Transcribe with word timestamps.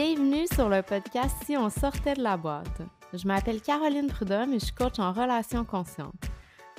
Bienvenue 0.00 0.46
sur 0.54 0.68
le 0.68 0.80
podcast 0.80 1.34
Si 1.44 1.56
on 1.56 1.68
sortait 1.70 2.14
de 2.14 2.22
la 2.22 2.36
boîte. 2.36 2.82
Je 3.12 3.26
m'appelle 3.26 3.60
Caroline 3.60 4.06
Prudhomme 4.06 4.52
et 4.52 4.60
je 4.60 4.66
suis 4.66 4.72
coach 4.72 5.00
en 5.00 5.12
relations 5.12 5.64
conscientes. 5.64 6.30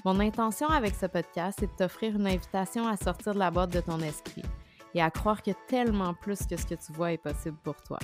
Mon 0.05 0.21
intention 0.21 0.69
avec 0.69 0.95
ce 0.95 1.05
podcast 1.05 1.61
est 1.61 1.67
de 1.67 1.75
t'offrir 1.77 2.15
une 2.15 2.27
invitation 2.27 2.87
à 2.87 2.95
sortir 2.95 3.33
de 3.33 3.39
la 3.39 3.51
boîte 3.51 3.73
de 3.73 3.81
ton 3.81 3.99
esprit 3.99 4.43
et 4.95 5.01
à 5.01 5.11
croire 5.11 5.43
que 5.43 5.51
tellement 5.67 6.13
plus 6.13 6.45
que 6.47 6.55
ce 6.55 6.65
que 6.65 6.75
tu 6.75 6.93
vois 6.93 7.11
est 7.11 7.17
possible 7.17 7.57
pour 7.61 7.75
toi. 7.83 7.99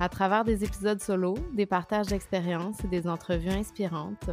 À 0.00 0.08
travers 0.08 0.46
des 0.46 0.64
épisodes 0.64 1.02
solo, 1.02 1.34
des 1.52 1.66
partages 1.66 2.06
d'expériences 2.06 2.82
et 2.82 2.88
des 2.88 3.06
entrevues 3.06 3.50
inspirantes, 3.50 4.30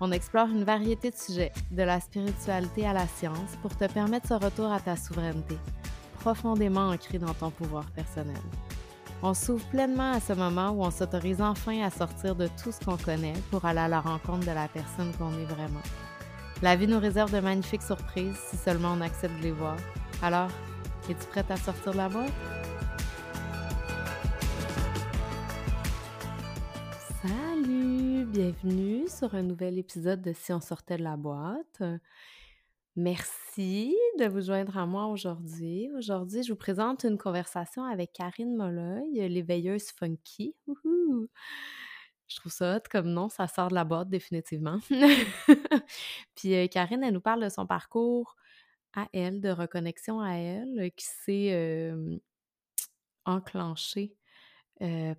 on 0.00 0.10
explore 0.10 0.48
une 0.48 0.64
variété 0.64 1.10
de 1.10 1.16
sujets, 1.16 1.52
de 1.70 1.82
la 1.82 2.00
spiritualité 2.00 2.86
à 2.86 2.94
la 2.94 3.06
science, 3.06 3.58
pour 3.60 3.76
te 3.76 3.84
permettre 3.92 4.28
ce 4.28 4.42
retour 4.42 4.72
à 4.72 4.80
ta 4.80 4.96
souveraineté, 4.96 5.58
profondément 6.14 6.88
ancré 6.88 7.18
dans 7.18 7.34
ton 7.34 7.50
pouvoir 7.50 7.84
personnel. 7.90 8.40
On 9.22 9.34
s'ouvre 9.34 9.66
pleinement 9.68 10.12
à 10.12 10.20
ce 10.20 10.32
moment 10.32 10.70
où 10.70 10.82
on 10.82 10.90
s'autorise 10.90 11.42
enfin 11.42 11.82
à 11.82 11.90
sortir 11.90 12.34
de 12.34 12.48
tout 12.62 12.72
ce 12.72 12.82
qu'on 12.82 12.96
connaît 12.96 13.34
pour 13.50 13.66
aller 13.66 13.80
à 13.80 13.88
la 13.88 14.00
rencontre 14.00 14.46
de 14.46 14.52
la 14.52 14.66
personne 14.66 15.12
qu'on 15.18 15.30
est 15.38 15.44
vraiment. 15.44 15.82
La 16.62 16.74
vie 16.74 16.86
nous 16.86 16.98
réserve 16.98 17.30
de 17.30 17.40
magnifiques 17.40 17.82
surprises 17.82 18.38
si 18.48 18.56
seulement 18.56 18.94
on 18.96 19.02
accepte 19.02 19.36
de 19.36 19.42
les 19.42 19.52
voir. 19.52 19.76
Alors, 20.22 20.48
es-tu 21.10 21.26
prête 21.26 21.50
à 21.50 21.56
sortir 21.58 21.92
de 21.92 21.98
la 21.98 22.08
boîte? 22.08 22.32
Salut, 27.22 28.24
bienvenue 28.24 29.06
sur 29.06 29.34
un 29.34 29.42
nouvel 29.42 29.76
épisode 29.76 30.22
de 30.22 30.32
Si 30.32 30.50
on 30.50 30.62
sortait 30.62 30.96
de 30.96 31.04
la 31.04 31.18
boîte. 31.18 31.82
Merci 32.96 33.39
de 33.58 34.28
vous 34.28 34.42
joindre 34.42 34.76
à 34.78 34.86
moi 34.86 35.06
aujourd'hui. 35.06 35.90
Aujourd'hui, 35.96 36.44
je 36.44 36.52
vous 36.52 36.58
présente 36.58 37.02
une 37.04 37.18
conversation 37.18 37.84
avec 37.84 38.12
Karine 38.12 38.54
Molloy, 38.54 39.28
l'éveilleuse 39.28 39.90
funky. 39.90 40.54
Je 40.66 42.36
trouve 42.36 42.52
ça 42.52 42.76
hot 42.76 42.82
comme 42.88 43.08
nom, 43.08 43.28
ça 43.28 43.48
sort 43.48 43.68
de 43.68 43.74
la 43.74 43.82
boîte 43.82 44.08
définitivement. 44.08 44.78
Puis 46.36 46.54
euh, 46.54 46.68
Karine, 46.68 47.02
elle 47.02 47.12
nous 47.12 47.20
parle 47.20 47.42
de 47.42 47.48
son 47.48 47.66
parcours 47.66 48.36
à 48.94 49.08
elle, 49.12 49.40
de 49.40 49.50
reconnexion 49.50 50.20
à 50.20 50.34
elle, 50.34 50.92
qui 50.96 51.06
s'est 51.06 51.92
enclenché 53.24 54.14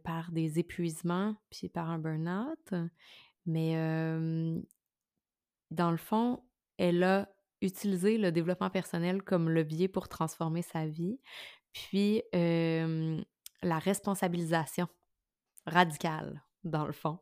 par 0.03 0.31
des 0.31 0.57
épuisements 0.57 1.35
puis 1.49 1.67
par 1.67 1.89
un 1.89 1.99
burn-out. 1.99 2.73
Mais 3.45 3.73
dans 5.69 5.91
le 5.91 5.97
fond, 5.97 6.43
elle 6.77 7.03
a 7.03 7.27
utilisé 7.61 8.17
le 8.17 8.31
développement 8.31 8.69
personnel 8.69 9.21
comme 9.21 9.49
levier 9.49 9.87
pour 9.87 10.09
transformer 10.09 10.61
sa 10.61 10.85
vie, 10.85 11.19
puis 11.71 12.23
la 12.33 13.79
responsabilisation 13.79 14.87
radicale 15.65 16.43
dans 16.63 16.85
le 16.85 16.91
fond. 16.91 17.17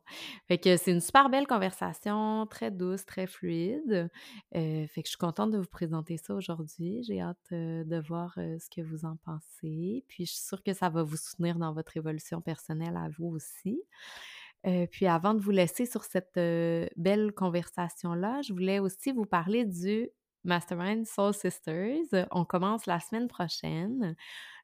Fait 0.48 0.58
que 0.58 0.76
c'est 0.76 0.90
une 0.90 1.00
super 1.00 1.30
belle 1.30 1.46
conversation, 1.46 2.46
très 2.46 2.70
douce, 2.70 3.06
très 3.06 3.26
fluide. 3.26 4.10
fait 4.52 4.88
que 4.88 5.02
je 5.04 5.10
suis 5.10 5.16
contente 5.16 5.50
de 5.50 5.58
vous 5.58 5.68
présenter 5.68 6.18
ça 6.18 6.34
aujourd'hui. 6.34 7.02
J'ai 7.04 7.20
hâte 7.20 7.50
de 7.50 8.00
voir 8.06 8.34
ce 8.34 8.68
que 8.68 8.82
vous 8.82 9.04
en 9.06 9.16
pensez. 9.24 10.04
Puis 10.08 10.26
je 10.26 10.32
suis 10.32 10.42
sûre 10.42 10.62
que 10.62 10.74
ça 10.74 10.90
va 10.90 11.02
vous 11.02 11.16
soutenir 11.16 11.58
dans 11.58 11.72
votre 11.72 11.96
évolution 11.96 12.40
personnelle 12.42 12.96
à 12.96 13.08
vous 13.18 13.28
aussi. 13.28 13.82
puis 14.90 15.06
avant 15.06 15.32
de 15.32 15.40
vous 15.40 15.52
laisser 15.52 15.86
sur 15.86 16.04
cette 16.04 16.38
belle 16.96 17.32
conversation-là, 17.34 18.42
je 18.42 18.52
voulais 18.52 18.78
aussi 18.78 19.12
vous 19.12 19.24
parler 19.26 19.64
du 19.64 20.10
Mastermind 20.44 21.06
Soul 21.06 21.34
Sisters. 21.34 22.26
On 22.30 22.44
commence 22.44 22.86
la 22.86 23.00
semaine 23.00 23.28
prochaine 23.28 24.14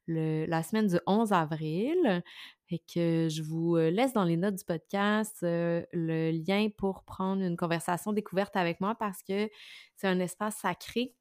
la 0.08 0.62
semaine 0.62 0.86
du 0.86 0.98
11 1.06 1.32
avril. 1.32 2.22
Et 2.68 2.80
que 2.80 3.28
je 3.30 3.42
vous 3.42 3.76
laisse 3.76 4.12
dans 4.12 4.24
les 4.24 4.36
notes 4.36 4.56
du 4.56 4.64
podcast 4.64 5.38
le 5.42 6.30
lien 6.32 6.68
pour 6.76 7.04
prendre 7.04 7.42
une 7.42 7.56
conversation 7.56 8.12
découverte 8.12 8.56
avec 8.56 8.80
moi 8.80 8.96
parce 8.96 9.22
que 9.22 9.48
c'est 9.94 10.08
un 10.08 10.18
espace 10.18 10.56
sacré 10.56 11.14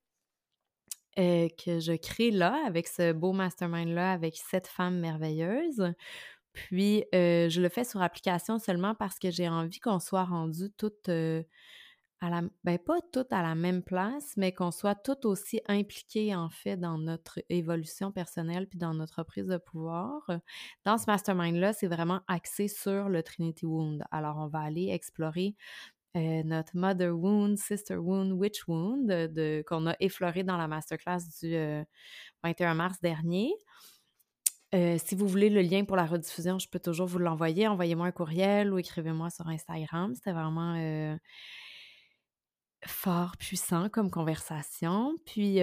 que 1.15 1.79
je 1.79 1.95
crée 1.95 2.31
là, 2.31 2.63
avec 2.65 2.87
ce 2.87 3.13
beau 3.13 3.31
mastermind-là, 3.31 4.11
avec 4.11 4.37
cette 4.37 4.65
femme 4.67 4.99
merveilleuse. 4.99 5.93
Puis, 6.53 7.05
je 7.13 7.61
le 7.61 7.69
fais 7.69 7.83
sur 7.83 8.01
application 8.01 8.57
seulement 8.57 8.95
parce 8.95 9.19
que 9.19 9.29
j'ai 9.29 9.47
envie 9.47 9.79
qu'on 9.79 9.99
soit 9.99 10.25
rendu 10.25 10.71
toutes 10.77 11.11
ben 12.21 12.79
pas 12.79 12.99
toutes 13.13 13.31
à 13.31 13.41
la 13.41 13.55
même 13.55 13.83
place, 13.83 14.33
mais 14.37 14.51
qu'on 14.53 14.71
soit 14.71 14.95
toutes 14.95 15.25
aussi 15.25 15.61
impliquées 15.67 16.35
en 16.35 16.49
fait 16.49 16.77
dans 16.77 16.97
notre 16.97 17.39
évolution 17.49 18.11
personnelle 18.11 18.67
puis 18.67 18.79
dans 18.79 18.93
notre 18.93 19.23
prise 19.23 19.47
de 19.47 19.57
pouvoir. 19.57 20.29
Dans 20.85 20.97
ce 20.97 21.05
mastermind-là, 21.07 21.73
c'est 21.73 21.87
vraiment 21.87 22.21
axé 22.27 22.67
sur 22.67 23.09
le 23.09 23.21
Trinity 23.21 23.65
Wound. 23.65 24.03
Alors, 24.11 24.37
on 24.37 24.47
va 24.47 24.59
aller 24.59 24.89
explorer 24.89 25.55
notre 26.15 26.77
Mother 26.77 27.13
Wound, 27.15 27.57
Sister 27.57 27.97
Wound, 27.97 28.31
Witch 28.31 28.67
Wound 28.67 29.07
de, 29.07 29.63
qu'on 29.67 29.85
a 29.85 29.95
effleuré 29.99 30.43
dans 30.43 30.57
la 30.57 30.67
masterclass 30.67 31.19
du 31.41 31.55
21 32.43 32.73
mars 32.73 32.99
dernier. 33.01 33.51
si 34.73 35.15
vous 35.15 35.27
voulez 35.27 35.49
le 35.49 35.61
lien 35.61 35.83
pour 35.83 35.97
la 35.97 36.05
rediffusion, 36.05 36.57
je 36.57 36.69
peux 36.69 36.79
toujours 36.79 37.07
vous 37.07 37.19
l'envoyer. 37.19 37.67
Envoyez-moi 37.67 38.07
un 38.07 38.11
courriel 38.11 38.73
ou 38.73 38.79
écrivez-moi 38.79 39.29
sur 39.29 39.47
Instagram. 39.47 40.15
C'était 40.15 40.31
vraiment 40.31 40.75
fort, 42.87 43.37
puissant 43.37 43.89
comme 43.89 44.09
conversation. 44.11 45.15
Puis 45.25 45.59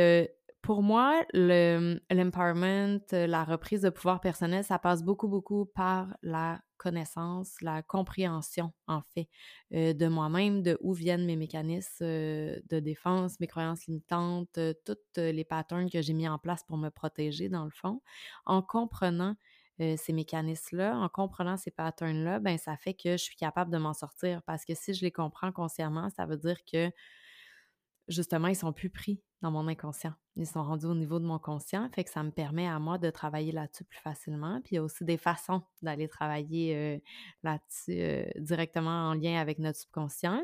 pour 0.60 0.82
moi, 0.82 1.24
l'empowerment, 1.32 3.00
la 3.10 3.44
reprise 3.44 3.82
de 3.82 3.90
pouvoir 3.90 4.20
personnel, 4.20 4.62
ça 4.64 4.78
passe 4.78 5.02
beaucoup, 5.02 5.28
beaucoup 5.28 5.66
par 5.66 6.16
la 6.22 6.60
connaissance, 6.76 7.60
la 7.60 7.82
compréhension, 7.82 8.72
en 8.88 9.02
fait, 9.14 9.28
de 9.72 10.08
moi-même, 10.08 10.62
de 10.62 10.76
où 10.80 10.92
viennent 10.92 11.24
mes 11.24 11.36
mécanismes 11.36 12.04
de 12.04 12.80
défense, 12.80 13.38
mes 13.40 13.46
croyances 13.46 13.86
limitantes, 13.86 14.58
toutes 14.84 15.16
les 15.16 15.44
patterns 15.44 15.90
que 15.90 16.02
j'ai 16.02 16.12
mis 16.12 16.28
en 16.28 16.38
place 16.38 16.64
pour 16.64 16.76
me 16.76 16.90
protéger, 16.90 17.48
dans 17.48 17.64
le 17.64 17.70
fond. 17.70 18.00
En 18.46 18.62
comprenant 18.62 19.36
ces 19.78 20.12
mécanismes-là, 20.12 20.96
en 20.96 21.08
comprenant 21.08 21.56
ces 21.56 21.70
patterns-là, 21.70 22.38
ben 22.40 22.58
ça 22.58 22.76
fait 22.76 22.94
que 22.94 23.12
je 23.12 23.22
suis 23.22 23.36
capable 23.36 23.70
de 23.70 23.78
m'en 23.78 23.94
sortir. 23.94 24.42
Parce 24.42 24.64
que 24.64 24.74
si 24.74 24.94
je 24.94 25.02
les 25.04 25.10
comprends 25.10 25.52
consciemment, 25.52 26.08
ça 26.10 26.26
veut 26.26 26.36
dire 26.36 26.58
que 26.70 26.90
justement, 28.08 28.48
ils 28.48 28.56
sont 28.56 28.72
plus 28.72 28.90
pris 28.90 29.22
dans 29.42 29.50
mon 29.50 29.68
inconscient. 29.68 30.14
Ils 30.36 30.46
sont 30.46 30.62
rendus 30.62 30.86
au 30.86 30.94
niveau 30.94 31.18
de 31.18 31.26
mon 31.26 31.38
conscient, 31.38 31.90
fait 31.94 32.04
que 32.04 32.10
ça 32.10 32.22
me 32.22 32.30
permet 32.30 32.66
à 32.66 32.78
moi 32.78 32.96
de 32.96 33.10
travailler 33.10 33.52
là-dessus 33.52 33.84
plus 33.84 33.98
facilement. 33.98 34.62
Puis 34.62 34.72
il 34.72 34.74
y 34.76 34.78
a 34.78 34.82
aussi 34.82 35.04
des 35.04 35.18
façons 35.18 35.60
d'aller 35.82 36.08
travailler 36.08 37.02
là-dessus 37.42 38.24
directement 38.38 39.10
en 39.10 39.14
lien 39.14 39.38
avec 39.38 39.58
notre 39.58 39.78
subconscient. 39.80 40.42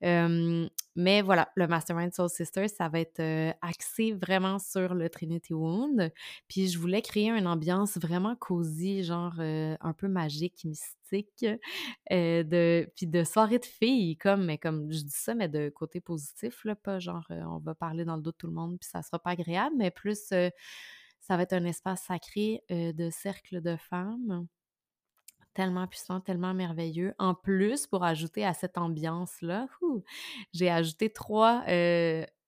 mais 0.00 1.22
voilà, 1.22 1.52
le 1.54 1.68
Mastermind 1.68 2.12
Soul 2.12 2.28
Sister, 2.28 2.66
ça 2.66 2.88
va 2.88 2.98
être 2.98 3.22
axé 3.62 4.14
vraiment 4.14 4.58
sur 4.58 4.94
le 4.94 5.08
Trinity 5.08 5.54
Wound. 5.54 6.12
Puis 6.48 6.66
je 6.66 6.78
voulais 6.80 7.02
créer 7.02 7.30
une 7.30 7.46
ambiance 7.46 7.98
vraiment 7.98 8.34
cosy, 8.34 9.04
genre 9.04 9.38
un 9.38 9.92
peu 9.96 10.08
magique, 10.08 10.64
mystique, 10.64 11.46
de, 12.10 12.90
puis 12.96 13.06
de 13.06 13.22
soirée 13.22 13.60
de 13.60 13.64
filles, 13.64 14.16
comme, 14.16 14.44
mais 14.44 14.58
comme 14.58 14.90
je 14.90 15.02
dis 15.02 15.10
ça, 15.10 15.34
mais 15.34 15.48
de 15.48 15.68
côté 15.68 16.00
positif, 16.00 16.64
là, 16.64 16.74
pas 16.74 16.98
genre 16.98 17.26
on 17.30 17.58
va 17.58 17.76
parler 17.76 18.04
dans 18.04 18.16
le 18.16 18.22
dos 18.22 18.29
tout 18.32 18.46
le 18.46 18.52
monde, 18.52 18.78
puis 18.78 18.88
ça 18.88 19.02
sera 19.02 19.18
pas 19.18 19.30
agréable, 19.30 19.74
mais 19.76 19.90
plus 19.90 20.32
ça 21.20 21.36
va 21.36 21.42
être 21.42 21.52
un 21.52 21.64
espace 21.64 22.02
sacré 22.02 22.64
de 22.70 23.10
cercle 23.10 23.60
de 23.60 23.76
femmes 23.76 24.46
tellement 25.52 25.86
puissant, 25.88 26.20
tellement 26.20 26.54
merveilleux. 26.54 27.12
En 27.18 27.34
plus, 27.34 27.86
pour 27.86 28.04
ajouter 28.04 28.44
à 28.44 28.54
cette 28.54 28.78
ambiance-là, 28.78 29.66
j'ai 30.52 30.70
ajouté 30.70 31.12
trois 31.12 31.64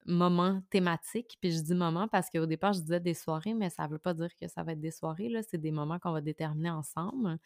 moments 0.06 0.60
thématiques. 0.70 1.36
Puis 1.40 1.52
je 1.52 1.60
dis 1.60 1.74
moments 1.74 2.08
parce 2.08 2.30
qu'au 2.30 2.46
départ, 2.46 2.72
je 2.72 2.80
disais 2.80 3.00
des 3.00 3.14
soirées, 3.14 3.54
mais 3.54 3.70
ça 3.70 3.86
ne 3.86 3.92
veut 3.92 3.98
pas 3.98 4.14
dire 4.14 4.30
que 4.40 4.48
ça 4.48 4.62
va 4.62 4.72
être 4.72 4.80
des 4.80 4.90
soirées. 4.90 5.30
C'est 5.48 5.58
des 5.60 5.70
moments 5.70 5.98
qu'on 5.98 6.12
va 6.12 6.20
déterminer 6.20 6.70
ensemble. 6.70 7.38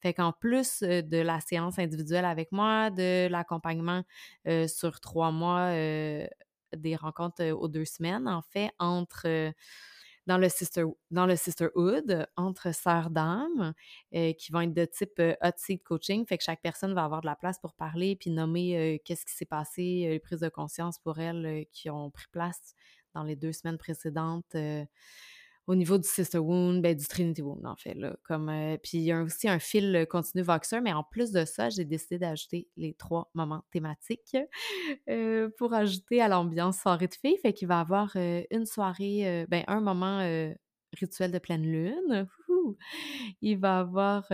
Fait 0.00 0.12
qu'en 0.12 0.32
plus 0.32 0.80
de 0.82 1.18
la 1.18 1.40
séance 1.40 1.78
individuelle 1.78 2.24
avec 2.24 2.50
moi, 2.52 2.90
de 2.90 3.28
l'accompagnement 3.28 4.02
sur 4.66 5.00
trois 5.00 5.30
mois 5.30 5.72
des 6.76 6.96
rencontres 6.96 7.50
aux 7.50 7.68
deux 7.68 7.84
semaines, 7.84 8.28
en 8.28 8.42
fait, 8.42 8.70
entre 8.78 9.52
dans 10.26 10.38
le, 10.38 10.48
sister, 10.48 10.84
dans 11.10 11.26
le 11.26 11.34
sisterhood, 11.34 12.26
entre 12.36 12.72
sœurs 12.74 13.10
d'âme, 13.10 13.74
qui 14.12 14.52
vont 14.52 14.60
être 14.60 14.74
de 14.74 14.84
type 14.84 15.20
hot 15.42 15.50
seat 15.56 15.82
coaching, 15.82 16.26
fait 16.26 16.38
que 16.38 16.44
chaque 16.44 16.62
personne 16.62 16.94
va 16.94 17.04
avoir 17.04 17.22
de 17.22 17.26
la 17.26 17.34
place 17.34 17.58
pour 17.58 17.74
parler, 17.74 18.14
puis 18.16 18.30
nommer 18.30 19.00
qu'est-ce 19.04 19.26
qui 19.26 19.34
s'est 19.34 19.44
passé, 19.44 20.06
les 20.08 20.20
prises 20.20 20.40
de 20.40 20.48
conscience 20.48 20.98
pour 20.98 21.18
elles 21.18 21.66
qui 21.72 21.90
ont 21.90 22.10
pris 22.10 22.26
place 22.30 22.74
dans 23.14 23.24
les 23.24 23.36
deux 23.36 23.52
semaines 23.52 23.78
précédentes 23.78 24.56
au 25.66 25.74
niveau 25.74 25.96
du 25.96 26.08
Sister 26.08 26.38
Wound, 26.38 26.82
ben, 26.82 26.96
du 26.96 27.06
Trinity 27.06 27.40
Wound, 27.40 27.64
en 27.66 27.76
fait. 27.76 27.94
Là, 27.94 28.16
comme, 28.24 28.48
euh, 28.48 28.76
puis 28.82 28.98
il 28.98 29.04
y 29.04 29.12
a 29.12 29.22
aussi 29.22 29.48
un 29.48 29.58
fil 29.58 30.06
continu 30.10 30.42
Voxer, 30.42 30.80
mais 30.80 30.92
en 30.92 31.04
plus 31.04 31.30
de 31.30 31.44
ça, 31.44 31.70
j'ai 31.70 31.84
décidé 31.84 32.18
d'ajouter 32.18 32.68
les 32.76 32.94
trois 32.94 33.30
moments 33.34 33.64
thématiques 33.70 34.36
euh, 35.08 35.48
pour 35.58 35.72
ajouter 35.72 36.20
à 36.20 36.28
l'ambiance 36.28 36.80
soirée 36.80 37.08
de 37.08 37.14
filles. 37.14 37.38
Fait 37.38 37.52
qu'il 37.52 37.68
va 37.68 37.78
y 37.78 37.80
avoir 37.80 38.12
euh, 38.16 38.42
une 38.50 38.66
soirée, 38.66 39.46
ben, 39.48 39.64
un 39.68 39.80
moment 39.80 40.20
rituel 40.94 41.30
de 41.30 41.38
pleine 41.38 41.62
lune. 41.62 42.26
Il 43.40 43.58
va 43.58 43.76
y 43.76 43.80
avoir 43.80 44.26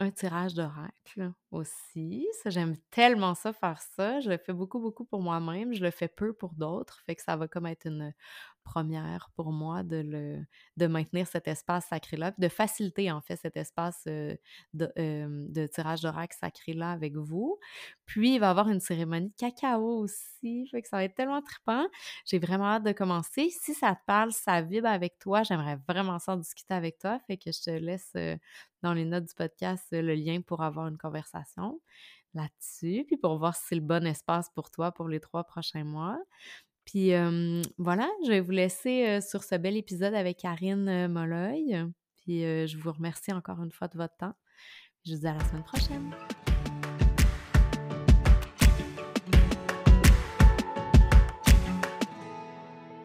un 0.00 0.10
tirage 0.10 0.54
d'oracle 0.54 1.32
aussi. 1.50 2.26
Ça, 2.42 2.50
j'aime 2.50 2.76
tellement 2.90 3.34
ça, 3.34 3.52
faire 3.52 3.80
ça. 3.96 4.20
Je 4.20 4.30
le 4.30 4.38
fais 4.38 4.52
beaucoup, 4.52 4.78
beaucoup 4.78 5.04
pour 5.04 5.20
moi-même. 5.20 5.74
Je 5.74 5.82
le 5.82 5.90
fais 5.90 6.08
peu 6.08 6.32
pour 6.32 6.54
d'autres. 6.54 7.02
Fait 7.04 7.16
que 7.16 7.22
ça 7.22 7.36
va 7.36 7.48
comme 7.48 7.66
être 7.66 7.86
une 7.86 8.12
première 8.68 9.30
pour 9.34 9.50
moi 9.50 9.82
de, 9.82 9.96
le, 9.96 10.44
de 10.76 10.86
maintenir 10.86 11.26
cet 11.26 11.48
espace 11.48 11.86
sacré-là, 11.86 12.32
de 12.36 12.48
faciliter 12.48 13.10
en 13.10 13.22
fait 13.22 13.36
cet 13.36 13.56
espace 13.56 14.04
de, 14.04 14.38
de, 14.74 15.66
tirage 15.66 16.02
d'oracle 16.02 16.36
sacré-là 16.38 16.90
avec 16.90 17.16
vous. 17.16 17.58
Puis, 18.04 18.34
il 18.34 18.38
va 18.38 18.46
y 18.46 18.50
avoir 18.50 18.68
une 18.68 18.80
cérémonie 18.80 19.30
de 19.30 19.36
cacao 19.36 20.00
aussi, 20.00 20.66
fait 20.70 20.82
que 20.82 20.88
ça 20.88 20.98
va 20.98 21.04
être 21.04 21.14
tellement 21.14 21.40
trippant. 21.40 21.86
J'ai 22.26 22.38
vraiment 22.38 22.66
hâte 22.66 22.84
de 22.84 22.92
commencer. 22.92 23.50
Si 23.50 23.74
ça 23.74 23.94
te 23.94 24.04
parle, 24.06 24.32
ça 24.32 24.60
vibre 24.60 24.88
avec 24.88 25.18
toi, 25.18 25.42
j'aimerais 25.42 25.78
vraiment 25.88 26.18
s'en 26.18 26.36
discuter 26.36 26.74
avec 26.74 26.98
toi, 26.98 27.18
fait 27.26 27.38
que 27.38 27.50
je 27.50 27.62
te 27.62 27.70
laisse 27.70 28.12
dans 28.82 28.92
les 28.92 29.04
notes 29.04 29.24
du 29.24 29.34
podcast 29.34 29.86
le 29.92 30.14
lien 30.14 30.40
pour 30.42 30.62
avoir 30.62 30.88
une 30.88 30.98
conversation 30.98 31.80
là-dessus, 32.34 33.04
puis 33.06 33.16
pour 33.16 33.38
voir 33.38 33.56
si 33.56 33.62
c'est 33.68 33.74
le 33.74 33.80
bon 33.80 34.06
espace 34.06 34.50
pour 34.50 34.70
toi 34.70 34.92
pour 34.92 35.08
les 35.08 35.20
trois 35.20 35.44
prochains 35.44 35.84
mois. 35.84 36.18
Puis 36.90 37.10
voilà, 37.76 38.08
je 38.24 38.30
vais 38.30 38.40
vous 38.40 38.50
laisser 38.50 39.20
sur 39.20 39.44
ce 39.44 39.56
bel 39.56 39.76
épisode 39.76 40.14
avec 40.14 40.38
Karine 40.38 41.06
Molloy. 41.06 41.84
Puis 42.16 42.40
je 42.40 42.78
vous 42.78 42.92
remercie 42.92 43.30
encore 43.30 43.62
une 43.62 43.70
fois 43.70 43.88
de 43.88 43.98
votre 43.98 44.16
temps. 44.16 44.32
Je 45.04 45.12
vous 45.12 45.20
dis 45.20 45.26
à 45.26 45.34
la 45.34 45.44
semaine 45.44 45.64
prochaine. 45.64 46.10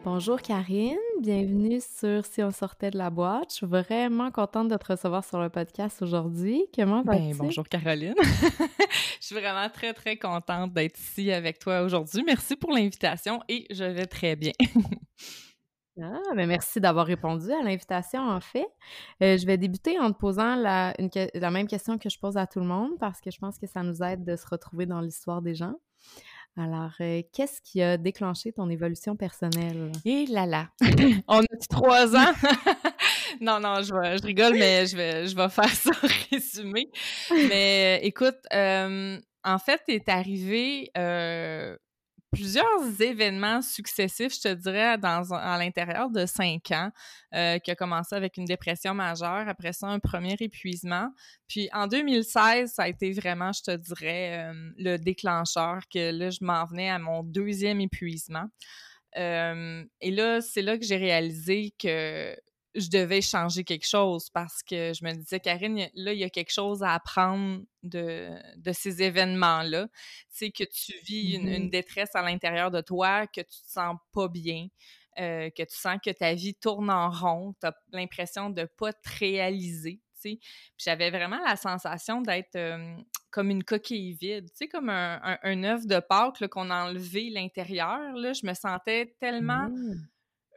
Bonjour 0.05 0.41
Karine, 0.41 0.97
bienvenue 1.21 1.79
sur 1.79 2.25
Si 2.25 2.43
on 2.43 2.51
sortait 2.51 2.91
de 2.91 2.97
la 2.97 3.09
boîte. 3.09 3.51
Je 3.51 3.55
suis 3.55 3.65
vraiment 3.65 4.31
contente 4.31 4.67
de 4.67 4.75
te 4.75 4.91
recevoir 4.91 5.23
sur 5.23 5.39
le 5.39 5.47
podcast 5.47 6.01
aujourd'hui. 6.01 6.65
Comment 6.75 7.03
ben, 7.03 7.13
vas-tu? 7.13 7.37
bonjour 7.37 7.65
Caroline. 7.69 8.13
je 8.19 9.25
suis 9.25 9.35
vraiment 9.35 9.69
très 9.69 9.93
très 9.93 10.17
contente 10.17 10.73
d'être 10.73 10.99
ici 10.99 11.31
avec 11.31 11.57
toi 11.57 11.83
aujourd'hui. 11.83 12.21
Merci 12.25 12.57
pour 12.57 12.71
l'invitation 12.71 13.39
et 13.47 13.65
je 13.71 13.85
vais 13.85 14.05
très 14.05 14.35
bien. 14.35 14.51
ah, 16.01 16.19
ben 16.35 16.47
merci 16.47 16.81
d'avoir 16.81 17.05
répondu 17.05 17.53
à 17.53 17.63
l'invitation 17.63 18.29
en 18.29 18.41
fait. 18.41 18.67
Euh, 19.21 19.37
je 19.37 19.45
vais 19.45 19.57
débuter 19.57 19.97
en 19.99 20.11
te 20.11 20.17
posant 20.17 20.55
la, 20.55 20.93
la 21.33 21.49
même 21.49 21.67
question 21.67 21.97
que 21.97 22.09
je 22.09 22.19
pose 22.19 22.35
à 22.35 22.45
tout 22.45 22.59
le 22.59 22.67
monde 22.67 22.91
parce 22.99 23.21
que 23.21 23.31
je 23.31 23.39
pense 23.39 23.57
que 23.57 23.67
ça 23.67 23.81
nous 23.83 24.03
aide 24.03 24.25
de 24.25 24.35
se 24.35 24.45
retrouver 24.45 24.85
dans 24.85 24.99
l'histoire 24.99 25.41
des 25.41 25.55
gens. 25.55 25.75
Alors, 26.55 26.91
euh, 27.01 27.23
qu'est-ce 27.33 27.61
qui 27.61 27.81
a 27.81 27.97
déclenché 27.97 28.51
ton 28.51 28.69
évolution 28.69 29.15
personnelle? 29.15 29.91
Et 30.05 30.27
là 30.27 30.45
là! 30.45 30.69
On 31.27 31.39
a 31.39 31.57
trois 31.67 32.15
ans! 32.15 32.31
non, 33.41 33.59
non, 33.59 33.81
je, 33.81 34.23
rigole, 34.23 34.53
mais 34.53 34.85
je 34.85 34.95
vais, 34.95 35.27
je 35.27 35.35
vais 35.35 35.49
faire 35.49 35.69
ça 35.69 35.91
résumé. 36.31 36.91
Mais 37.31 38.01
écoute, 38.03 38.37
euh, 38.53 39.19
en 39.43 39.57
fait, 39.57 39.81
est 39.87 40.07
arrivé 40.09 40.91
euh, 40.95 41.75
plusieurs 42.33 43.01
événements 43.01 43.61
successifs, 43.61 44.35
je 44.35 44.41
te 44.41 44.53
dirais, 44.53 44.97
dans, 44.97 45.31
à 45.31 45.57
l'intérieur 45.57 46.09
de 46.09 46.25
cinq 46.25 46.71
ans, 46.71 46.89
euh, 47.33 47.59
qui 47.59 47.71
a 47.71 47.75
commencé 47.75 48.15
avec 48.15 48.37
une 48.37 48.45
dépression 48.45 48.93
majeure, 48.93 49.47
après 49.47 49.73
ça, 49.73 49.87
un 49.87 49.99
premier 49.99 50.35
épuisement. 50.39 51.09
Puis 51.47 51.69
en 51.73 51.87
2016, 51.87 52.73
ça 52.73 52.83
a 52.83 52.87
été 52.87 53.11
vraiment, 53.11 53.51
je 53.53 53.61
te 53.61 53.75
dirais, 53.75 54.49
euh, 54.49 54.71
le 54.77 54.97
déclencheur, 54.97 55.81
que 55.93 56.11
là, 56.11 56.29
je 56.29 56.39
m'en 56.41 56.65
venais 56.65 56.89
à 56.89 56.99
mon 56.99 57.23
deuxième 57.23 57.79
épuisement. 57.79 58.47
Euh, 59.17 59.83
et 60.01 60.11
là, 60.11 60.41
c'est 60.41 60.61
là 60.61 60.77
que 60.77 60.85
j'ai 60.85 60.97
réalisé 60.97 61.73
que 61.79 62.35
je 62.75 62.89
devais 62.89 63.21
changer 63.21 63.63
quelque 63.63 63.87
chose 63.87 64.29
parce 64.29 64.63
que 64.63 64.93
je 64.93 65.03
me 65.03 65.13
disais, 65.13 65.39
Karine, 65.39 65.89
là, 65.93 66.13
il 66.13 66.19
y 66.19 66.23
a 66.23 66.29
quelque 66.29 66.51
chose 66.51 66.83
à 66.83 66.93
apprendre 66.93 67.63
de, 67.83 68.29
de 68.57 68.71
ces 68.71 69.03
événements-là. 69.03 69.87
Tu 69.87 69.93
sais, 70.29 70.51
que 70.51 70.63
tu 70.63 70.93
vis 71.05 71.35
une, 71.35 71.47
une, 71.47 71.65
mmh 71.65 71.69
détresse 71.69 72.15
à 72.15 72.21
l'intérieur 72.21 72.71
de 72.71 72.81
toi, 72.81 73.27
que 73.27 73.41
tu 73.41 73.61
te 73.61 73.71
sens 73.71 73.97
pas 74.11 74.27
bien, 74.27 74.67
euh, 75.19 75.49
que 75.51 75.63
tu 75.63 75.75
sens 75.75 75.97
que 76.03 76.11
ta 76.11 76.33
vie 76.33 76.55
tourne 76.55 76.89
en 76.89 77.09
rond, 77.09 77.55
tu 77.59 77.67
as 77.67 77.73
l'impression 77.91 78.49
de 78.49 78.65
pas 78.77 78.93
te 78.93 79.09
réaliser. 79.19 80.01
Puis 80.21 80.39
j'avais 80.77 81.09
vraiment 81.09 81.39
la 81.45 81.57
sensation 81.57 82.21
d'être 82.21 82.57
comme 83.29 83.49
une 83.49 83.63
coquille 83.63 84.13
vide, 84.13 84.45
tu 84.51 84.55
sais, 84.55 84.67
comme 84.67 84.89
un, 84.89 85.37
un, 85.41 85.63
œuf 85.63 85.85
de 85.85 85.99
Pâques 85.99 86.47
qu'on 86.47 86.69
a 86.69 86.85
enlevé 86.85 87.29
l'intérieur. 87.29 88.13
Là, 88.15 88.33
je 88.33 88.45
me 88.45 88.53
sentais 88.53 89.15
tellement... 89.19 89.69
Mmh. 89.69 90.07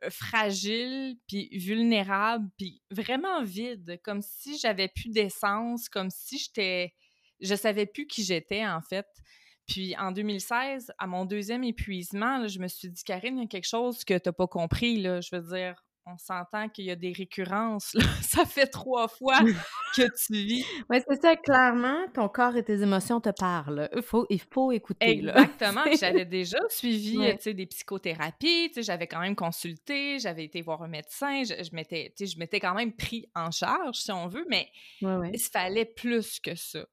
Fragile, 0.09 1.17
puis 1.27 1.49
vulnérable, 1.59 2.49
puis 2.59 2.83
vraiment 2.91 3.43
vide, 3.43 4.01
comme 4.03 4.23
si 4.23 4.59
j'avais 4.59 4.89
plus 4.89 5.11
d'essence, 5.11 5.89
comme 5.89 6.11
si 6.11 6.39
j'étais... 6.39 6.95
Je 7.41 7.55
savais 7.55 7.87
plus 7.87 8.07
qui 8.07 8.25
j'étais, 8.25 8.67
en 8.67 8.81
fait. 8.81 9.07
Puis 9.67 9.97
en 9.97 10.13
2016, 10.13 10.93
à 10.99 11.07
mon 11.07 11.25
deuxième 11.25 11.65
épuisement, 11.65 12.47
je 12.47 12.59
me 12.59 12.69
suis 12.69 12.89
dit, 12.89 13.03
Karine, 13.05 13.39
il 13.39 13.43
y 13.43 13.45
a 13.45 13.49
quelque 13.49 13.69
chose 13.69 14.05
que 14.05 14.17
tu 14.17 14.29
n'as 14.29 14.33
pas 14.33 14.47
compris. 14.47 15.01
Là. 15.01 15.21
Je 15.21 15.35
veux 15.35 15.43
dire, 15.43 15.85
on 16.07 16.17
s'entend 16.19 16.69
qu'il 16.69 16.85
y 16.85 16.91
a 16.91 16.97
des 16.97 17.13
récurrences. 17.13 17.97
ça 18.23 18.45
fait 18.45 18.67
trois 18.67 19.09
fois 19.09 19.41
que 19.95 20.03
tu 20.03 20.33
vis. 20.33 20.65
Oui, 20.89 20.99
c'est 21.07 21.21
ça, 21.21 21.37
clairement, 21.37 22.07
ton 22.15 22.29
corps 22.29 22.57
et 22.57 22.63
tes 22.63 22.81
émotions 22.81 23.21
te 23.21 23.31
parrent. 23.31 23.87
Il 23.95 24.03
faut, 24.03 24.27
il 24.31 24.41
faut 24.41 24.71
écouter. 24.71 25.11
Exactement. 25.11 25.83
j'avais 25.99 26.25
déjà 26.25 26.59
suivi 26.69 27.19
des 27.45 27.67
psychothérapies, 27.67 28.73
j'avais 28.77 29.07
quand 29.07 29.21
même 29.21 29.35
consulté, 29.35 30.19
j'avais 30.21 30.45
été 30.45 30.63
voir 30.63 30.83
un 30.83 30.89
médecin, 30.89 31.43
je, 31.43 31.55
je 31.63 32.39
m'étais 32.39 32.61
quand 32.61 32.75
même 32.75 32.93
pris 32.93 33.29
en 33.35 33.51
charge, 33.51 33.97
si 33.97 34.13
on 34.13 34.29
veut, 34.29 34.47
mais 34.49 34.71
il 35.01 35.41
fallait 35.41 35.85
plus 35.85 36.39
que 36.41 36.55
ça. 36.55 36.87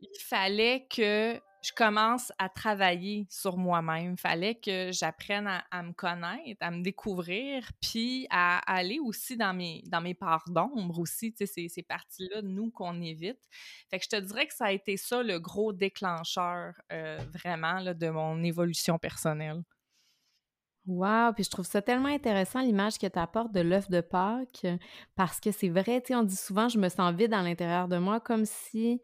Il 0.00 0.20
fallait 0.20 0.86
que 0.88 1.40
je 1.68 1.72
commence 1.74 2.32
à 2.38 2.48
travailler 2.48 3.26
sur 3.28 3.58
moi-même. 3.58 4.16
Fallait 4.16 4.54
que 4.54 4.90
j'apprenne 4.90 5.46
à, 5.70 5.82
me 5.82 5.92
connaître, 5.92 6.56
à 6.60 6.70
me 6.70 6.82
découvrir, 6.82 7.70
puis 7.80 8.26
à, 8.30 8.58
aller 8.72 8.98
aussi 8.98 9.36
dans 9.36 9.52
mes, 9.52 9.82
dans 9.86 10.00
mes 10.00 10.14
parts 10.14 10.48
d'ombre 10.48 10.98
aussi, 10.98 11.32
tu 11.32 11.46
sais, 11.46 11.52
ces, 11.52 11.68
ces 11.68 11.82
parties-là 11.82 12.40
nous 12.42 12.70
qu'on 12.70 13.00
évite. 13.02 13.38
Fait 13.90 13.98
que 13.98 14.04
je 14.04 14.16
te 14.16 14.20
dirais 14.20 14.46
que 14.46 14.54
ça 14.54 14.66
a 14.66 14.72
été 14.72 14.96
ça 14.96 15.22
le 15.22 15.38
gros 15.38 15.72
déclencheur 15.72 16.74
euh, 16.92 17.18
vraiment 17.34 17.82
de 17.82 18.08
mon 18.08 18.42
évolution 18.42 18.98
personnelle. 18.98 19.62
Wow! 20.86 21.34
Puis 21.34 21.44
je 21.44 21.50
trouve 21.50 21.66
ça 21.66 21.82
tellement 21.82 22.08
intéressant 22.08 22.62
l'image 22.62 22.96
que 22.96 23.06
tu 23.06 23.18
apportes 23.18 23.52
de 23.52 23.60
l'œuf 23.60 23.90
de 23.90 24.00
Pâques 24.00 24.66
parce 25.16 25.38
que 25.38 25.52
c'est 25.52 25.68
vrai, 25.68 26.00
tu 26.00 26.08
sais, 26.08 26.14
on 26.14 26.22
dit 26.22 26.34
souvent 26.34 26.70
je 26.70 26.78
me 26.78 26.88
sens 26.88 27.14
vide 27.14 27.34
à 27.34 27.42
l'intérieur 27.42 27.88
de 27.88 27.98
moi 27.98 28.20
comme 28.20 28.46
si 28.46 29.02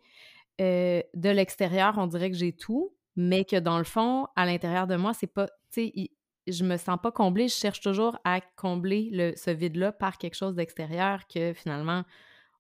de 0.59 1.29
l'extérieur, 1.31 1.95
on 1.99 2.07
dirait 2.07 2.31
que 2.31 2.37
j'ai 2.37 2.53
tout, 2.53 2.95
mais 3.17 3.45
que 3.45 3.57
dans 3.57 3.79
le 3.79 3.85
fond, 3.85 4.27
à 4.37 4.47
l'intérieur 4.47 4.87
de 4.87 4.97
moi, 4.97 5.15
c'est 5.15 5.27
pas, 5.27 5.47
tu 5.71 5.91
sais, 5.93 6.11
je 6.47 6.65
me 6.65 6.77
sens 6.77 6.99
pas 7.03 7.13
comblée. 7.13 7.49
Je 7.49 7.55
cherche 7.55 7.81
toujours 7.81 8.19
à 8.25 8.41
combler 8.41 9.09
le, 9.13 9.33
ce 9.37 9.51
vide-là 9.51 9.93
par 9.93 10.19
quelque 10.19 10.35
chose 10.35 10.55
d'extérieur 10.55 11.27
que 11.27 11.53
finalement, 11.53 12.05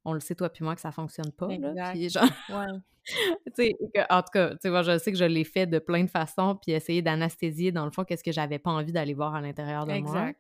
on 0.05 0.13
le 0.13 0.21
sait 0.21 0.35
toi 0.35 0.51
puis 0.51 0.65
moi 0.65 0.75
que 0.75 0.81
ça 0.81 0.93
fonctionne 0.93 1.33
pas. 1.33 1.49
Là, 1.49 1.93
puis 1.93 2.09
genre... 2.09 2.25
ouais. 2.51 2.67
en 4.11 4.23
tout 4.23 4.31
cas, 4.33 4.57
tu 4.57 4.69
vois, 4.71 4.83
je 4.83 4.99
sais 4.99 5.13
que 5.13 5.19
je 5.19 5.25
l'ai 5.25 5.45
fait 5.45 5.67
de 5.67 5.79
plein 5.79 6.05
de 6.05 6.11
façons, 6.11 6.57
puis 6.57 6.73
essayer 6.73 7.03
d'anesthésier 7.03 7.71
dans 7.71 7.85
le 7.85 7.91
fond 7.91 8.05
qu'est-ce 8.05 8.25
que 8.25 8.33
j'avais 8.33 8.59
pas 8.59 8.71
envie 8.71 8.93
d'aller 8.93 9.13
voir 9.13 9.35
à 9.35 9.43
l'intérieur 9.43 9.85
de 9.85 9.99
moi, 9.99 10.33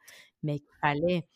mais 0.42 0.60
qu'il 0.60 0.74
fallait 0.80 1.26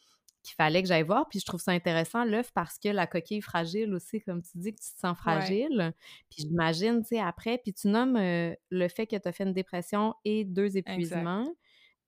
qu'il 0.49 0.57
fallait 0.57 0.83
que 0.83 0.89
j'aille 0.89 1.03
voir. 1.03 1.29
Puis 1.29 1.41
je 1.41 1.47
trouve 1.47 1.61
ça 1.61 1.73
intéressant, 1.73 2.25
l'œuf, 2.25 2.51
parce 2.53 2.79
que 2.79 2.89
la 2.89 3.07
coquille 3.07 3.43
fragile 3.43 3.95
aussi, 3.95 4.21
comme 4.21 4.43
tu 4.43 4.57
dis, 4.57 4.73
que 4.73 4.81
tu 4.81 4.95
te 4.95 4.99
sens 4.99 5.17
fragile. 5.17 5.93
Puis 6.31 6.43
j'imagine, 6.43 7.03
tu 7.03 7.09
sais, 7.09 7.21
après, 7.21 7.59
puis 7.59 7.73
tu 7.73 7.89
nommes 7.89 8.17
euh, 8.17 8.55
le 8.71 8.89
fait 8.89 9.07
que 9.07 9.17
tu 9.17 9.29
as 9.29 9.33
fait 9.33 9.45
une 9.45 9.53
dépression 9.53 10.15
et 10.25 10.45
deux 10.45 10.77
épuisements. 10.77 11.47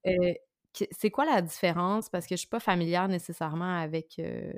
Euh, 0.07 0.35
c'est 0.93 1.11
quoi 1.11 1.25
la 1.25 1.43
différence? 1.43 2.09
Parce 2.09 2.27
que 2.27 2.35
je 2.35 2.41
suis 2.41 2.49
pas 2.49 2.61
familière 2.61 3.09
nécessairement 3.09 3.77
avec 3.77 4.19
euh, 4.19 4.53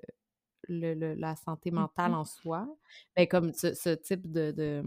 le, 0.69 1.15
la 1.15 1.37
santé 1.37 1.71
mentale 1.71 2.15
en 2.15 2.25
soi. 2.25 2.69
Mais 3.17 3.27
comme 3.27 3.53
ce, 3.53 3.95
type 3.95 4.31
de, 4.31 4.83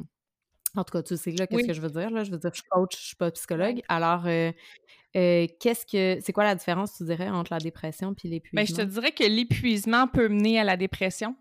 En 0.76 0.84
tout 0.84 0.92
cas, 0.92 1.04
tu 1.04 1.18
sais 1.18 1.32
là, 1.32 1.48
qu'est-ce 1.48 1.68
que 1.68 1.74
je 1.74 1.82
veux 1.82 1.90
dire? 1.90 2.10
Là? 2.10 2.24
Je 2.24 2.32
veux 2.32 2.38
dire, 2.38 2.52
je 2.54 2.60
suis 2.60 2.70
coach, 2.70 2.98
je 3.00 3.06
suis 3.08 3.16
pas 3.16 3.32
psychologue. 3.32 3.82
Alors, 3.88 4.26
euh, 4.28 4.52
qu'est-ce 5.14 5.86
que 5.86 6.22
c'est 6.22 6.34
quoi 6.34 6.44
la 6.44 6.56
différence, 6.56 6.98
tu 6.98 7.04
dirais, 7.04 7.30
entre 7.30 7.54
la 7.54 7.60
dépression 7.60 8.14
puis 8.14 8.28
l'épuisement? 8.28 8.64
Bien, 8.64 8.76
je 8.76 8.82
te 8.82 8.86
dirais 8.86 9.12
que 9.12 9.24
l'épuisement 9.24 10.08
peut 10.08 10.28
mener 10.28 10.60
à 10.60 10.64
la 10.64 10.78
dépression. 10.78 11.36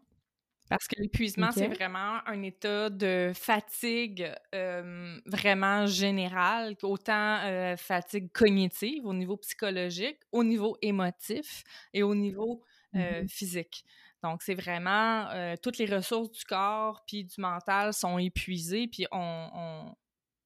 Parce 0.70 0.88
que 0.88 0.98
l'épuisement, 0.98 1.50
c'est 1.52 1.68
vraiment 1.68 2.20
un 2.26 2.42
état 2.42 2.88
de 2.88 3.32
fatigue 3.34 4.32
euh, 4.54 5.18
vraiment 5.26 5.86
général, 5.86 6.74
autant 6.82 7.40
euh, 7.44 7.76
fatigue 7.76 8.32
cognitive 8.32 9.04
au 9.04 9.12
niveau 9.12 9.36
psychologique, 9.36 10.18
au 10.32 10.42
niveau 10.42 10.78
émotif 10.80 11.64
et 11.92 12.02
au 12.02 12.14
niveau 12.14 12.62
mmh 12.94 13.26
physique. 13.28 13.84
Donc, 14.24 14.42
c'est 14.42 14.54
vraiment 14.54 15.28
toutes 15.62 15.78
les 15.78 15.86
ressources 15.86 16.32
du 16.32 16.44
corps 16.44 17.04
puis 17.06 17.24
du 17.24 17.40
mental 17.40 17.92
sont 17.92 18.18
épuisées, 18.18 18.88
puis 18.88 19.06
on 19.12 19.94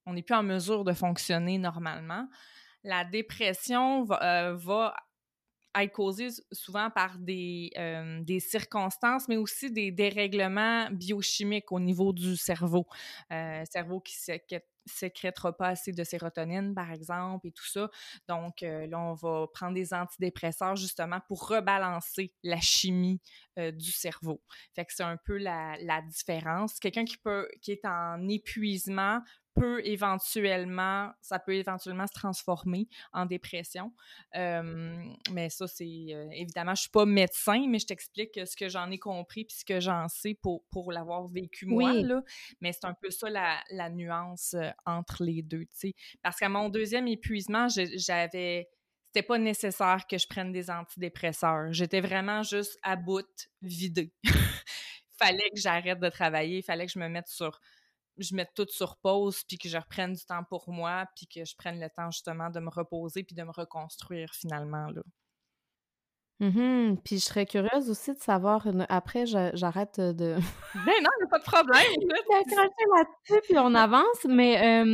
n'est 0.06 0.22
plus 0.22 0.34
en 0.34 0.42
mesure 0.42 0.84
de 0.84 0.92
fonctionner 0.92 1.56
normalement 1.56 2.28
la 2.84 3.04
dépression 3.04 4.04
va, 4.04 4.48
euh, 4.48 4.90
être 5.76 5.92
causée 5.92 6.28
souvent 6.50 6.90
par 6.90 7.18
des, 7.18 7.70
euh, 7.76 8.20
des 8.22 8.40
circonstances, 8.40 9.28
mais 9.28 9.36
aussi 9.36 9.70
des 9.70 9.92
dérèglements 9.92 10.88
biochimiques 10.90 11.70
au 11.70 11.78
niveau 11.78 12.12
du 12.12 12.36
cerveau. 12.36 12.86
Euh, 13.32 13.62
cerveau 13.70 14.00
qui 14.00 14.16
sécrétera 14.88 15.56
pas 15.56 15.68
assez 15.68 15.92
de 15.92 16.04
sérotonine, 16.04 16.74
par 16.74 16.90
exemple, 16.90 17.46
et 17.46 17.52
tout 17.52 17.66
ça. 17.66 17.90
Donc, 18.28 18.62
euh, 18.62 18.86
là, 18.86 18.98
on 18.98 19.14
va 19.14 19.46
prendre 19.52 19.74
des 19.74 19.94
antidépresseurs 19.94 20.76
justement 20.76 21.20
pour 21.28 21.48
rebalancer 21.48 22.32
la 22.42 22.60
chimie 22.60 23.20
du 23.56 23.90
cerveau. 23.90 24.40
Fait 24.76 24.84
que 24.84 24.94
c'est 24.94 25.02
un 25.02 25.16
peu 25.16 25.36
la, 25.36 25.76
la 25.80 26.00
différence. 26.02 26.78
Quelqu'un 26.78 27.04
qui 27.04 27.16
peut, 27.16 27.48
qui 27.60 27.72
est 27.72 27.84
en 27.84 28.28
épuisement 28.28 29.20
peut 29.54 29.84
éventuellement, 29.84 31.10
ça 31.20 31.38
peut 31.38 31.54
éventuellement 31.54 32.06
se 32.06 32.12
transformer 32.12 32.88
en 33.12 33.26
dépression. 33.26 33.92
mais 34.34 35.50
ça, 35.50 35.66
c'est 35.66 36.06
évidemment, 36.32 36.74
je 36.74 36.82
suis 36.82 36.90
pas 36.90 37.06
médecin, 37.06 37.66
mais 37.68 37.78
je 37.78 37.86
t'explique 37.86 38.38
ce 38.46 38.56
que 38.56 38.68
j'en 38.68 38.90
ai 38.90 38.98
compris 38.98 39.44
puis 39.44 39.56
ce 39.56 39.64
que 39.64 39.80
j'en 39.80 40.08
sais 40.08 40.34
pour, 40.34 40.64
pour 40.70 40.92
l'avoir 40.92 41.26
vécu 41.26 41.66
moi. 41.66 41.92
Là. 41.92 42.22
Mais 42.60 42.72
c'est 42.72 42.84
un 42.84 42.94
peu 42.94 43.10
ça 43.10 43.30
la, 43.30 43.60
la 43.70 43.90
nuance 43.90 44.56
entre 44.86 45.24
les 45.24 45.42
deux. 45.42 45.66
sais. 45.72 45.94
Parce 46.22 46.38
qu'à 46.38 46.48
mon 46.48 46.68
deuxième 46.68 47.08
épuisement, 47.08 47.68
j'avais 47.68 48.68
c'était 49.08 49.26
pas 49.26 49.38
nécessaire 49.38 50.06
que 50.06 50.18
je 50.18 50.26
prenne 50.26 50.52
des 50.52 50.70
antidépresseurs. 50.70 51.72
J'étais 51.72 52.00
vraiment 52.00 52.42
juste 52.42 52.78
à 52.82 52.94
bout, 52.94 53.26
vidée. 53.62 54.12
fallait 55.18 55.50
que 55.50 55.60
j'arrête 55.60 55.98
de 55.98 56.08
travailler, 56.08 56.58
il 56.58 56.62
fallait 56.62 56.86
que 56.86 56.92
je 56.92 56.98
me 56.98 57.08
mette 57.08 57.28
sur 57.28 57.60
je 58.18 58.34
mette 58.34 58.50
tout 58.54 58.66
sur 58.68 58.96
pause, 58.98 59.42
puis 59.44 59.58
que 59.58 59.68
je 59.68 59.76
reprenne 59.76 60.12
du 60.12 60.24
temps 60.24 60.44
pour 60.44 60.68
moi, 60.70 61.06
puis 61.16 61.26
que 61.26 61.44
je 61.44 61.56
prenne 61.56 61.80
le 61.80 61.88
temps 61.88 62.10
justement 62.10 62.50
de 62.50 62.60
me 62.60 62.70
reposer, 62.70 63.22
puis 63.24 63.34
de 63.34 63.42
me 63.42 63.52
reconstruire 63.52 64.32
finalement. 64.34 64.88
Là. 64.88 65.02
Mmh 66.40 66.96
puis 67.04 67.18
je 67.18 67.24
serais 67.24 67.46
curieuse 67.46 67.90
aussi 67.90 68.14
de 68.14 68.20
savoir, 68.20 68.66
après 68.88 69.26
j'arrête 69.26 69.98
de... 69.98 70.36
ben 70.74 70.94
non, 71.02 71.10
il 71.16 71.20
n'y 71.20 71.24
a 71.24 71.28
pas 71.30 71.38
de 71.38 71.44
problème! 71.44 71.82
là-dessus, 72.08 73.40
puis 73.42 73.58
on 73.58 73.74
avance, 73.74 74.24
mais 74.28 74.84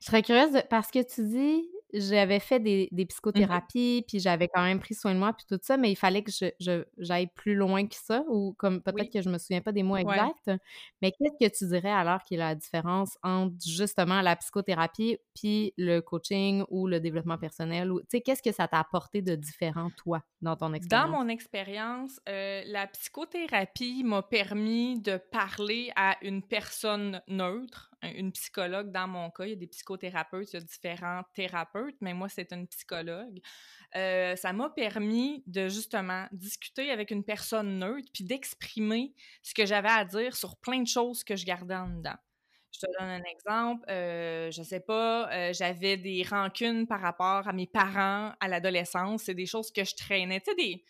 je 0.00 0.06
serais 0.06 0.22
curieuse 0.22 0.62
parce 0.70 0.90
que 0.90 1.02
tu 1.02 1.26
dis 1.26 1.68
j'avais 1.94 2.40
fait 2.40 2.60
des, 2.60 2.88
des 2.90 3.04
mmh 3.04 3.08
psychothérapies, 3.08 4.04
puis 4.08 4.18
j'avais 4.18 4.48
quand 4.48 4.62
même 4.62 4.80
pris 4.80 4.94
soin 4.94 5.14
de 5.14 5.18
moi, 5.18 5.32
puis 5.32 5.46
tout 5.48 5.58
ça, 5.62 5.76
mais 5.76 5.90
il 5.92 5.94
fallait 5.96 6.22
que 6.22 6.32
je, 6.32 6.84
j'aille 6.98 7.28
plus 7.28 7.54
loin 7.54 7.86
que 7.86 7.94
ça, 7.94 8.24
ou 8.28 8.54
comme 8.58 8.82
peut-être 8.82 9.12
que 9.12 9.22
je 9.22 9.28
me 9.28 9.38
souviens 9.38 9.60
pas 9.60 9.72
des 9.72 9.82
mots 9.82 9.96
exacts. 9.96 10.50
Mais 11.00 11.12
qu'est-ce 11.12 11.48
que 11.48 11.56
tu 11.56 11.68
dirais 11.68 11.90
alors 11.90 12.22
qu'il 12.24 12.38
y 12.38 12.40
a 12.40 12.48
la 12.48 12.54
différence 12.54 13.16
entre 13.22 13.54
justement 13.64 14.20
la 14.20 14.36
psychothérapie 14.36 15.18
puis 15.34 15.72
le 15.76 16.00
coaching 16.00 16.64
ou 16.68 16.86
le 16.86 17.00
développement 17.00 17.38
personnel? 17.38 17.92
Ou, 17.92 18.00
tu 18.00 18.06
sais, 18.10 18.20
qu'est-ce 18.20 18.42
que 18.42 18.52
ça 18.52 18.66
t'a 18.66 18.80
apporté 18.80 19.22
de 19.22 19.36
différent, 19.36 19.90
toi, 19.96 20.22
dans 20.42 20.56
ton 20.56 20.72
expérience? 20.72 21.10
Dans 21.10 21.16
mon 21.16 21.28
expérience, 21.28 22.20
euh, 22.28 22.62
la 22.66 22.86
psychothérapie 22.88 24.02
m'a 24.04 24.22
permis 24.22 25.00
de 25.00 25.16
parler 25.16 25.92
à 25.96 26.16
une 26.22 26.42
personne 26.42 27.22
neutre, 27.28 27.93
une 28.12 28.32
psychologue 28.32 28.90
dans 28.90 29.08
mon 29.08 29.30
cas. 29.30 29.44
Il 29.44 29.50
y 29.50 29.52
a 29.52 29.56
des 29.56 29.66
psychothérapeutes, 29.66 30.52
il 30.52 30.56
y 30.56 30.62
a 30.62 30.64
différents 30.64 31.22
thérapeutes, 31.34 31.96
mais 32.00 32.14
moi, 32.14 32.28
c'est 32.28 32.52
une 32.52 32.66
psychologue. 32.68 33.40
Euh, 33.96 34.36
ça 34.36 34.52
m'a 34.52 34.70
permis 34.70 35.42
de 35.46 35.68
justement 35.68 36.26
discuter 36.32 36.90
avec 36.90 37.10
une 37.10 37.24
personne 37.24 37.78
neutre 37.78 38.08
puis 38.12 38.24
d'exprimer 38.24 39.14
ce 39.42 39.54
que 39.54 39.66
j'avais 39.66 39.90
à 39.90 40.04
dire 40.04 40.36
sur 40.36 40.56
plein 40.56 40.80
de 40.82 40.88
choses 40.88 41.24
que 41.24 41.36
je 41.36 41.44
gardais 41.44 41.76
en 41.76 41.88
dedans. 41.88 42.16
Je 42.72 42.80
te 42.80 42.86
donne 42.98 43.08
un 43.08 43.22
exemple. 43.22 43.84
Euh, 43.88 44.50
je 44.50 44.62
sais 44.62 44.80
pas, 44.80 45.30
euh, 45.32 45.52
j'avais 45.52 45.96
des 45.96 46.24
rancunes 46.24 46.88
par 46.88 47.00
rapport 47.00 47.46
à 47.46 47.52
mes 47.52 47.68
parents 47.68 48.32
à 48.40 48.48
l'adolescence. 48.48 49.24
C'est 49.24 49.34
des 49.34 49.46
choses 49.46 49.70
que 49.70 49.84
je 49.84 49.94
traînais. 49.94 50.40
Tu 50.40 50.50
sais, 50.50 50.56
des, 50.56 50.84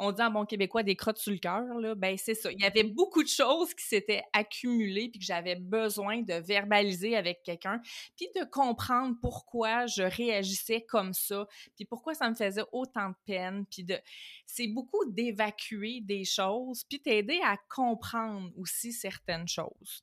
on 0.00 0.12
dit 0.12 0.22
en 0.22 0.30
bon 0.30 0.46
québécois 0.46 0.82
des 0.82 0.96
crottes 0.96 1.18
sur 1.18 1.30
le 1.30 1.38
cœur, 1.38 1.62
ben 1.96 2.16
c'est 2.16 2.34
ça. 2.34 2.50
Il 2.50 2.60
y 2.60 2.64
avait 2.64 2.84
beaucoup 2.84 3.22
de 3.22 3.28
choses 3.28 3.74
qui 3.74 3.84
s'étaient 3.84 4.22
accumulées 4.32 5.10
puis 5.10 5.20
que 5.20 5.26
j'avais 5.26 5.56
besoin 5.56 6.22
de 6.22 6.34
verbaliser 6.34 7.16
avec 7.16 7.42
quelqu'un, 7.42 7.80
puis 8.16 8.28
de 8.34 8.44
comprendre 8.50 9.14
pourquoi 9.20 9.86
je 9.86 10.02
réagissais 10.02 10.82
comme 10.88 11.12
ça, 11.12 11.46
puis 11.76 11.84
pourquoi 11.84 12.14
ça 12.14 12.30
me 12.30 12.34
faisait 12.34 12.64
autant 12.72 13.10
de 13.10 13.14
peine, 13.26 13.66
puis 13.66 13.84
de 13.84 13.98
c'est 14.46 14.68
beaucoup 14.68 15.04
d'évacuer 15.06 16.00
des 16.00 16.24
choses, 16.24 16.84
puis 16.88 17.00
t'aider 17.00 17.40
à 17.44 17.58
comprendre 17.68 18.50
aussi 18.56 18.92
certaines 18.92 19.48
choses 19.48 20.02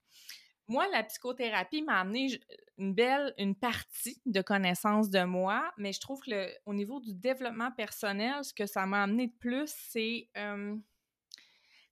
moi, 0.68 0.88
la 0.92 1.04
psychothérapie 1.04 1.82
m'a 1.82 2.02
amené 2.02 2.40
une 2.78 2.94
belle, 2.94 3.34
une 3.38 3.56
partie 3.56 4.22
de 4.26 4.42
connaissance 4.42 5.10
de 5.10 5.24
moi, 5.24 5.72
mais 5.78 5.94
je 5.94 6.00
trouve 6.00 6.20
que 6.22 6.50
au 6.66 6.74
niveau 6.74 7.00
du 7.00 7.14
développement 7.14 7.72
personnel, 7.72 8.44
ce 8.44 8.54
que 8.54 8.66
ça 8.66 8.86
m'a 8.86 9.04
amené 9.04 9.28
de 9.28 9.34
plus, 9.40 9.74
c'est 9.90 10.30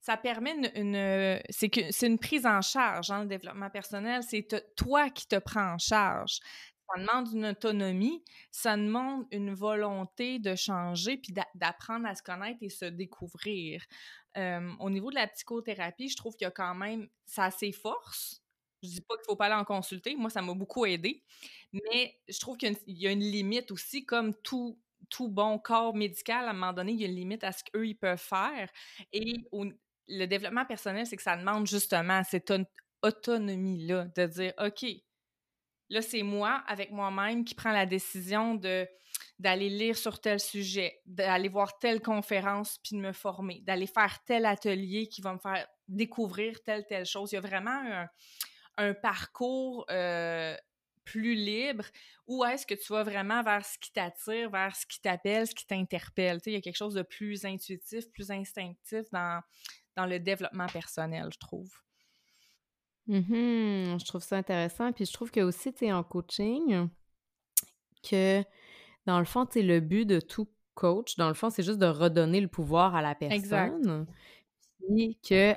ça 0.00 0.16
permet 0.16 0.54
une, 0.76 1.42
c'est 1.50 1.68
que 1.68 1.90
c'est 1.90 2.06
une 2.06 2.18
prise 2.18 2.46
en 2.46 2.60
charge, 2.60 3.10
hein, 3.10 3.22
le 3.22 3.28
développement 3.28 3.70
personnel, 3.70 4.22
c'est 4.22 4.46
toi 4.76 5.10
qui 5.10 5.26
te 5.26 5.36
prends 5.36 5.74
en 5.74 5.78
charge. 5.78 6.38
Ça 6.88 7.00
demande 7.00 7.32
une 7.32 7.46
autonomie, 7.46 8.22
ça 8.52 8.76
demande 8.76 9.26
une 9.32 9.52
volonté 9.52 10.38
de 10.38 10.54
changer 10.54 11.16
puis 11.16 11.34
d'apprendre 11.56 12.06
à 12.06 12.14
se 12.14 12.22
connaître 12.22 12.58
et 12.60 12.68
se 12.68 12.84
découvrir. 12.84 13.82
au 14.36 14.90
niveau 14.90 15.10
de 15.10 15.16
la 15.16 15.26
psychothérapie, 15.26 16.08
je 16.08 16.16
trouve 16.16 16.36
qu'il 16.36 16.44
y 16.44 16.48
a 16.48 16.52
quand 16.52 16.76
même 16.76 17.08
ça 17.24 17.44
a 17.46 17.50
ses 17.50 17.72
forces, 17.72 18.45
je 18.82 18.88
dis 18.88 19.00
pas 19.00 19.16
qu'il 19.16 19.24
faut 19.26 19.36
pas 19.36 19.46
aller 19.46 19.54
en 19.54 19.64
consulter. 19.64 20.14
Moi, 20.16 20.30
ça 20.30 20.42
m'a 20.42 20.54
beaucoup 20.54 20.86
aidé. 20.86 21.22
Mais 21.72 22.18
je 22.28 22.38
trouve 22.38 22.56
qu'il 22.56 22.76
y 22.86 23.06
a 23.06 23.10
une 23.10 23.20
limite 23.20 23.70
aussi, 23.70 24.04
comme 24.04 24.34
tout, 24.42 24.78
tout 25.10 25.28
bon 25.28 25.58
corps 25.58 25.94
médical, 25.94 26.46
à 26.46 26.50
un 26.50 26.52
moment 26.52 26.72
donné, 26.72 26.92
il 26.92 27.00
y 27.00 27.04
a 27.04 27.08
une 27.08 27.14
limite 27.14 27.44
à 27.44 27.52
ce 27.52 27.64
qu'eux, 27.64 27.86
ils 27.86 27.96
peuvent 27.96 28.18
faire. 28.18 28.70
Et 29.12 29.44
le 30.08 30.26
développement 30.26 30.64
personnel, 30.64 31.06
c'est 31.06 31.16
que 31.16 31.22
ça 31.22 31.36
demande 31.36 31.66
justement 31.66 32.22
cette 32.24 32.52
autonomie-là, 33.02 34.06
de 34.16 34.26
dire, 34.26 34.52
OK, 34.58 34.86
là, 35.90 36.02
c'est 36.02 36.22
moi, 36.22 36.62
avec 36.66 36.90
moi-même, 36.90 37.44
qui 37.44 37.54
prend 37.54 37.72
la 37.72 37.86
décision 37.86 38.54
de 38.54 38.86
d'aller 39.38 39.68
lire 39.68 39.96
sur 39.96 40.20
tel 40.20 40.40
sujet, 40.40 41.00
d'aller 41.04 41.48
voir 41.48 41.78
telle 41.78 42.00
conférence 42.00 42.78
puis 42.82 42.96
de 42.96 43.02
me 43.02 43.12
former, 43.12 43.60
d'aller 43.60 43.86
faire 43.86 44.18
tel 44.24 44.46
atelier 44.46 45.08
qui 45.08 45.20
va 45.20 45.34
me 45.34 45.38
faire 45.38 45.66
découvrir 45.88 46.62
telle, 46.62 46.86
telle 46.86 47.04
chose. 47.04 47.32
Il 47.32 47.34
y 47.34 47.38
a 47.38 47.42
vraiment 47.42 47.70
un, 47.70 48.08
un 48.76 48.94
parcours 48.94 49.86
euh, 49.90 50.56
plus 51.04 51.34
libre 51.34 51.84
ou 52.26 52.44
est-ce 52.44 52.66
que 52.66 52.74
tu 52.74 52.92
vas 52.92 53.02
vraiment 53.02 53.42
vers 53.42 53.64
ce 53.64 53.78
qui 53.78 53.92
t'attire, 53.92 54.50
vers 54.50 54.74
ce 54.74 54.86
qui 54.86 55.00
t'appelle, 55.00 55.46
ce 55.46 55.54
qui 55.54 55.66
t'interpelle? 55.66 56.40
Il 56.46 56.52
y 56.52 56.56
a 56.56 56.60
quelque 56.60 56.76
chose 56.76 56.94
de 56.94 57.02
plus 57.02 57.44
intuitif, 57.44 58.10
plus 58.10 58.30
instinctif 58.30 59.04
dans, 59.12 59.40
dans 59.94 60.06
le 60.06 60.18
développement 60.18 60.66
personnel, 60.66 61.28
je 61.32 61.38
trouve. 61.38 61.70
Mmh 63.06 63.98
je 63.98 64.04
trouve 64.04 64.22
ça 64.22 64.36
intéressant. 64.36 64.92
Puis 64.92 65.06
je 65.06 65.12
trouve 65.12 65.30
que 65.30 65.40
aussi, 65.40 65.72
tu 65.72 65.86
es 65.86 65.92
en 65.92 66.02
coaching, 66.02 66.88
que 68.02 68.42
dans 69.06 69.20
le 69.20 69.24
fond, 69.24 69.46
tu 69.46 69.62
le 69.62 69.80
but 69.80 70.04
de 70.04 70.20
tout 70.20 70.48
coach, 70.74 71.16
dans 71.16 71.28
le 71.28 71.34
fond, 71.34 71.48
c'est 71.50 71.62
juste 71.62 71.78
de 71.78 71.86
redonner 71.86 72.40
le 72.40 72.48
pouvoir 72.48 72.94
à 72.94 73.02
la 73.02 73.14
personne. 73.14 73.38
Exact. 73.38 73.76
Puis 74.80 75.18
que 75.26 75.54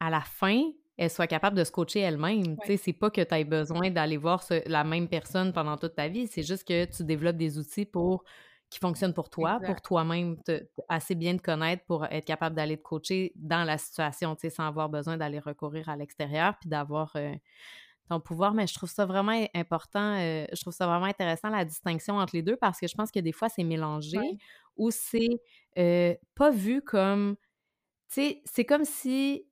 à 0.00 0.10
la 0.10 0.20
fin, 0.20 0.62
elle 1.00 1.08
soit 1.10 1.26
capable 1.26 1.56
de 1.56 1.64
se 1.64 1.72
coacher 1.72 2.00
elle-même. 2.00 2.58
Tu 2.58 2.66
sais, 2.66 2.76
c'est 2.76 2.92
pas 2.92 3.10
que 3.10 3.22
tu 3.22 3.34
aies 3.34 3.44
besoin 3.44 3.90
d'aller 3.90 4.18
voir 4.18 4.44
la 4.66 4.84
même 4.84 5.08
personne 5.08 5.50
pendant 5.54 5.78
toute 5.78 5.94
ta 5.94 6.08
vie, 6.08 6.26
c'est 6.26 6.42
juste 6.42 6.68
que 6.68 6.84
tu 6.84 7.04
développes 7.04 7.38
des 7.38 7.58
outils 7.58 7.86
pour 7.86 8.22
qui 8.68 8.78
fonctionnent 8.78 9.14
pour 9.14 9.30
toi, 9.30 9.58
pour 9.64 9.80
toi-même 9.80 10.36
assez 10.90 11.14
bien 11.14 11.38
te 11.38 11.42
connaître 11.42 11.84
pour 11.86 12.04
être 12.04 12.26
capable 12.26 12.54
d'aller 12.54 12.76
te 12.76 12.82
coacher 12.82 13.32
dans 13.34 13.64
la 13.64 13.78
situation, 13.78 14.36
sans 14.38 14.66
avoir 14.66 14.90
besoin 14.90 15.16
d'aller 15.16 15.38
recourir 15.38 15.88
à 15.88 15.96
l'extérieur 15.96 16.54
puis 16.60 16.68
d'avoir 16.68 17.10
euh, 17.16 17.34
ton 18.10 18.20
pouvoir. 18.20 18.52
Mais 18.52 18.66
je 18.66 18.74
trouve 18.74 18.90
ça 18.90 19.06
vraiment 19.06 19.44
important, 19.54 20.18
euh, 20.18 20.44
je 20.52 20.60
trouve 20.60 20.74
ça 20.74 20.86
vraiment 20.86 21.06
intéressant 21.06 21.48
la 21.48 21.64
distinction 21.64 22.16
entre 22.16 22.36
les 22.36 22.42
deux 22.42 22.56
parce 22.56 22.78
que 22.78 22.86
je 22.86 22.94
pense 22.94 23.10
que 23.10 23.20
des 23.20 23.32
fois 23.32 23.48
c'est 23.48 23.64
mélangé 23.64 24.18
ou 24.76 24.90
c'est 24.90 25.40
euh, 25.78 26.14
pas 26.34 26.50
vu 26.50 26.82
comme, 26.82 27.36
tu 28.10 28.20
sais, 28.20 28.42
c'est 28.44 28.66
comme 28.66 28.84
si 28.84 29.46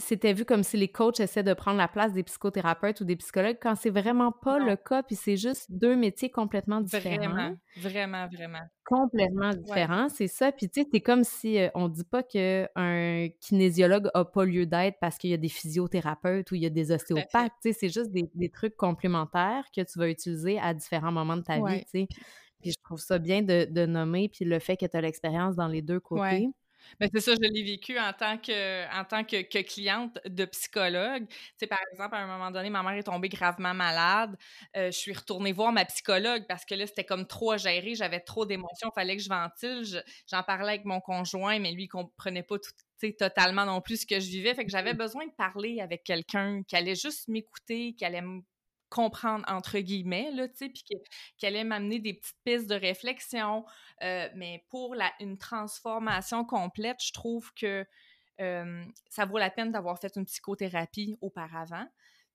c'était 0.00 0.32
vu 0.32 0.44
comme 0.44 0.62
si 0.62 0.76
les 0.76 0.88
coachs 0.88 1.20
essaient 1.20 1.42
de 1.42 1.54
prendre 1.54 1.78
la 1.78 1.88
place 1.88 2.12
des 2.12 2.22
psychothérapeutes 2.22 3.00
ou 3.00 3.04
des 3.04 3.16
psychologues 3.16 3.58
quand 3.60 3.74
c'est 3.74 3.90
vraiment 3.90 4.32
pas 4.32 4.58
le 4.58 4.76
cas, 4.76 5.02
puis 5.02 5.16
c'est 5.16 5.36
juste 5.36 5.66
deux 5.70 5.96
métiers 5.96 6.30
complètement 6.30 6.80
différents. 6.80 7.16
Vraiment, 7.16 7.56
vraiment, 7.76 8.28
vraiment. 8.28 8.62
Complètement 8.84 9.50
différents, 9.50 10.08
c'est 10.08 10.28
ça. 10.28 10.52
Puis 10.52 10.68
tu 10.68 10.82
sais, 10.82 10.88
c'est 10.92 11.00
comme 11.00 11.24
si 11.24 11.58
euh, 11.58 11.68
on 11.74 11.88
dit 11.88 12.04
pas 12.04 12.22
qu'un 12.22 13.28
kinésiologue 13.40 14.10
a 14.14 14.24
pas 14.24 14.44
lieu 14.44 14.66
d'être 14.66 14.98
parce 15.00 15.16
qu'il 15.16 15.30
y 15.30 15.34
a 15.34 15.38
des 15.38 15.48
physiothérapeutes 15.48 16.50
ou 16.50 16.54
il 16.54 16.62
y 16.62 16.66
a 16.66 16.70
des 16.70 16.92
ostéopathes. 16.92 17.52
Tu 17.62 17.72
sais, 17.72 17.72
c'est 17.72 17.88
juste 17.88 18.10
des, 18.12 18.50
trucs 18.50 18.76
complémentaires 18.76 19.64
que 19.74 19.80
tu 19.80 19.98
vas 19.98 20.08
utiliser 20.08 20.58
à 20.58 20.74
différents 20.74 21.12
moments 21.12 21.36
de 21.36 21.42
ta 21.42 21.56
vie, 21.56 21.80
tu 21.84 21.90
sais. 21.90 22.08
Puis 22.60 22.72
je 22.72 22.78
trouve 22.82 22.98
ça 22.98 23.18
bien 23.18 23.42
de, 23.42 23.86
nommer, 23.86 24.28
puis 24.28 24.44
le 24.44 24.58
fait 24.58 24.76
que 24.76 24.86
tu 24.86 24.96
as 24.96 25.00
l'expérience 25.00 25.56
dans 25.56 25.68
les 25.68 25.82
deux 25.82 26.00
côtés. 26.00 26.48
Ben, 27.00 27.08
c'est 27.12 27.20
ça, 27.20 27.32
je 27.34 27.40
l'ai 27.40 27.62
vécu 27.62 27.98
en 27.98 28.12
tant 28.12 28.38
que, 28.38 28.84
en 28.98 29.04
tant 29.04 29.24
que, 29.24 29.42
que 29.42 29.62
cliente 29.62 30.18
de 30.26 30.44
psychologue. 30.44 31.26
Tu 31.58 31.66
par 31.66 31.78
exemple, 31.92 32.14
à 32.14 32.18
un 32.18 32.26
moment 32.26 32.50
donné, 32.50 32.70
ma 32.70 32.82
mère 32.82 32.94
est 32.94 33.02
tombée 33.04 33.28
gravement 33.28 33.74
malade. 33.74 34.36
Euh, 34.76 34.86
je 34.86 34.98
suis 34.98 35.12
retournée 35.12 35.52
voir 35.52 35.72
ma 35.72 35.84
psychologue 35.84 36.44
parce 36.48 36.64
que 36.64 36.74
là, 36.74 36.86
c'était 36.86 37.04
comme 37.04 37.26
trop 37.26 37.52
à 37.52 37.56
gérer. 37.56 37.94
J'avais 37.94 38.20
trop 38.20 38.46
d'émotions. 38.46 38.90
Il 38.90 38.94
fallait 38.94 39.16
que 39.16 39.22
je 39.22 39.28
ventile. 39.28 40.02
J'en 40.30 40.42
parlais 40.42 40.74
avec 40.74 40.84
mon 40.84 41.00
conjoint, 41.00 41.58
mais 41.58 41.72
lui, 41.72 41.84
il 41.84 41.88
comprenait 41.88 42.42
pas 42.42 42.56
tout, 42.58 43.12
totalement 43.18 43.64
non 43.66 43.80
plus 43.80 44.02
ce 44.02 44.06
que 44.06 44.20
je 44.20 44.28
vivais. 44.28 44.54
Fait 44.54 44.64
que 44.64 44.70
j'avais 44.70 44.94
besoin 44.94 45.26
de 45.26 45.32
parler 45.32 45.80
avec 45.80 46.04
quelqu'un 46.04 46.62
qui 46.66 46.76
allait 46.76 46.94
juste 46.94 47.28
m'écouter, 47.28 47.94
qui 47.94 48.04
allait 48.04 48.22
me 48.22 48.40
comprendre 48.94 49.44
entre 49.48 49.80
guillemets 49.80 50.30
là 50.30 50.48
tu 50.48 50.56
sais 50.56 50.68
puis 50.68 50.84
qui, 51.36 51.46
allait 51.46 51.64
m'amener 51.64 51.98
des 51.98 52.14
petites 52.14 52.38
pistes 52.44 52.70
de 52.70 52.76
réflexion 52.76 53.64
euh, 54.02 54.28
mais 54.36 54.64
pour 54.70 54.94
une 55.20 55.36
transformation 55.36 56.44
complète 56.44 56.98
je 57.02 57.12
trouve 57.12 57.52
que 57.54 57.84
ça 59.10 59.26
vaut 59.26 59.38
la 59.38 59.50
peine 59.50 59.70
d'avoir 59.70 59.98
fait 60.00 60.16
une 60.16 60.24
psychothérapie 60.24 61.16
auparavant. 61.20 61.86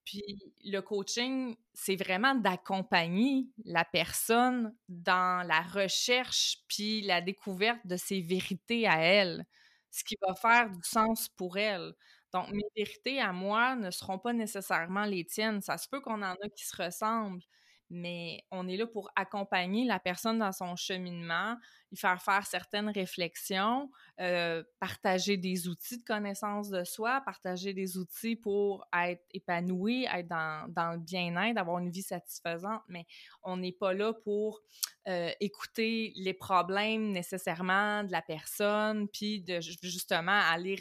Puis 0.05 0.23
le 0.63 0.79
coaching 0.79 1.55
c'est 1.73 1.95
vraiment 1.95 2.35
d'accompagner 2.35 3.47
la 3.65 3.85
personne 3.85 4.73
dans 4.87 5.45
la 5.45 5.61
recherche 5.61 6.59
puis 6.67 7.01
la 7.01 7.21
découverte 7.21 7.85
de 7.85 7.97
ses 7.97 8.21
vérités 8.21 8.87
à 8.87 9.01
elle 9.01 9.45
ce 9.91 10.03
qui 10.03 10.15
va 10.25 10.35
faire 10.35 10.69
du 10.69 10.83
sens 10.83 11.27
pour 11.29 11.57
elle 11.57 11.93
donc, 12.33 12.49
mes 12.51 12.63
vérités 12.75 13.19
à 13.21 13.31
moi 13.33 13.75
ne 13.75 13.91
seront 13.91 14.19
pas 14.19 14.33
nécessairement 14.33 15.05
les 15.05 15.25
tiennes. 15.25 15.61
Ça 15.61 15.77
se 15.77 15.87
peut 15.89 16.01
qu'on 16.01 16.21
en 16.21 16.33
a 16.33 16.49
qui 16.55 16.65
se 16.65 16.81
ressemblent, 16.81 17.41
mais 17.89 18.43
on 18.51 18.67
est 18.67 18.77
là 18.77 18.85
pour 18.85 19.09
accompagner 19.15 19.83
la 19.85 19.99
personne 19.99 20.37
dans 20.37 20.51
son 20.51 20.75
cheminement, 20.75 21.55
lui 21.91 21.97
faire 21.97 22.21
faire 22.21 22.45
certaines 22.45 22.89
réflexions, 22.89 23.89
euh, 24.19 24.63
partager 24.79 25.37
des 25.37 25.67
outils 25.67 25.97
de 25.97 26.03
connaissance 26.03 26.69
de 26.69 26.83
soi, 26.83 27.21
partager 27.25 27.73
des 27.73 27.97
outils 27.97 28.35
pour 28.35 28.85
être 28.95 29.23
épanoui, 29.31 30.05
être 30.13 30.27
dans, 30.27 30.71
dans 30.71 30.91
le 30.93 30.99
bien-être, 30.99 31.57
avoir 31.57 31.79
une 31.79 31.89
vie 31.89 32.03
satisfaisante, 32.03 32.83
mais 32.87 33.07
on 33.41 33.57
n'est 33.57 33.71
pas 33.71 33.93
là 33.93 34.13
pour 34.13 34.61
euh, 35.07 35.31
écouter 35.39 36.13
les 36.15 36.35
problèmes 36.35 37.11
nécessairement 37.11 38.03
de 38.03 38.11
la 38.11 38.21
personne, 38.21 39.07
puis 39.07 39.41
de 39.41 39.59
justement 39.61 40.39
aller 40.51 40.75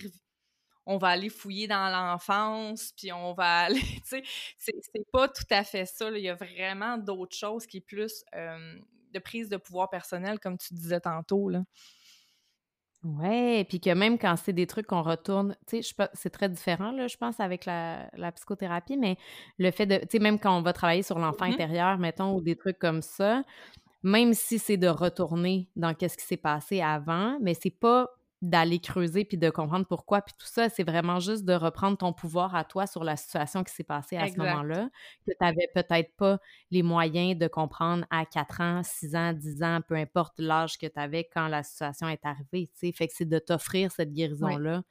on 0.88 0.96
va 0.96 1.08
aller 1.08 1.28
fouiller 1.28 1.68
dans 1.68 1.90
l'enfance, 1.90 2.94
puis 2.96 3.12
on 3.12 3.34
va 3.34 3.60
aller, 3.60 3.80
tu 4.08 4.22
sais, 4.22 4.22
c'est 4.56 5.10
pas 5.12 5.28
tout 5.28 5.44
à 5.50 5.62
fait 5.62 5.84
ça. 5.84 6.10
Il 6.10 6.22
y 6.22 6.30
a 6.30 6.34
vraiment 6.34 6.96
d'autres 6.96 7.36
choses 7.36 7.66
qui 7.66 7.76
est 7.76 7.82
plus 7.82 8.24
de 8.32 9.18
prise 9.18 9.50
de 9.50 9.58
pouvoir 9.58 9.90
personnel, 9.90 10.40
comme 10.40 10.56
tu 10.56 10.74
disais 10.74 11.00
tantôt, 11.00 11.50
là. 11.50 11.62
Ouais, 13.04 13.64
puis 13.68 13.80
que 13.80 13.90
même 13.90 14.18
quand 14.18 14.34
c'est 14.36 14.52
des 14.52 14.66
trucs 14.66 14.86
qu'on 14.86 15.02
retourne, 15.02 15.56
tu 15.68 15.82
sais, 15.82 16.08
c'est 16.14 16.30
très 16.30 16.48
différent, 16.48 16.90
là, 16.90 17.06
je 17.06 17.16
pense, 17.16 17.38
avec 17.38 17.64
la, 17.64 18.08
psychothérapie, 18.34 18.96
mais 18.96 19.16
le 19.58 19.70
fait 19.70 19.86
de, 19.86 19.98
tu 19.98 20.06
sais, 20.12 20.18
même 20.18 20.40
quand 20.40 20.56
on 20.56 20.62
va 20.62 20.72
travailler 20.72 21.04
sur 21.04 21.18
l'enfant 21.18 21.46
mmh 21.46 21.52
intérieur, 21.52 21.98
mettons, 21.98 22.34
ou 22.34 22.40
des 22.40 22.56
trucs 22.56 22.78
comme 22.78 23.02
ça, 23.02 23.44
même 24.02 24.34
si 24.34 24.58
c'est 24.58 24.78
de 24.78 24.88
retourner 24.88 25.68
dans 25.76 25.94
qu'est-ce 25.94 26.16
qui 26.16 26.24
s'est 26.24 26.36
passé 26.36 26.80
avant, 26.80 27.38
mais 27.40 27.54
c'est 27.54 27.70
pas 27.70 28.08
d'aller 28.42 28.78
creuser 28.80 29.24
puis 29.24 29.36
de 29.36 29.50
comprendre 29.50 29.86
pourquoi 29.86 30.22
puis 30.22 30.34
tout 30.38 30.46
ça, 30.46 30.68
c'est 30.68 30.84
vraiment 30.84 31.18
juste 31.20 31.44
de 31.44 31.54
reprendre 31.54 31.98
ton 31.98 32.12
pouvoir 32.12 32.54
à 32.54 32.64
toi 32.64 32.86
sur 32.86 33.02
la 33.04 33.16
situation 33.16 33.64
qui 33.64 33.74
s'est 33.74 33.84
passée 33.84 34.16
à 34.16 34.28
ce 34.28 34.38
moment-là, 34.38 34.88
que 35.26 35.32
tu 35.32 35.36
n'avais 35.40 35.68
peut-être 35.74 36.14
pas 36.16 36.38
les 36.70 36.82
moyens 36.82 37.36
de 37.36 37.48
comprendre 37.48 38.04
à 38.10 38.24
4 38.26 38.60
ans, 38.60 38.82
6 38.84 39.16
ans, 39.16 39.32
10 39.32 39.62
ans, 39.62 39.80
peu 39.86 39.96
importe 39.96 40.38
l'âge 40.38 40.78
que 40.78 40.86
tu 40.86 40.98
avais 41.00 41.24
quand 41.24 41.48
la 41.48 41.62
situation 41.62 42.08
est 42.08 42.24
arrivée, 42.24 42.70
tu 42.74 42.88
sais. 42.88 42.92
Fait 42.92 43.08
que 43.08 43.14
c'est 43.16 43.28
de 43.28 43.38
t'offrir 43.38 43.90
cette 43.90 44.12
guérison-là 44.12 44.82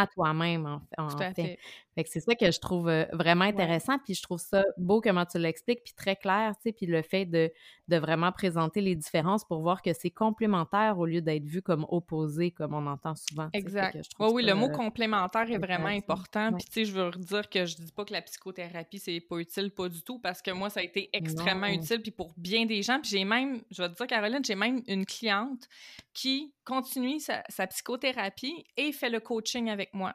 à 0.00 0.06
toi-même, 0.06 0.80
en, 0.96 1.08
fait. 1.08 1.58
C'est 2.06 2.20
ça 2.20 2.34
que 2.34 2.50
je 2.50 2.60
trouve 2.60 2.88
euh, 2.88 3.04
vraiment 3.12 3.44
intéressant, 3.44 3.98
puis 3.98 4.14
je 4.14 4.22
trouve 4.22 4.38
ça 4.38 4.64
beau 4.76 5.00
comment 5.00 5.26
tu 5.26 5.38
l'expliques, 5.38 5.82
puis 5.84 5.94
très 5.94 6.14
clair, 6.14 6.54
tu 6.56 6.68
sais, 6.68 6.72
puis 6.72 6.86
le 6.86 7.02
fait 7.02 7.24
de, 7.24 7.50
de 7.88 7.96
vraiment 7.96 8.30
présenter 8.30 8.80
les 8.80 8.94
différences 8.94 9.44
pour 9.44 9.62
voir 9.62 9.82
que 9.82 9.92
c'est 9.92 10.10
complémentaire 10.10 10.98
au 10.98 11.06
lieu 11.06 11.20
d'être 11.20 11.44
vu 11.44 11.60
comme 11.60 11.86
opposé, 11.88 12.50
comme 12.52 12.74
on 12.74 12.86
entend 12.86 13.16
souvent. 13.16 13.48
Exact. 13.52 13.98
oui, 14.20 14.44
le 14.44 14.54
mot 14.54 14.68
complémentaire 14.68 15.50
est 15.50 15.58
vraiment 15.58 15.88
important, 15.88 16.52
puis 16.52 16.64
tu 16.66 16.72
sais, 16.72 16.84
je 16.84 16.92
veux 16.92 17.10
dire 17.10 17.48
que 17.48 17.66
je 17.66 17.76
dis 17.76 17.92
pas 17.92 18.04
que 18.04 18.12
la 18.12 18.22
psychothérapie, 18.22 18.98
c'est 18.98 19.20
pas 19.20 19.38
utile, 19.38 19.70
pas 19.72 19.88
du 19.88 20.02
tout, 20.02 20.18
parce 20.18 20.40
que 20.40 20.52
moi, 20.52 20.70
ça 20.70 20.80
a 20.80 20.82
été 20.84 21.10
extrêmement 21.12 21.66
utile, 21.66 22.00
puis 22.00 22.12
pour 22.12 22.32
bien 22.36 22.66
des 22.66 22.82
gens, 22.82 23.00
puis 23.00 23.10
j'ai 23.10 23.24
même, 23.24 23.62
je 23.70 23.82
vais 23.82 23.88
te 23.88 23.94
dire, 23.94 24.06
Caroline, 24.06 24.44
j'ai 24.44 24.54
même 24.54 24.82
une 24.86 25.04
cliente 25.04 25.68
qui 26.12 26.52
continue 26.64 27.18
sa, 27.20 27.42
sa 27.48 27.66
psychothérapie 27.66 28.64
et 28.76 28.92
fait 28.92 29.08
le 29.08 29.20
coaching 29.20 29.70
avec 29.70 29.87
moi. 29.92 30.14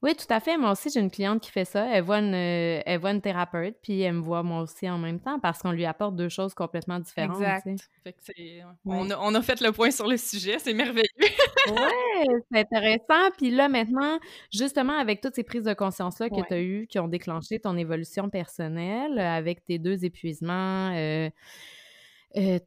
Oui, 0.00 0.14
tout 0.14 0.32
à 0.32 0.38
fait. 0.38 0.56
Moi 0.56 0.70
aussi, 0.70 0.90
j'ai 0.90 1.00
une 1.00 1.10
cliente 1.10 1.42
qui 1.42 1.50
fait 1.50 1.64
ça. 1.64 1.86
Elle 1.92 2.04
voit 2.04 2.20
une, 2.20 2.32
euh, 2.32 2.80
elle 2.86 3.00
voit 3.00 3.10
une 3.10 3.20
thérapeute, 3.20 3.76
puis 3.82 4.00
elle 4.00 4.14
me 4.14 4.20
voit 4.20 4.44
moi 4.44 4.62
aussi 4.62 4.88
en 4.88 4.96
même 4.96 5.18
temps 5.18 5.40
parce 5.40 5.60
qu'on 5.60 5.72
lui 5.72 5.84
apporte 5.84 6.14
deux 6.14 6.28
choses 6.28 6.54
complètement 6.54 7.00
différentes. 7.00 7.40
Exact. 7.40 7.66
on, 8.84 9.10
a, 9.10 9.18
on, 9.18 9.34
a, 9.34 9.42
fait 9.42 9.60
le 9.60 9.72
point 9.72 9.90
sur 9.90 10.06
le 10.06 10.16
sujet. 10.16 10.60
C'est 10.60 10.72
merveilleux. 10.72 11.02
oui, 11.18 12.26
c'est 12.52 12.60
intéressant. 12.60 13.30
Puis 13.36 13.50
là, 13.50 13.68
maintenant, 13.68 14.20
justement, 14.52 14.96
avec 14.96 15.20
toutes 15.20 15.34
ces 15.34 15.42
prises 15.42 15.64
de 15.64 15.74
conscience-là 15.74 16.30
que 16.30 16.46
tu 16.46 16.54
as 16.54 16.60
eues, 16.60 16.86
qui 16.86 17.00
ont 17.00 17.08
déclenché 17.08 17.58
ton 17.58 17.76
évolution 17.76 18.30
personnelle, 18.30 19.18
avec 19.18 19.64
tes 19.64 19.80
deux 19.80 20.04
épuisements, 20.04 20.92
euh, 20.94 21.28
euh, 22.36 22.58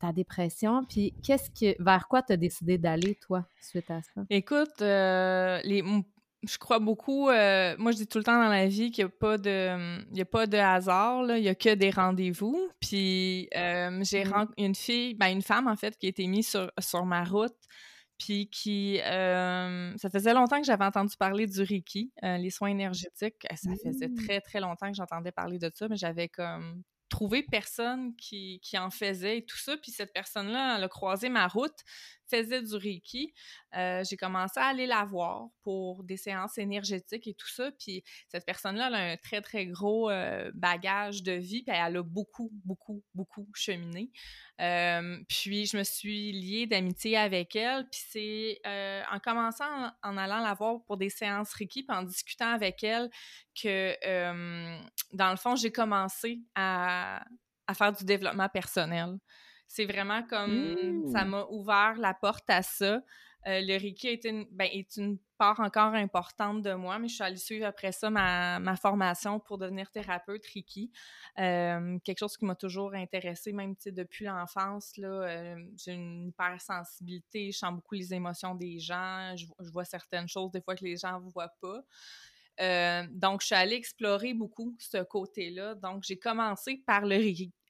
ta, 0.00 0.12
dépression. 0.12 0.84
Puis, 0.84 1.14
qu'est-ce 1.22 1.50
que, 1.50 1.80
vers 1.82 2.08
quoi 2.08 2.22
tu 2.22 2.32
as 2.32 2.36
décidé 2.36 2.78
d'aller, 2.78 3.16
toi, 3.16 3.46
suite 3.60 3.90
à 3.90 4.00
ça? 4.02 4.22
Écoute, 4.30 4.80
les, 4.80 5.82
je 6.42 6.58
crois 6.58 6.78
beaucoup. 6.78 7.28
Euh, 7.28 7.74
moi, 7.78 7.92
je 7.92 7.98
dis 7.98 8.06
tout 8.06 8.18
le 8.18 8.24
temps 8.24 8.42
dans 8.42 8.48
la 8.48 8.66
vie 8.66 8.90
qu'il 8.90 9.04
n'y 9.04 9.10
a 9.10 9.14
pas 9.14 9.36
de, 9.36 10.00
il 10.10 10.16
y 10.16 10.22
a 10.22 10.26
pas 10.26 10.46
de 10.46 10.56
hasard. 10.56 11.22
Là, 11.22 11.38
il 11.38 11.44
y 11.44 11.48
a 11.48 11.54
que 11.54 11.74
des 11.74 11.90
rendez-vous. 11.90 12.70
Puis 12.80 13.48
euh, 13.56 14.02
j'ai 14.02 14.24
mmh. 14.24 14.32
rencontré 14.32 14.64
une 14.64 14.74
fille, 14.74 15.14
ben 15.14 15.28
une 15.28 15.42
femme 15.42 15.68
en 15.68 15.76
fait, 15.76 15.96
qui 15.98 16.06
a 16.06 16.08
été 16.08 16.26
mise 16.26 16.48
sur, 16.48 16.70
sur 16.78 17.04
ma 17.04 17.24
route. 17.24 17.56
Puis 18.18 18.48
qui, 18.50 19.00
euh, 19.00 19.96
ça 19.96 20.10
faisait 20.10 20.34
longtemps 20.34 20.60
que 20.60 20.66
j'avais 20.66 20.84
entendu 20.84 21.16
parler 21.18 21.46
du 21.46 21.62
Reiki, 21.62 22.12
les 22.22 22.50
soins 22.50 22.68
énergétiques. 22.68 23.46
Ça 23.54 23.70
faisait 23.82 24.08
mmh. 24.08 24.14
très 24.14 24.40
très 24.40 24.60
longtemps 24.60 24.88
que 24.88 24.96
j'entendais 24.96 25.32
parler 25.32 25.58
de 25.58 25.70
ça, 25.74 25.88
mais 25.88 25.96
j'avais 25.96 26.28
comme 26.28 26.82
trouvé 27.10 27.42
personne 27.42 28.16
qui, 28.16 28.60
qui, 28.62 28.78
en 28.78 28.90
faisait 28.90 29.38
et 29.38 29.44
tout 29.44 29.58
ça. 29.58 29.76
Puis 29.76 29.92
cette 29.92 30.12
personne-là, 30.14 30.76
elle 30.76 30.84
a 30.84 30.88
croisé 30.88 31.28
ma 31.28 31.46
route 31.46 31.84
faisait 32.30 32.62
du 32.62 32.76
Reiki, 32.76 33.34
euh, 33.76 34.02
j'ai 34.08 34.16
commencé 34.16 34.58
à 34.58 34.66
aller 34.66 34.86
la 34.86 35.04
voir 35.04 35.48
pour 35.62 36.04
des 36.04 36.16
séances 36.16 36.58
énergétiques 36.58 37.26
et 37.26 37.34
tout 37.34 37.48
ça. 37.48 37.70
Puis 37.78 38.02
cette 38.28 38.46
personne-là, 38.46 38.88
elle 38.88 38.94
a 38.94 39.12
un 39.12 39.16
très, 39.16 39.40
très 39.40 39.66
gros 39.66 40.10
euh, 40.10 40.50
bagage 40.54 41.22
de 41.22 41.32
vie, 41.32 41.62
puis 41.62 41.74
elle 41.76 41.96
a 41.96 42.02
beaucoup, 42.02 42.50
beaucoup, 42.64 43.02
beaucoup 43.14 43.46
cheminé. 43.54 44.10
Euh, 44.60 45.18
puis 45.28 45.66
je 45.66 45.76
me 45.76 45.84
suis 45.84 46.32
liée 46.32 46.66
d'amitié 46.66 47.16
avec 47.16 47.56
elle, 47.56 47.88
puis 47.90 48.00
c'est 48.08 48.60
en 49.10 49.18
commençant 49.18 49.92
en, 50.02 50.16
allant 50.16 50.40
la 50.40 50.54
voir 50.54 50.82
pour 50.86 50.96
des 50.96 51.10
séances 51.10 51.52
Reiki, 51.54 51.82
puis 51.82 51.96
en 51.96 52.02
discutant 52.02 52.52
avec 52.52 52.82
elle, 52.84 53.10
que 53.60 53.96
dans 55.12 55.30
le 55.30 55.36
fond, 55.36 55.56
j'ai 55.56 55.72
commencé 55.72 56.40
à, 56.54 57.24
à 57.66 57.74
faire 57.74 57.92
du 57.92 58.04
développement 58.04 58.48
personnel. 58.48 59.18
C'est 59.72 59.84
vraiment 59.84 60.24
comme 60.24 61.06
ça 61.12 61.24
mmh. 61.24 61.28
m'a 61.28 61.46
ouvert 61.48 61.94
la 61.96 62.12
porte 62.12 62.50
à 62.50 62.60
ça. 62.60 63.00
Euh, 63.46 63.60
le 63.62 63.78
Reiki 63.80 64.08
est 64.08 64.24
une, 64.24 64.44
ben, 64.50 64.68
est 64.72 64.96
une 64.96 65.16
part 65.38 65.60
encore 65.60 65.94
importante 65.94 66.60
de 66.60 66.74
moi, 66.74 66.98
mais 66.98 67.06
je 67.06 67.14
suis 67.14 67.22
allée 67.22 67.36
suivre 67.36 67.66
après 67.66 67.92
ça 67.92 68.10
ma, 68.10 68.58
ma 68.58 68.74
formation 68.74 69.38
pour 69.38 69.58
devenir 69.58 69.88
thérapeute 69.92 70.44
Reiki. 70.52 70.90
Euh, 71.38 72.00
quelque 72.02 72.18
chose 72.18 72.36
qui 72.36 72.46
m'a 72.46 72.56
toujours 72.56 72.94
intéressée, 72.94 73.52
même 73.52 73.76
depuis 73.86 74.24
l'enfance. 74.24 74.92
Euh, 74.98 75.54
j'ai 75.76 75.92
une 75.92 76.26
hypersensibilité, 76.30 77.52
je 77.52 77.58
sens 77.58 77.72
beaucoup 77.72 77.94
les 77.94 78.12
émotions 78.12 78.56
des 78.56 78.80
gens, 78.80 79.36
je, 79.36 79.46
je, 79.60 79.70
vois 79.70 79.84
certaines 79.84 80.28
choses 80.28 80.50
des 80.50 80.60
fois 80.60 80.74
que 80.74 80.84
les 80.84 80.96
gens 80.96 81.20
ne 81.20 81.30
voient 81.30 81.54
pas. 81.60 81.80
Euh, 82.60 83.04
donc, 83.10 83.40
je 83.40 83.46
suis 83.46 83.54
allée 83.54 83.76
explorer 83.76 84.34
beaucoup 84.34 84.74
ce 84.78 85.02
côté-là. 85.02 85.74
Donc, 85.76 86.02
j'ai 86.06 86.18
commencé 86.18 86.82
par 86.86 87.06
le, 87.06 87.16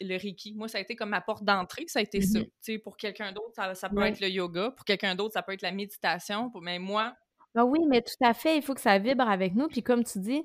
le 0.01 0.17
Reiki. 0.17 0.55
Moi, 0.55 0.69
ça 0.69 0.79
a 0.79 0.81
été 0.81 0.97
comme 0.97 1.11
ma 1.11 1.21
porte 1.21 1.45
d'entrée, 1.45 1.85
ça 1.87 2.01
a 2.01 2.03
été 2.03 2.21
ça. 2.21 2.41
Mm-hmm. 2.41 2.83
pour 2.83 2.97
quelqu'un 2.97 3.33
d'autre, 3.33 3.53
ça, 3.77 3.89
peut 3.89 4.03
être 4.03 4.21
le 4.21 4.29
yoga. 4.29 4.71
Pour 4.71 4.85
quelqu'un 4.85 5.15
d'autre, 5.15 5.35
ça 5.35 5.43
peut 5.43 5.53
être 5.53 5.63
la 5.63 5.73
méditation. 5.73 6.51
Mais 6.61 6.79
moi... 6.79 7.15
Ah 7.55 7.65
oui, 7.65 7.81
mais 7.89 8.03
tout 8.03 8.25
à 8.25 8.35
fait. 8.35 8.57
Il 8.57 8.63
faut 8.63 8.75
que 8.75 8.81
ça 8.81 8.99
vibre 8.99 9.29
avec 9.29 9.55
nous. 9.55 9.69
Puis 9.69 9.83
comme 9.83 10.05
tu 10.05 10.19
dis, 10.19 10.45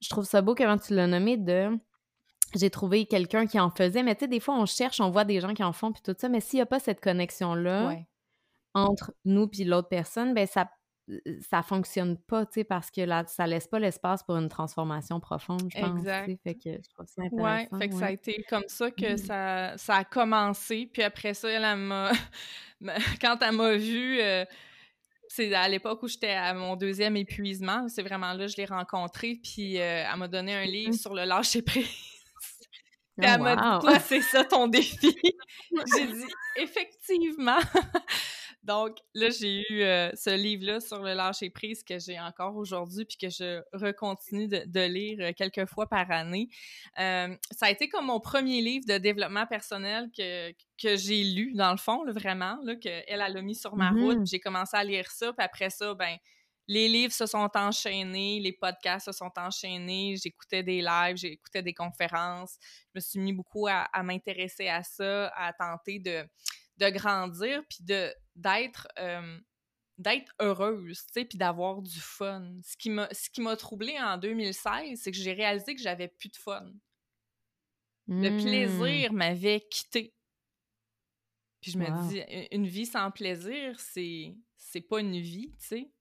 je 0.00 0.08
trouve 0.08 0.24
ça 0.24 0.42
beau 0.42 0.54
comment 0.54 0.78
tu 0.78 0.94
l'as 0.94 1.06
nommé 1.06 1.36
de... 1.36 1.70
J'ai 2.54 2.70
trouvé 2.70 3.04
quelqu'un 3.04 3.46
qui 3.46 3.60
en 3.60 3.70
faisait. 3.70 4.02
Mais 4.02 4.14
tu 4.14 4.20
sais, 4.20 4.28
des 4.28 4.40
fois, 4.40 4.54
on 4.54 4.64
cherche, 4.64 5.00
on 5.00 5.10
voit 5.10 5.24
des 5.24 5.40
gens 5.40 5.52
qui 5.52 5.62
en 5.62 5.74
font, 5.74 5.92
puis 5.92 6.00
tout 6.02 6.14
ça. 6.18 6.30
Mais 6.30 6.40
s'il 6.40 6.56
n'y 6.56 6.62
a 6.62 6.66
pas 6.66 6.78
cette 6.78 7.00
connexion-là 7.00 7.94
entre 8.74 9.12
nous 9.24 9.48
puis 9.48 9.64
l'autre 9.64 9.88
personne, 9.88 10.34
ben 10.34 10.46
ça 10.46 10.70
ça 11.50 11.62
fonctionne 11.62 12.16
pas, 12.18 12.44
tu 12.46 12.54
sais, 12.54 12.64
parce 12.64 12.90
que 12.90 13.00
là, 13.00 13.24
ça 13.26 13.46
laisse 13.46 13.66
pas 13.66 13.78
l'espace 13.78 14.22
pour 14.22 14.36
une 14.36 14.48
transformation 14.48 15.20
profonde, 15.20 15.70
je 15.74 15.80
pense. 15.80 15.98
Exact. 16.00 16.38
Fait 16.44 16.54
que 16.54 16.70
je 16.72 16.88
trouve 16.94 17.06
ça 17.06 17.22
Ouais, 17.32 17.48
intéressant. 17.70 17.78
fait 17.78 17.88
que 17.88 17.94
ça 17.94 18.04
a 18.04 18.08
Ouais. 18.08 18.14
été 18.14 18.44
comme 18.48 18.64
ça 18.68 18.90
que 18.90 19.12
Mm. 19.14 19.16
ça, 19.18 19.78
ça 19.78 19.94
a 19.96 20.04
commencé. 20.04 20.88
Puis 20.92 21.02
après 21.02 21.32
ça, 21.34 21.48
elle, 21.48 21.64
elle 21.64 21.76
m'a. 22.80 22.94
Quand 23.20 23.38
elle 23.42 23.52
m'a 23.56 23.74
vue, 23.76 24.20
euh, 24.20 24.44
c'est 25.28 25.52
à 25.54 25.68
l'époque 25.68 26.02
où 26.02 26.08
j'étais 26.08 26.30
à 26.32 26.52
mon 26.54 26.76
deuxième 26.76 27.16
épuisement. 27.16 27.88
C'est 27.88 28.02
vraiment 28.02 28.32
là 28.34 28.46
que 28.46 28.52
je 28.52 28.56
l'ai 28.56 28.64
rencontrée. 28.66 29.40
Puis 29.42 29.78
euh, 29.80 30.04
elle 30.12 30.18
m'a 30.18 30.28
donné 30.28 30.54
un 30.54 30.64
livre 30.64 30.90
Mhm. 30.92 30.98
sur 30.98 31.14
le 31.14 31.24
lâcher 31.24 31.62
prise. 31.62 31.86
Puis 33.16 33.26
Oh, 33.26 33.32
elle 33.34 33.40
m'a 33.42 33.56
dit, 33.56 33.84
toi, 33.86 33.98
c'est 33.98 34.20
ça 34.22 34.44
ton 34.44 34.68
défi. 34.68 35.16
J'ai 35.96 36.06
dit, 36.06 36.32
effectivement. 36.56 37.58
Donc 38.68 38.98
là, 39.14 39.30
j'ai 39.30 39.64
eu 39.70 39.80
euh, 39.80 40.10
ce 40.14 40.28
livre-là 40.28 40.80
sur 40.80 41.02
le 41.02 41.14
lâcher 41.14 41.48
prise 41.48 41.82
que 41.82 41.98
j'ai 41.98 42.20
encore 42.20 42.54
aujourd'hui, 42.54 43.06
puis 43.06 43.16
que 43.16 43.30
je 43.30 43.62
recontinue 43.72 44.46
de, 44.46 44.62
de 44.66 44.80
lire 44.80 45.18
euh, 45.22 45.32
quelques 45.34 45.64
fois 45.64 45.88
par 45.88 46.10
année. 46.10 46.50
Euh, 46.98 47.34
ça 47.50 47.66
a 47.66 47.70
été 47.70 47.88
comme 47.88 48.04
mon 48.04 48.20
premier 48.20 48.60
livre 48.60 48.84
de 48.86 48.98
développement 48.98 49.46
personnel 49.46 50.10
que, 50.14 50.50
que 50.76 50.96
j'ai 50.96 51.24
lu, 51.24 51.54
dans 51.54 51.70
le 51.70 51.78
fond, 51.78 52.04
là, 52.04 52.12
vraiment, 52.12 52.58
là, 52.62 52.76
qu'elle, 52.76 53.04
elle 53.06 53.22
a 53.22 53.40
mis 53.40 53.54
sur 53.54 53.74
ma 53.74 53.88
route. 53.88 54.18
Mhm. 54.18 54.26
J'ai 54.26 54.38
commencé 54.38 54.76
à 54.76 54.84
lire 54.84 55.10
ça, 55.10 55.32
puis 55.32 55.42
après 55.42 55.70
ça, 55.70 55.94
ben 55.94 56.18
les 56.70 56.88
livres 56.88 57.14
se 57.14 57.24
sont 57.24 57.48
enchaînés, 57.54 58.38
les 58.40 58.52
podcasts 58.52 59.06
se 59.06 59.12
sont 59.12 59.32
enchaînés, 59.38 60.16
j'écoutais 60.22 60.62
des 60.62 60.82
lives, 60.82 61.16
j'écoutais 61.16 61.62
des 61.62 61.72
conférences. 61.72 62.58
Je 62.92 62.98
me 62.98 63.00
suis 63.00 63.18
mis 63.18 63.32
beaucoup 63.32 63.66
à, 63.66 63.88
à 63.90 64.02
m'intéresser 64.02 64.68
à 64.68 64.82
ça, 64.82 65.28
à 65.28 65.54
tenter 65.54 66.00
de, 66.00 66.28
de 66.78 66.88
grandir, 66.90 67.62
puis 67.68 67.84
de 67.84 68.12
d'être 68.36 68.88
euh, 68.98 69.38
d'être 69.98 70.32
heureuse, 70.40 71.06
tu 71.06 71.12
sais, 71.14 71.24
puis 71.24 71.38
d'avoir 71.38 71.82
du 71.82 72.00
fun. 72.00 72.52
Ce 72.64 72.76
qui 72.76 72.90
m'a 72.90 73.08
ce 73.12 73.30
qui 73.30 73.40
m'a 73.42 73.56
troublée 73.56 73.98
en 74.00 74.18
2016, 74.18 75.00
c'est 75.00 75.10
que 75.12 75.18
j'ai 75.18 75.32
réalisé 75.32 75.74
que 75.74 75.82
j'avais 75.82 76.08
plus 76.08 76.30
de 76.30 76.36
fun. 76.36 76.72
Le 78.18 78.30
Mm. 78.30 78.36
plaisir 78.36 79.12
m'avait 79.14 79.60
quitté. 79.70 80.14
Puis 81.60 81.72
je 81.72 81.78
me 81.78 81.90
dis, 81.90 82.22
une 82.52 82.66
vie 82.66 82.86
sans 82.86 83.10
plaisir, 83.10 83.78
c'est 83.80 84.34
c'est 84.56 84.80
pas 84.80 85.00
une 85.00 85.18
vie, 85.18 85.54
tu 85.60 85.66
sais. 85.66 85.92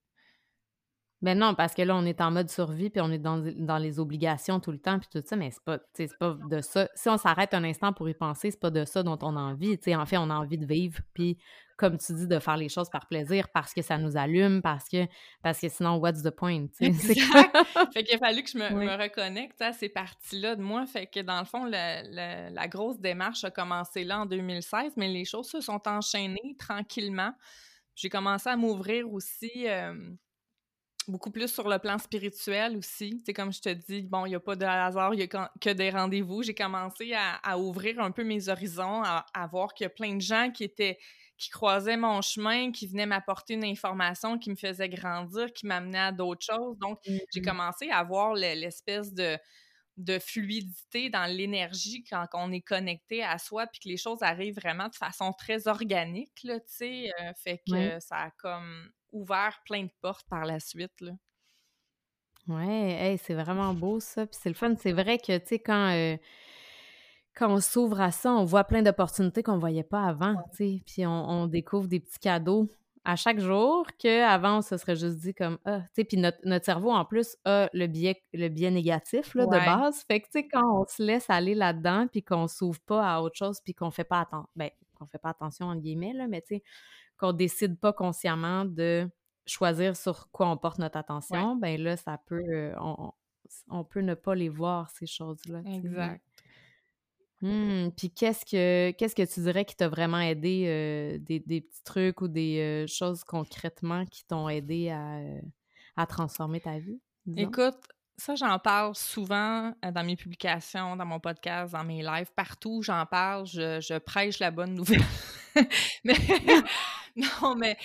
Ben 1.23 1.35
non, 1.37 1.55
parce 1.55 1.73
que 1.73 1.81
là, 1.81 1.95
on 1.95 2.05
est 2.05 2.21
en 2.21 2.29
mode 2.29 2.47
survie, 2.49 2.91
puis 2.91 3.01
on 3.01 3.11
est 3.11 3.17
dans, 3.17 3.37
dans 3.39 3.79
les 3.79 3.99
obligations 3.99 4.59
tout 4.59 4.71
le 4.71 4.77
temps, 4.77 4.99
puis 4.99 5.09
tout 5.11 5.21
ça, 5.25 5.35
mais 5.35 5.49
c'est 5.49 5.63
pas, 5.63 5.79
pas 6.19 6.37
de 6.47 6.61
ça. 6.61 6.87
Si 6.93 7.09
on 7.09 7.17
s'arrête 7.17 7.55
un 7.55 7.63
instant 7.63 7.91
pour 7.91 8.07
y 8.07 8.13
penser, 8.13 8.51
c'est 8.51 8.59
pas 8.59 8.69
de 8.69 8.85
ça 8.85 9.01
dont 9.01 9.17
on 9.23 9.35
a 9.35 9.39
envie. 9.39 9.79
En 9.95 10.05
fait, 10.05 10.17
on 10.17 10.29
a 10.29 10.35
envie 10.35 10.59
de 10.59 10.67
vivre, 10.67 10.99
puis 11.15 11.39
comme 11.75 11.97
tu 11.97 12.13
dis, 12.13 12.27
de 12.27 12.37
faire 12.39 12.57
les 12.57 12.69
choses 12.69 12.89
par 12.91 13.07
plaisir, 13.07 13.49
parce 13.51 13.73
que 13.73 13.81
ça 13.81 13.97
nous 13.97 14.15
allume, 14.15 14.61
parce 14.61 14.87
que, 14.89 15.05
parce 15.41 15.59
que 15.59 15.69
sinon, 15.69 15.97
what's 15.97 16.21
the 16.21 16.29
point? 16.31 16.67
Exact. 16.81 17.57
Fait 17.93 18.03
qu'il 18.03 18.15
a 18.15 18.19
fallu 18.19 18.43
que 18.43 18.49
je 18.51 18.57
me, 18.59 18.67
Oui. 18.75 18.85
me 18.85 18.95
reconnecte 19.01 19.59
à 19.61 19.73
ces 19.73 19.89
parties-là 19.89 20.55
de 20.55 20.61
moi. 20.61 20.85
Fait 20.85 21.07
que 21.07 21.19
dans 21.21 21.39
le 21.39 21.45
fond, 21.45 21.65
le- 21.65 21.71
le- 21.71 22.53
la 22.53 22.67
grosse 22.67 22.99
démarche 22.99 23.43
a 23.43 23.49
commencé 23.51 24.03
là 24.03 24.19
en 24.21 24.25
2016, 24.27 24.93
mais 24.97 25.07
les 25.07 25.25
choses 25.25 25.49
se 25.49 25.61
sont 25.61 25.81
enchaînées 25.87 26.55
tranquillement. 26.59 27.31
J'ai 27.95 28.09
commencé 28.09 28.49
à 28.49 28.55
m'ouvrir 28.57 29.11
aussi 29.11 29.67
euh, 29.67 29.93
beaucoup 31.07 31.31
plus 31.31 31.47
sur 31.47 31.67
le 31.69 31.79
plan 31.79 31.97
spirituel 31.97 32.77
aussi. 32.77 33.21
C'est 33.25 33.33
comme 33.33 33.53
je 33.53 33.61
te 33.61 33.69
dis, 33.69 34.01
bon, 34.03 34.25
il 34.25 34.29
n'y 34.29 34.35
a 34.35 34.39
pas 34.39 34.55
de 34.55 34.65
hasard, 34.65 35.13
il 35.13 35.17
n'y 35.17 35.23
a 35.23 35.27
que 35.61 35.69
des 35.71 35.89
rendez-vous. 35.89 36.43
J'ai 36.43 36.53
commencé 36.55 37.13
à, 37.13 37.35
à 37.43 37.57
ouvrir 37.57 37.99
un 37.99 38.11
peu 38.11 38.23
mes 38.23 38.49
horizons, 38.49 39.03
à, 39.03 39.25
à 39.33 39.47
voir 39.47 39.73
qu'il 39.73 39.85
y 39.85 39.87
a 39.87 39.89
plein 39.89 40.15
de 40.15 40.21
gens 40.21 40.51
qui 40.51 40.63
étaient 40.63 40.97
qui 41.37 41.49
croisaient 41.51 41.97
mon 41.97 42.21
chemin, 42.23 42.71
qui 42.71 42.87
venaient 42.87 43.05
m'apporter 43.05 43.53
une 43.53 43.63
information 43.63 44.39
qui 44.39 44.49
me 44.49 44.55
faisait 44.55 44.89
grandir, 44.89 45.53
qui 45.53 45.67
m'amenait 45.67 45.99
à 45.99 46.11
d'autres 46.11 46.43
choses. 46.43 46.75
Donc, 46.79 46.97
j'ai 47.31 47.41
Mhm. 47.41 47.43
commencé 47.43 47.91
à 47.91 48.03
voir 48.03 48.33
le- 48.33 48.59
l'espèce 48.59 49.13
de, 49.13 49.37
de 49.97 50.19
fluidité 50.19 51.09
dans 51.09 51.25
l'énergie 51.25 52.03
quand 52.03 52.25
on 52.33 52.51
est 52.51 52.61
connecté 52.61 53.23
à 53.23 53.39
soi, 53.39 53.65
puis 53.67 53.79
que 53.79 53.89
les 53.89 53.97
choses 53.97 54.21
arrivent 54.21 54.55
vraiment 54.55 54.89
de 54.89 54.95
façon 54.95 55.33
très 55.33 55.67
organique, 55.67 56.43
là, 56.43 56.59
tu 56.59 56.65
sais. 56.67 57.09
euh, 57.21 57.31
fait 57.35 57.63
que 57.69 57.99
ça 57.99 58.17
a 58.17 58.31
comme 58.31 58.89
ouvert 59.17 59.61
plein 59.65 59.83
de 59.83 59.91
portes 60.01 60.27
par 60.29 60.45
la 60.45 60.59
suite, 60.59 61.01
là. 61.01 61.11
Ouais, 62.47 62.91
hey, 62.91 63.17
c'est 63.17 63.33
vraiment 63.33 63.73
beau 63.73 63.99
ça. 63.99 64.25
Puis 64.25 64.37
c'est 64.41 64.49
le 64.49 64.55
fun. 64.55 64.73
C'est 64.77 64.93
vrai 64.93 65.17
que, 65.17 65.37
tu 65.37 65.47
sais, 65.47 65.59
quand, 65.59 65.91
euh, 65.91 66.15
quand 67.35 67.51
on 67.51 67.59
s'ouvre 67.59 67.99
à 67.99 68.11
ça, 68.11 68.31
on 68.31 68.45
voit 68.45 68.63
plein 68.63 68.81
d'opportunités 68.81 69.43
qu'on 69.43 69.57
voyait 69.57 69.83
pas 69.83 70.05
avant, 70.05 70.35
tu 70.51 70.57
sais. 70.57 70.81
Puis 70.85 71.05
on, 71.05 71.29
on 71.29 71.47
découvre 71.47 71.87
des 71.87 71.99
petits 71.99 72.19
cadeaux 72.19 72.69
à 73.03 73.15
chaque 73.15 73.39
jour 73.39 73.87
qu'avant, 73.97 74.57
on 74.57 74.61
se 74.61 74.75
serait 74.77 74.95
juste 74.95 75.19
dit 75.19 75.33
comme, 75.33 75.57
ah, 75.65 75.79
tu 75.79 75.87
sais. 75.95 76.03
Puis 76.05 76.17
notre, 76.17 76.39
notre 76.45 76.65
cerveau, 76.65 76.91
en 76.91 77.03
plus, 77.03 77.35
a 77.43 77.69
le 77.73 77.87
biais, 77.87 78.21
le 78.33 78.47
biais 78.47 78.71
négatif, 78.71 79.35
là, 79.35 79.45
de 79.45 79.51
base. 79.51 80.03
Fait 80.07 80.21
que, 80.21 80.25
tu 80.25 80.39
sais, 80.39 80.47
quand 80.47 80.81
on 80.81 80.85
se 80.85 81.03
laisse 81.03 81.29
aller 81.29 81.53
là-dedans, 81.53 82.07
puis 82.09 82.23
qu'on 82.23 82.47
s'ouvre 82.47 82.79
pas 82.85 83.13
à 83.13 83.21
autre 83.21 83.37
chose, 83.37 83.59
puis 83.63 83.73
qu'on 83.73 83.91
fait 83.91 84.05
pas 84.05 84.21
attention, 84.21 84.49
ben, 84.55 84.69
qu'on 84.97 85.05
fait 85.07 85.19
pas 85.19 85.29
attention, 85.29 85.67
entre 85.67 85.81
guillemets, 85.81 86.13
là, 86.13 86.27
mais 86.27 86.41
tu 86.41 86.55
sais, 86.55 86.63
qu'on 87.17 87.33
décide 87.33 87.79
pas 87.79 87.93
consciemment 87.93 88.65
de 88.65 89.09
choisir 89.45 89.95
sur 89.95 90.29
quoi 90.31 90.49
on 90.49 90.57
porte 90.57 90.79
notre 90.79 90.97
attention, 90.97 91.55
ben 91.55 91.81
là, 91.81 91.97
ça 91.97 92.19
peut, 92.25 92.43
euh, 92.49 92.75
on, 92.79 93.11
on 93.69 93.83
peut 93.83 94.01
ne 94.01 94.13
pas 94.13 94.35
les 94.35 94.49
voir, 94.49 94.89
ces 94.91 95.07
choses-là. 95.07 95.61
Exact. 95.65 96.21
Hmm, 97.41 97.89
Puis 97.95 98.09
qu'est-ce 98.09 98.45
que 98.45 98.91
qu'est-ce 98.97 99.13
que 99.13 99.31
tu 99.31 99.41
dirais 99.41 99.63
qui 99.63 99.75
t'a 99.75 99.87
vraiment 99.87 100.19
aidé, 100.19 100.65
euh, 100.67 101.17
des, 101.19 101.39
des 101.39 101.61
petits 101.61 101.83
trucs 101.83 102.21
ou 102.21 102.27
des 102.27 102.59
euh, 102.59 102.87
choses 102.87 103.23
concrètement 103.23 104.05
qui 104.05 104.25
t'ont 104.25 104.49
aidé 104.49 104.89
à, 104.89 105.19
à 105.95 106.05
transformer 106.07 106.59
ta 106.59 106.79
vie? 106.79 106.99
disons? 107.27 107.47
Écoute, 107.47 107.77
ça, 108.17 108.33
j'en 108.33 108.57
parle 108.57 108.95
souvent 108.95 109.71
dans 109.93 110.03
mes 110.03 110.15
publications, 110.15 110.95
dans 110.95 111.05
mon 111.05 111.19
podcast, 111.19 111.73
dans 111.73 111.83
mes 111.83 112.01
lives, 112.01 112.31
partout 112.35 112.77
où 112.77 112.81
j'en 112.81 113.05
parle, 113.05 113.45
je, 113.45 113.79
je 113.81 113.99
prêche 113.99 114.39
la 114.39 114.49
bonne 114.49 114.73
nouvelle. 114.73 115.01
mais 116.03 116.15
non, 117.41 117.55
mais 117.55 117.77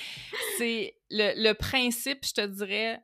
c'est 0.58 0.96
le, 1.10 1.32
le 1.42 1.54
principe, 1.54 2.24
je 2.24 2.34
te 2.34 2.46
dirais, 2.46 3.02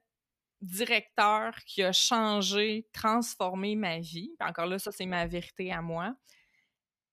directeur 0.60 1.54
qui 1.66 1.82
a 1.82 1.92
changé, 1.92 2.88
transformé 2.92 3.76
ma 3.76 3.98
vie. 4.00 4.32
Encore 4.40 4.66
là, 4.66 4.78
ça, 4.78 4.92
c'est 4.92 5.06
ma 5.06 5.26
vérité 5.26 5.72
à 5.72 5.82
moi. 5.82 6.14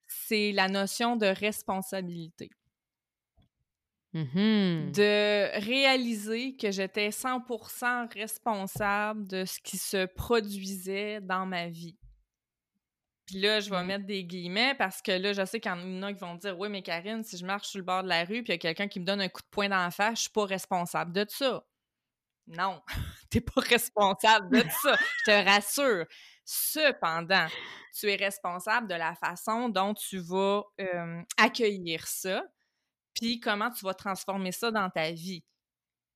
C'est 0.08 0.52
la 0.52 0.68
notion 0.68 1.16
de 1.16 1.28
responsabilité 1.28 2.50
Mhm. 4.16 4.94
de 4.94 5.60
réaliser 5.60 6.56
que 6.56 6.72
j'étais 6.72 7.12
100% 7.12 8.08
responsable 8.14 9.28
de 9.28 9.44
ce 9.44 9.60
qui 9.60 9.78
se 9.78 10.06
produisait 10.06 11.20
dans 11.20 11.46
ma 11.46 11.68
vie. 11.68 11.98
Puis 13.26 13.40
là, 13.40 13.60
je 13.60 13.70
vais 13.72 13.78
Ouais. 13.78 13.84
mettre 13.84 14.06
des 14.06 14.24
guillemets 14.24 14.76
parce 14.76 15.02
que 15.02 15.12
là, 15.12 15.34
je 15.34 15.44
sais 15.46 15.60
qu'il 15.60 15.72
y 15.72 15.74
en 15.74 16.04
a 16.04 16.14
qui 16.14 16.20
vont 16.20 16.36
dire 16.36 16.58
Oui, 16.60 16.70
mais 16.70 16.82
Karine, 16.84 17.24
si 17.24 17.38
je 17.38 17.46
marche 17.46 17.68
sur 17.70 17.80
le 17.80 17.86
bord 17.86 18.04
de 18.04 18.10
la 18.10 18.22
rue 18.24 18.44
puis 18.44 18.50
il 18.50 18.50
y 18.50 18.54
a 18.54 18.58
quelqu'un 18.58 18.88
qui 18.88 19.00
me 19.00 19.06
donne 19.06 19.22
un 19.22 19.30
coup 19.30 19.42
de 19.42 19.48
poing 19.50 19.70
dans 19.70 19.84
la 19.84 19.92
face, 19.92 20.18
je 20.18 20.22
suis 20.24 20.32
pas 20.32 20.46
responsable 20.46 21.12
de 21.12 21.26
ça. 21.30 21.64
Non, 22.48 22.82
t'es 23.32 23.42
pas 23.42 23.62
responsable 23.62 24.50
de 24.52 24.64
ça, 24.84 24.96
je 25.20 25.32
te 25.32 25.46
rassure. 25.50 26.06
Cependant, 26.46 27.48
tu 27.94 28.10
es 28.12 28.16
responsable 28.16 28.88
de 28.88 28.94
la 28.96 29.16
façon 29.16 29.70
dont 29.70 29.96
tu 29.96 30.20
vas 30.20 30.64
euh, 30.80 31.22
accueillir 31.38 32.08
ça, 32.08 32.44
puis 33.16 33.40
comment 33.40 33.72
tu 33.72 33.86
vas 33.86 33.96
transformer 33.96 34.52
ça 34.52 34.72
dans 34.72 34.90
ta 34.92 35.12
vie. 35.12 35.44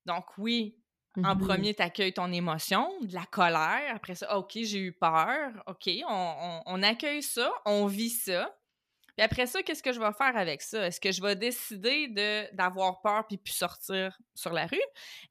Donc 0.06 0.26
oui, 0.38 0.79
en 1.26 1.36
Mhm. 1.36 1.46
premier, 1.48 1.74
tu 1.74 1.82
accueilles 1.82 2.14
ton 2.14 2.32
émotion, 2.32 2.90
de 3.02 3.14
la 3.14 3.26
colère. 3.26 3.94
Après 3.96 4.16
ça, 4.16 4.38
OK, 4.38 4.52
j'ai 4.54 4.80
eu 4.80 4.92
peur. 4.94 5.52
OK, 5.68 5.90
on, 6.08 6.34
on- 6.40 6.62
on 6.66 6.84
accueille 6.84 7.24
ça, 7.24 7.52
on 7.66 7.86
vit 7.86 8.10
ça. 8.10 8.56
Puis 9.18 9.26
après 9.26 9.48
ça, 9.48 9.62
qu'est-ce 9.62 9.84
que 9.84 9.92
je 9.92 10.00
vais 10.00 10.14
faire 10.18 10.38
avec 10.38 10.62
ça? 10.62 10.88
Est-ce 10.88 11.02
que 11.02 11.12
je 11.12 11.22
vais 11.22 11.36
décider 11.36 12.08
de, 12.08 12.56
d'avoir 12.56 13.02
peur 13.02 13.28
puis 13.28 13.38
puis 13.38 13.52
sortir 13.54 14.18
sur 14.34 14.54
la 14.54 14.66
rue? 14.66 14.80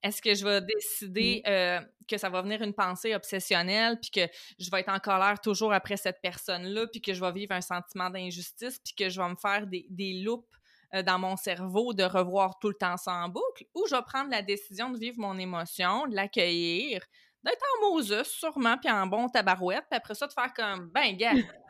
Est-ce 0.03 0.21
que 0.21 0.35
je 0.35 0.45
vais 0.45 0.61
décider 0.61 1.41
euh, 1.47 1.81
que 2.07 2.19
ça 2.19 2.29
va 2.29 2.43
venir 2.43 2.61
une 2.61 2.75
pensée 2.75 3.15
obsessionnelle 3.15 3.99
puis 3.99 4.11
que 4.11 4.31
je 4.59 4.71
vais 4.71 4.81
être 4.81 4.91
en 4.91 4.99
colère 4.99 5.41
toujours 5.41 5.73
après 5.73 5.97
cette 5.97 6.21
personne-là 6.21 6.87
puis 6.89 7.01
que 7.01 7.15
je 7.15 7.21
vais 7.25 7.33
vivre 7.33 7.55
un 7.55 7.63
sentiment 7.63 8.11
d'injustice 8.11 8.79
puis 8.79 8.93
que 8.95 9.09
je 9.09 9.23
vais 9.23 9.29
me 9.31 9.37
faire 9.37 9.67
des, 9.67 9.87
des 9.89 10.21
loupes 10.23 10.55
euh, 10.95 11.03
dans 11.03 11.19
mon 11.19 11.37
cerveau 11.37 11.93
de 11.93 12.05
revoir 12.05 12.59
tout 12.59 12.69
le 12.69 12.75
temps 12.75 12.97
ça 12.97 13.13
en 13.13 13.29
boucle? 13.29 13.65
Ou 13.75 13.87
je 13.89 13.97
vais 13.97 14.03
prendre 14.03 14.31
la 14.31 14.43
décision 14.43 14.91
de 14.91 14.99
vivre 14.99 15.19
mon 15.19 15.39
émotion, 15.39 16.07
de 16.07 16.15
l'accueillir, 16.15 17.05
d'être 17.45 17.65
en 17.77 17.91
Moses 17.91 18.23
sûrement 18.25 18.77
puis 18.79 18.91
en 18.91 19.07
bon 19.07 19.29
tabarouette 19.29 19.85
puis 19.91 19.97
après 19.97 20.15
ça 20.15 20.27
de 20.27 20.33
faire 20.33 20.53
comme, 20.55 20.91
ben 20.91 21.17
gars, 21.17 21.33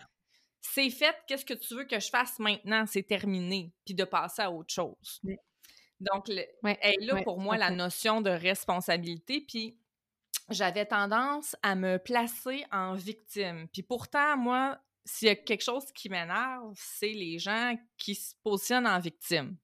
c'est 0.61 0.91
fait, 0.91 1.17
qu'est-ce 1.27 1.45
que 1.45 1.55
tu 1.55 1.75
veux 1.75 1.85
que 1.85 2.01
je 2.01 2.09
fasse 2.09 2.39
maintenant? 2.39 2.85
C'est 2.87 3.03
terminé, 3.03 3.73
puis 3.85 3.95
de 3.95 4.05
passer 4.05 4.43
à 4.43 4.51
autre 4.51 4.73
chose. 4.73 5.21
Donc, 6.01 6.29
le, 6.29 6.45
Ouais, 6.63 6.79
est 6.81 7.01
là 7.01 7.15
ouais, 7.15 7.25
pour 7.25 7.41
moi 7.41 7.57
la 7.57 7.71
notion 7.71 8.21
de 8.21 8.31
responsabilité, 8.31 9.41
puis 9.41 9.79
j'avais 10.49 10.87
tendance 10.87 11.57
à 11.63 11.75
me 11.75 11.99
placer 11.99 12.65
en 12.71 12.95
victime. 12.95 13.69
Puis 13.73 13.83
pourtant, 13.83 14.37
moi, 14.37 14.79
s'il 15.09 15.29
y 15.29 15.31
a 15.31 15.37
quelque 15.37 15.65
chose 15.65 15.87
qui 15.95 16.11
m'énerve, 16.11 16.75
c'est 16.77 17.13
les 17.13 17.39
gens 17.39 17.75
qui 17.97 18.15
se 18.15 18.35
positionnent 18.43 18.87
en 18.87 19.01
victime. 19.01 19.57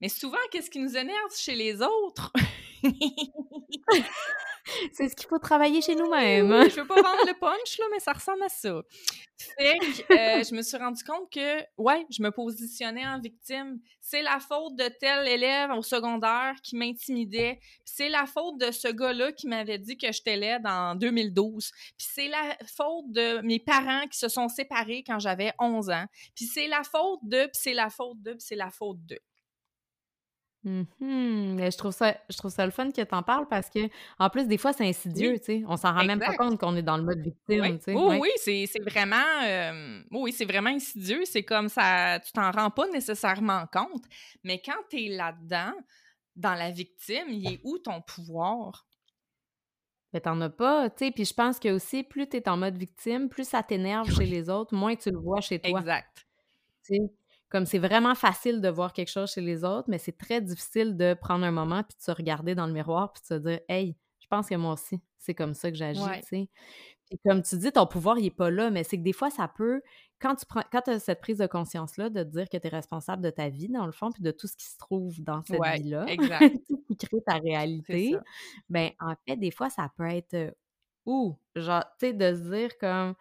Mais 0.00 0.08
souvent, 0.08 0.38
qu'est-ce 0.50 0.70
qui 0.70 0.78
nous 0.78 0.96
énerve 0.96 1.34
chez 1.36 1.54
les 1.54 1.80
autres? 1.82 2.32
C'est 4.92 5.08
ce 5.08 5.14
qu'il 5.14 5.28
faut 5.28 5.38
travailler 5.38 5.80
chez 5.80 5.94
nous-mêmes. 5.94 6.50
Oui, 6.50 6.70
je 6.70 6.80
veux 6.80 6.86
pas 6.86 7.00
vendre 7.00 7.24
le 7.26 7.38
punch, 7.38 7.78
là, 7.78 7.84
mais 7.92 8.00
ça 8.00 8.12
ressemble 8.12 8.42
à 8.42 8.48
ça. 8.48 8.82
Fait 9.38 9.78
que 9.78 10.12
euh, 10.12 10.42
je 10.42 10.54
me 10.54 10.62
suis 10.62 10.76
rendu 10.76 11.04
compte 11.04 11.30
que, 11.30 11.60
ouais, 11.76 12.04
je 12.10 12.22
me 12.22 12.30
positionnais 12.30 13.06
en 13.06 13.20
victime. 13.20 13.78
C'est 14.00 14.22
la 14.22 14.40
faute 14.40 14.76
de 14.76 14.88
tel 15.00 15.28
élève 15.28 15.70
au 15.70 15.82
secondaire 15.82 16.54
qui 16.62 16.76
m'intimidait. 16.76 17.60
c'est 17.84 18.08
la 18.08 18.26
faute 18.26 18.58
de 18.58 18.70
ce 18.70 18.88
gars-là 18.88 19.32
qui 19.32 19.46
m'avait 19.46 19.78
dit 19.78 19.96
que 19.96 20.10
j'étais 20.10 20.36
laide 20.36 20.66
en 20.66 20.94
2012. 20.94 21.70
Puis 21.96 22.08
c'est 22.12 22.28
la 22.28 22.56
faute 22.66 23.10
de 23.10 23.40
mes 23.42 23.60
parents 23.60 24.06
qui 24.10 24.18
se 24.18 24.28
sont 24.28 24.48
séparés 24.48 25.04
quand 25.06 25.18
j'avais 25.18 25.52
11 25.60 25.90
ans. 25.90 26.06
Puis 26.34 26.46
c'est 26.46 26.68
la 26.68 26.82
faute 26.82 27.20
de, 27.22 27.44
puis 27.44 27.60
c'est 27.60 27.74
la 27.74 27.90
faute 27.90 28.20
de, 28.22 28.32
puis 28.32 28.42
c'est 28.42 28.56
la 28.56 28.70
faute 28.70 29.04
de. 29.06 29.18
Mmh 30.66 31.54
Mais 31.54 31.70
je 31.70 31.78
trouve 31.78 31.92
ça 31.92 32.16
je 32.28 32.36
trouve 32.36 32.50
ça 32.50 32.64
le 32.64 32.72
fun 32.72 32.90
que 32.90 33.00
tu 33.00 33.14
en 33.14 33.22
parles 33.22 33.46
parce 33.48 33.70
que 33.70 33.88
en 34.18 34.28
plus, 34.28 34.48
des 34.48 34.58
fois, 34.58 34.72
c'est 34.72 34.86
insidieux, 34.86 35.38
tu 35.38 35.44
sais. 35.44 35.62
On 35.68 35.76
s'en 35.76 35.94
rend 35.94 36.04
même 36.04 36.18
pas 36.18 36.34
compte 36.34 36.58
qu'on 36.58 36.74
est 36.74 36.82
dans 36.82 36.96
le 36.96 37.04
mode 37.04 37.20
victime, 37.20 37.78
tu 37.78 37.84
sais. 37.84 37.94
Oui, 37.94 38.18
oui, 38.20 38.66
c'est 38.66 38.82
vraiment, 38.82 40.02
oui, 40.10 40.32
c'est 40.32 40.44
vraiment 40.44 40.70
insidieux. 40.70 41.24
C'est 41.24 41.44
comme 41.44 41.68
ça, 41.68 42.18
tu 42.18 42.32
t'en 42.32 42.50
rends 42.50 42.70
pas 42.70 42.88
nécessairement 42.88 43.64
compte. 43.72 44.04
Mais 44.42 44.60
quand 44.60 44.80
tu 44.90 45.04
es 45.04 45.08
là-dedans, 45.08 45.72
dans 46.34 46.54
la 46.54 46.70
victime, 46.70 47.28
il 47.28 47.46
est 47.52 47.60
où 47.62 47.78
ton 47.78 48.02
pouvoir? 48.02 48.86
Mais 50.12 50.20
t'en 50.20 50.40
as 50.40 50.50
pas, 50.50 50.90
tu 50.90 51.06
sais. 51.06 51.12
Puis 51.12 51.26
je 51.26 51.34
pense 51.34 51.60
que 51.60 51.68
aussi, 51.68 52.02
plus 52.02 52.28
tu 52.28 52.38
es 52.38 52.48
en 52.48 52.56
mode 52.56 52.76
victime, 52.76 53.28
plus 53.28 53.48
ça 53.48 53.62
t'énerve 53.62 54.10
chez 54.10 54.26
les 54.26 54.50
autres, 54.50 54.74
moins 54.74 54.96
tu 54.96 55.10
le 55.10 55.18
vois 55.18 55.40
chez 55.40 55.60
toi. 55.60 55.78
Exact. 55.78 56.26
Tu 56.84 56.96
sais? 56.96 57.00
Comme 57.48 57.64
c'est 57.66 57.78
vraiment 57.78 58.14
facile 58.14 58.60
de 58.60 58.68
voir 58.68 58.92
quelque 58.92 59.10
chose 59.10 59.32
chez 59.32 59.40
les 59.40 59.64
autres, 59.64 59.88
mais 59.88 59.98
c'est 59.98 60.16
très 60.16 60.40
difficile 60.40 60.96
de 60.96 61.14
prendre 61.14 61.44
un 61.44 61.52
moment 61.52 61.82
puis 61.84 61.96
de 61.96 62.02
se 62.02 62.10
regarder 62.10 62.54
dans 62.54 62.66
le 62.66 62.72
miroir 62.72 63.12
puis 63.12 63.22
de 63.22 63.26
se 63.26 63.34
dire 63.34 63.60
Hey, 63.68 63.96
je 64.20 64.26
pense 64.28 64.48
que 64.48 64.56
moi 64.56 64.72
aussi, 64.72 65.00
c'est 65.18 65.34
comme 65.34 65.54
ça 65.54 65.70
que 65.70 65.76
j'agis, 65.76 66.00
tu 66.22 66.28
sais. 66.28 66.48
Puis 67.08 67.18
comme 67.24 67.42
tu 67.42 67.56
dis, 67.56 67.70
ton 67.70 67.86
pouvoir, 67.86 68.18
il 68.18 68.24
n'est 68.24 68.30
pas 68.30 68.50
là, 68.50 68.70
mais 68.70 68.82
c'est 68.82 68.98
que 68.98 69.02
des 69.02 69.12
fois, 69.12 69.30
ça 69.30 69.46
peut, 69.46 69.80
quand 70.20 70.34
tu 70.34 70.44
prends, 70.46 70.62
quand 70.72 70.88
as 70.88 70.98
cette 70.98 71.20
prise 71.20 71.38
de 71.38 71.46
conscience-là, 71.46 72.10
de 72.10 72.24
te 72.24 72.28
dire 72.28 72.48
que 72.48 72.56
tu 72.56 72.66
es 72.66 72.70
responsable 72.70 73.22
de 73.22 73.30
ta 73.30 73.48
vie, 73.48 73.68
dans 73.68 73.86
le 73.86 73.92
fond, 73.92 74.10
puis 74.10 74.22
de 74.22 74.32
tout 74.32 74.48
ce 74.48 74.56
qui 74.56 74.66
se 74.66 74.76
trouve 74.76 75.20
dans 75.22 75.42
cette 75.42 75.62
vie-là, 75.62 76.06
tout 76.68 76.76
ce 76.88 76.94
qui 76.94 76.96
crée 76.96 77.22
ta 77.24 77.34
réalité, 77.34 78.16
ben 78.68 78.90
en 78.98 79.14
fait, 79.28 79.36
des 79.36 79.52
fois, 79.52 79.70
ça 79.70 79.88
peut 79.96 80.06
être, 80.06 80.34
euh, 80.34 80.50
ou, 81.04 81.38
genre, 81.54 81.84
tu 82.00 82.08
sais, 82.08 82.12
de 82.12 82.34
se 82.34 82.50
dire 82.50 82.76
comme, 82.78 83.14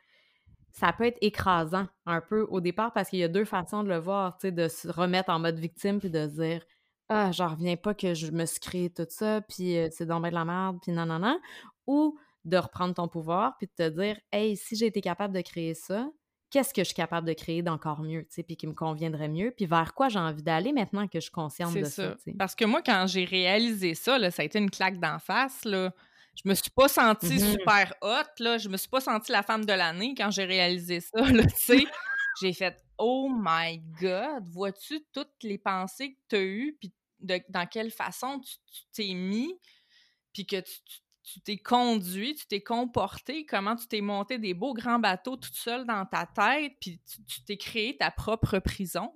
ça 0.75 0.91
peut 0.91 1.05
être 1.05 1.17
écrasant 1.21 1.87
un 2.05 2.19
peu 2.19 2.41
au 2.49 2.59
départ 2.59 2.91
parce 2.91 3.09
qu'il 3.09 3.19
y 3.19 3.23
a 3.23 3.29
deux 3.29 3.45
façons 3.45 3.81
de 3.81 3.87
le 3.87 3.97
voir, 3.97 4.37
tu 4.37 4.47
sais, 4.47 4.51
de 4.51 4.67
se 4.67 4.89
remettre 4.89 5.29
en 5.29 5.39
mode 5.39 5.57
victime 5.57 5.99
puis 5.99 6.09
de 6.09 6.27
se 6.27 6.41
dire 6.41 6.65
ah, 7.07 7.31
j'en 7.31 7.49
reviens 7.49 7.77
pas 7.77 7.93
que 7.93 8.13
je 8.13 8.31
me 8.31 8.45
suis 8.45 8.59
créé 8.59 8.89
tout 8.89 9.05
ça, 9.07 9.41
puis 9.41 9.77
euh, 9.77 9.89
c'est 9.91 10.07
donc 10.07 10.23
de 10.25 10.29
la 10.29 10.43
merde, 10.43 10.79
puis 10.81 10.91
non, 10.91 11.05
non, 11.05 11.19
non. 11.19 11.39
Ou 11.85 12.17
de 12.45 12.57
reprendre 12.57 12.95
ton 12.95 13.07
pouvoir, 13.07 13.55
puis 13.57 13.67
de 13.67 13.85
te 13.85 13.89
dire, 13.89 14.19
hey, 14.31 14.57
si 14.57 14.75
j'ai 14.75 14.87
été 14.87 15.01
capable 15.01 15.33
de 15.33 15.41
créer 15.41 15.75
ça, 15.75 16.09
qu'est-ce 16.49 16.73
que 16.73 16.81
je 16.81 16.85
suis 16.85 16.95
capable 16.95 17.27
de 17.27 17.33
créer 17.33 17.61
d'encore 17.61 18.01
mieux, 18.01 18.23
tu 18.23 18.33
sais, 18.33 18.43
puis 18.43 18.57
qui 18.57 18.65
me 18.65 18.73
conviendrait 18.73 19.29
mieux, 19.29 19.51
puis 19.55 19.67
vers 19.67 19.93
quoi 19.93 20.09
j'ai 20.09 20.19
envie 20.19 20.43
d'aller 20.43 20.73
maintenant 20.73 21.07
que 21.07 21.19
je 21.19 21.25
suis 21.25 21.31
consciente 21.31 21.75
de 21.75 21.83
ça. 21.83 22.15
ça 22.17 22.31
Parce 22.39 22.55
que 22.55 22.65
moi, 22.65 22.81
quand 22.81 23.05
j'ai 23.07 23.25
réalisé 23.25 23.93
ça, 23.93 24.17
là, 24.17 24.31
ça 24.31 24.41
a 24.41 24.45
été 24.45 24.57
une 24.57 24.71
claque 24.71 24.99
d'en 24.99 25.19
face, 25.19 25.63
là 25.63 25.93
je 26.35 26.49
me 26.49 26.53
suis 26.53 26.71
pas 26.71 26.87
sentie 26.87 27.37
mm-hmm. 27.37 27.51
super 27.51 27.93
hot, 28.01 28.29
là. 28.39 28.57
Je 28.57 28.69
me 28.69 28.77
suis 28.77 28.89
pas 28.89 29.01
sentie 29.01 29.31
la 29.31 29.43
femme 29.43 29.65
de 29.65 29.73
l'année 29.73 30.13
quand 30.15 30.31
j'ai 30.31 30.45
réalisé 30.45 30.99
ça, 30.99 31.21
là, 31.21 31.43
tu 31.45 31.55
sais. 31.57 31.85
j'ai 32.41 32.53
fait 32.53 32.77
«Oh 32.97 33.29
my 33.33 33.79
God! 34.01 34.47
Vois-tu 34.49 35.05
toutes 35.13 35.43
les 35.43 35.57
pensées 35.57 36.13
que 36.13 36.19
tu 36.29 36.35
as 36.35 36.43
eues, 36.43 36.77
puis 36.79 36.93
dans 37.19 37.67
quelle 37.67 37.91
façon 37.91 38.39
tu 38.39 38.57
t'es 38.93 39.13
mis, 39.13 39.57
puis 40.33 40.45
que 40.45 40.61
tu 41.23 41.41
t'es 41.41 41.57
conduit, 41.57 42.35
tu 42.35 42.45
t'es 42.45 42.61
comporté, 42.61 43.45
comment 43.45 43.75
tu 43.75 43.87
t'es 43.87 44.01
monté 44.01 44.37
des 44.37 44.53
beaux 44.53 44.73
grands 44.73 44.99
bateaux 44.99 45.37
toute 45.37 45.55
seule 45.55 45.85
dans 45.85 46.05
ta 46.05 46.25
tête, 46.25 46.73
puis 46.79 47.01
tu 47.27 47.43
t'es 47.43 47.57
créé 47.57 47.97
ta 47.97 48.11
propre 48.11 48.59
prison? 48.59 49.11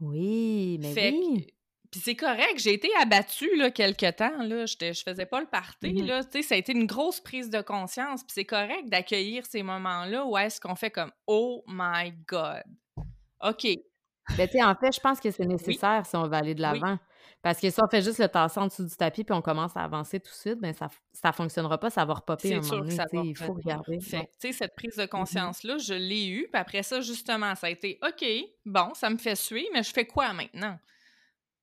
Oui, 0.00 0.78
mais 0.80 1.12
oui. 1.12 1.46
Puis 1.90 2.00
c'est 2.00 2.16
correct, 2.16 2.58
j'ai 2.58 2.74
été 2.74 2.88
abattue 3.00 3.54
là, 3.56 3.70
quelque 3.70 4.10
temps, 4.10 4.42
là. 4.42 4.66
je 4.66 5.02
faisais 5.04 5.26
pas 5.26 5.40
le 5.40 5.46
party, 5.46 5.94
mmh 5.94 6.06
là. 6.06 6.22
ça 6.22 6.54
a 6.54 6.58
été 6.58 6.72
une 6.72 6.86
grosse 6.86 7.20
prise 7.20 7.50
de 7.50 7.60
conscience. 7.60 8.22
Puis 8.22 8.32
c'est 8.34 8.44
correct 8.44 8.88
d'accueillir 8.88 9.44
ces 9.46 9.62
moments-là 9.62 10.24
où 10.24 10.36
est-ce 10.36 10.60
qu'on 10.60 10.74
fait 10.74 10.90
comme 10.90 11.12
«Oh 11.26 11.64
my 11.66 12.12
God!» 12.26 12.64
OK. 13.42 13.66
Ben, 14.36 14.48
tu 14.48 14.60
en 14.62 14.74
fait, 14.74 14.92
je 14.92 15.00
pense 15.00 15.20
que 15.20 15.30
c'est 15.30 15.44
nécessaire 15.44 16.04
si 16.04 16.16
on 16.16 16.24
veut 16.24 16.34
aller 16.34 16.54
de 16.54 16.62
l'avant. 16.62 16.98
Parce 17.42 17.60
que 17.60 17.70
si 17.70 17.80
on 17.80 17.88
fait 17.88 18.02
juste 18.02 18.18
le 18.18 18.26
tasser 18.28 18.58
en 18.58 18.66
dessous 18.66 18.84
du 18.84 18.96
tapis 18.96 19.22
puis 19.22 19.34
on 19.34 19.42
commence 19.42 19.76
à 19.76 19.82
avancer 19.82 20.18
tout 20.18 20.30
de 20.30 20.36
suite, 20.36 20.58
ben 20.58 20.74
ça 20.74 20.88
ça 21.12 21.32
fonctionnera 21.32 21.78
pas, 21.78 21.90
ça 21.90 22.04
va 22.04 22.14
repopper 22.14 22.54
un 22.54 22.60
moment 22.60 22.84
donné, 22.84 23.28
il 23.28 23.36
faut 23.36 23.52
regarder. 23.52 23.98
tu 23.98 24.16
sais, 24.38 24.52
cette 24.52 24.74
prise 24.74 24.96
de 24.96 25.04
mmh 25.04 25.08
conscience-là, 25.08 25.78
je 25.78 25.94
l'ai 25.94 26.26
eue, 26.26 26.48
puis 26.52 26.60
après 26.60 26.82
ça, 26.82 27.00
justement, 27.00 27.54
ça 27.54 27.68
a 27.68 27.70
été 27.70 28.00
«OK, 28.02 28.26
bon, 28.64 28.92
ça 28.94 29.10
me 29.10 29.16
fait 29.16 29.36
suer, 29.36 29.68
mais 29.72 29.84
je 29.84 29.92
fais 29.92 30.06
quoi 30.06 30.32
maintenant?» 30.32 30.76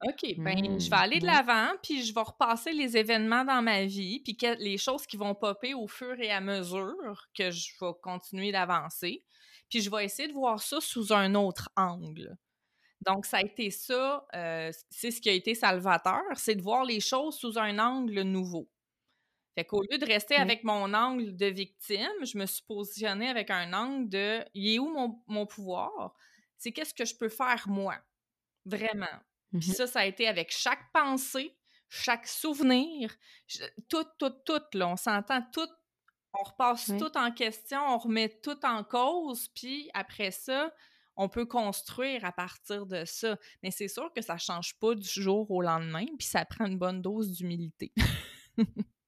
OK, 0.05 0.35
ben 0.37 0.79
je 0.79 0.89
vais 0.89 0.95
aller 0.95 1.19
de 1.19 1.25
mmh. 1.25 1.27
l'avant, 1.27 1.71
puis 1.81 2.03
je 2.03 2.13
vais 2.13 2.21
repasser 2.21 2.71
les 2.71 2.97
événements 2.97 3.45
dans 3.45 3.61
ma 3.61 3.85
vie, 3.85 4.19
puis 4.19 4.37
les 4.59 4.77
choses 4.77 5.05
qui 5.05 5.17
vont 5.17 5.35
popper 5.35 5.73
au 5.73 5.87
fur 5.87 6.19
et 6.19 6.31
à 6.31 6.41
mesure 6.41 7.27
que 7.37 7.51
je 7.51 7.71
vais 7.79 7.91
continuer 8.01 8.51
d'avancer. 8.51 9.23
Puis 9.69 9.81
je 9.81 9.89
vais 9.89 10.05
essayer 10.05 10.27
de 10.27 10.33
voir 10.33 10.61
ça 10.61 10.79
sous 10.81 11.13
un 11.13 11.35
autre 11.35 11.69
angle. 11.75 12.37
Donc, 13.05 13.25
ça 13.25 13.37
a 13.37 13.41
été 13.41 13.69
ça, 13.69 14.25
euh, 14.35 14.71
c'est 14.89 15.11
ce 15.11 15.19
qui 15.19 15.29
a 15.29 15.33
été 15.33 15.55
salvateur, 15.55 16.21
c'est 16.35 16.55
de 16.55 16.61
voir 16.61 16.85
les 16.85 16.99
choses 16.99 17.37
sous 17.37 17.57
un 17.57 17.77
angle 17.79 18.21
nouveau. 18.21 18.69
Fait 19.55 19.65
qu'au 19.65 19.81
lieu 19.83 19.97
de 19.97 20.05
rester 20.05 20.35
avec 20.35 20.63
mon 20.63 20.93
angle 20.93 21.35
de 21.35 21.45
victime, 21.45 22.25
je 22.25 22.37
me 22.37 22.45
suis 22.45 22.63
positionnée 22.63 23.29
avec 23.29 23.51
un 23.51 23.71
angle 23.73 24.09
de 24.09 24.43
«il 24.55 24.75
est 24.75 24.79
où 24.79 24.91
mon, 24.91 25.21
mon 25.27 25.45
pouvoir? 25.45 26.15
C'est 26.57 26.71
qu'est-ce 26.71 26.93
que 26.93 27.05
je 27.05 27.15
peux 27.15 27.29
faire 27.29 27.65
moi? 27.67 27.95
Vraiment. 28.65 29.05
Puis 29.59 29.71
mmh 29.71 29.73
ça, 29.73 29.87
ça 29.87 29.99
a 29.99 30.05
été 30.05 30.27
avec 30.27 30.51
chaque 30.51 30.91
pensée, 30.91 31.55
chaque 31.89 32.27
souvenir, 32.27 33.15
tout, 33.87 34.05
tout, 34.17 34.33
tout, 34.45 34.61
là, 34.73 34.87
on 34.87 34.95
s'entend 34.95 35.41
tout, 35.53 35.69
on 36.33 36.43
repasse 36.43 36.91
tout 36.97 37.17
en 37.17 37.31
question, 37.31 37.79
on 37.79 37.97
remet 37.99 38.29
tout 38.41 38.65
en 38.65 38.83
cause, 38.83 39.47
puis 39.49 39.89
après 39.93 40.31
ça, 40.31 40.73
on 41.15 41.29
peut 41.29 41.45
construire 41.45 42.25
à 42.25 42.31
partir 42.31 42.87
de 42.87 43.05
ça. 43.05 43.37
Mais 43.61 43.69
c'est 43.69 43.87
sûr 43.87 44.11
que 44.13 44.21
ça 44.21 44.37
change 44.37 44.77
pas 44.79 44.95
du 44.95 45.07
jour 45.07 45.49
au 45.51 45.61
lendemain, 45.61 46.05
puis 46.17 46.27
ça 46.27 46.43
prend 46.45 46.65
une 46.65 46.79
bonne 46.79 47.01
dose 47.01 47.31
d'humilité. 47.31 47.93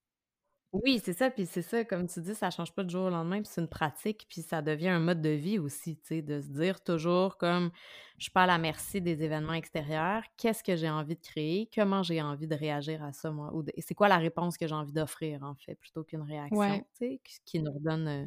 Oui, 0.83 1.01
c'est 1.01 1.13
ça, 1.13 1.29
puis 1.29 1.45
c'est 1.45 1.61
ça, 1.61 1.85
comme 1.85 2.05
tu 2.05 2.19
dis, 2.19 2.35
ça 2.35 2.49
change 2.49 2.73
pas 2.73 2.83
du 2.83 2.89
jour 2.89 3.05
au 3.05 3.09
lendemain, 3.09 3.38
puis 3.38 3.49
c'est 3.49 3.61
une 3.61 3.69
pratique, 3.69 4.25
puis 4.29 4.41
ça 4.41 4.61
devient 4.61 4.89
un 4.89 4.99
mode 4.99 5.21
de 5.21 5.29
vie 5.29 5.57
aussi, 5.57 5.95
tu 5.97 6.07
sais, 6.07 6.21
de 6.21 6.41
se 6.41 6.47
dire 6.47 6.83
toujours 6.83 7.38
comme 7.38 7.71
je 8.17 8.23
suis 8.23 8.31
pas 8.31 8.43
à 8.43 8.45
la 8.45 8.57
merci 8.57 8.99
des 8.99 9.23
événements 9.23 9.53
extérieurs, 9.53 10.23
qu'est-ce 10.35 10.63
que 10.65 10.75
j'ai 10.75 10.89
envie 10.89 11.15
de 11.15 11.21
créer, 11.21 11.69
comment 11.73 12.03
j'ai 12.03 12.21
envie 12.21 12.47
de 12.47 12.55
réagir 12.55 13.01
à 13.03 13.13
ça, 13.13 13.31
moi, 13.31 13.53
ou 13.53 13.63
c'est 13.79 13.95
quoi 13.95 14.09
la 14.09 14.17
réponse 14.17 14.57
que 14.57 14.67
j'ai 14.67 14.75
envie 14.75 14.91
d'offrir, 14.91 15.43
en 15.43 15.55
fait, 15.55 15.75
plutôt 15.75 16.03
qu'une 16.03 16.23
réaction, 16.23 16.79
tu 16.79 16.85
sais, 16.97 17.21
qui 17.45 17.61
nous 17.61 17.71
redonne 17.71 18.07
euh, 18.09 18.25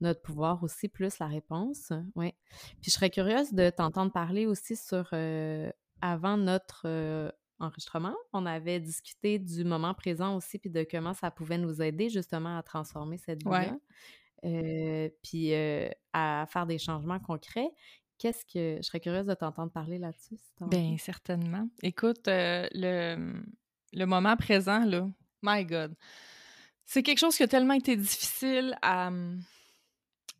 notre 0.00 0.22
pouvoir 0.22 0.62
aussi, 0.64 0.88
plus 0.88 1.18
la 1.18 1.26
réponse, 1.26 1.92
ouais. 2.16 2.34
Puis 2.80 2.90
je 2.90 2.92
serais 2.92 3.10
curieuse 3.10 3.52
de 3.52 3.68
t'entendre 3.68 4.10
parler 4.10 4.46
aussi 4.46 4.74
sur, 4.74 5.10
euh, 5.12 5.70
avant 6.00 6.38
notre... 6.38 6.84
Euh, 6.86 7.30
enregistrement, 7.58 8.14
on 8.32 8.46
avait 8.46 8.80
discuté 8.80 9.38
du 9.38 9.64
moment 9.64 9.94
présent 9.94 10.36
aussi, 10.36 10.58
puis 10.58 10.70
de 10.70 10.86
comment 10.88 11.14
ça 11.14 11.30
pouvait 11.30 11.58
nous 11.58 11.80
aider 11.80 12.08
justement 12.10 12.58
à 12.58 12.62
transformer 12.62 13.18
cette 13.18 13.42
vie-là, 13.42 13.76
euh, 14.44 15.08
puis 15.22 15.54
euh, 15.54 15.88
à 16.12 16.46
faire 16.48 16.66
des 16.66 16.78
changements 16.78 17.20
concrets. 17.20 17.70
Qu'est-ce 18.18 18.44
que... 18.44 18.76
Je 18.78 18.82
serais 18.82 19.00
curieuse 19.00 19.26
de 19.26 19.34
t'entendre 19.34 19.72
parler 19.72 19.98
là-dessus. 19.98 20.36
Bien, 20.60 20.96
certainement. 20.98 21.68
Écoute, 21.82 22.28
euh, 22.28 22.68
le, 22.72 23.42
le 23.92 24.06
moment 24.06 24.36
présent, 24.36 24.84
là, 24.84 25.08
my 25.42 25.64
God, 25.64 25.94
c'est 26.84 27.02
quelque 27.02 27.18
chose 27.18 27.36
qui 27.36 27.42
a 27.42 27.48
tellement 27.48 27.74
été 27.74 27.96
difficile 27.96 28.76
à 28.82 29.10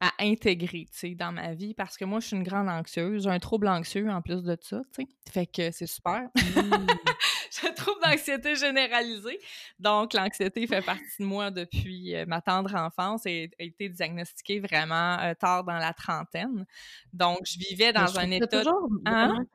à 0.05 0.13
intégrer, 0.21 0.87
tu 0.93 0.99
sais, 0.99 1.15
dans 1.15 1.33
ma 1.33 1.55
vie 1.55 1.73
parce 1.73 1.97
que 1.97 2.05
moi, 2.05 2.21
je 2.21 2.27
suis 2.27 2.37
une 2.37 2.43
grande 2.43 2.69
anxieuse. 2.69 3.23
J'ai 3.23 3.31
un 3.31 3.39
trouble 3.39 3.69
anxieux 3.69 4.11
en 4.11 4.21
plus 4.21 4.43
de 4.43 4.57
ça, 4.61 4.83
tu 4.93 5.03
sais. 5.03 5.09
Fait 5.31 5.47
que 5.47 5.71
c'est 5.71 5.87
super. 5.87 6.29
Mmh. 6.35 6.87
J'ai 7.51 7.69
un 7.69 7.73
trouble 7.73 8.01
d'anxiété 8.03 8.57
généralisée. 8.57 9.39
Donc, 9.79 10.13
l'anxiété 10.13 10.67
fait 10.67 10.85
partie 10.85 11.05
de 11.21 11.25
moi 11.25 11.51
depuis 11.51 12.15
euh, 12.15 12.27
ma 12.27 12.41
tendre 12.41 12.75
enfance 12.75 13.27
et 13.27 13.51
a 13.59 13.63
été 13.63 13.89
diagnostiquée 13.89 14.61
vraiment 14.61 15.19
euh, 15.21 15.35
tard 15.35 15.65
dans 15.65 15.79
la 15.79 15.93
trentaine. 15.93 16.67
Donc, 17.13 17.39
je 17.45 17.59
vivais 17.59 17.93
dans 17.93 18.19
un 18.19 18.31
état... 18.31 18.63
Hein? 19.07 19.47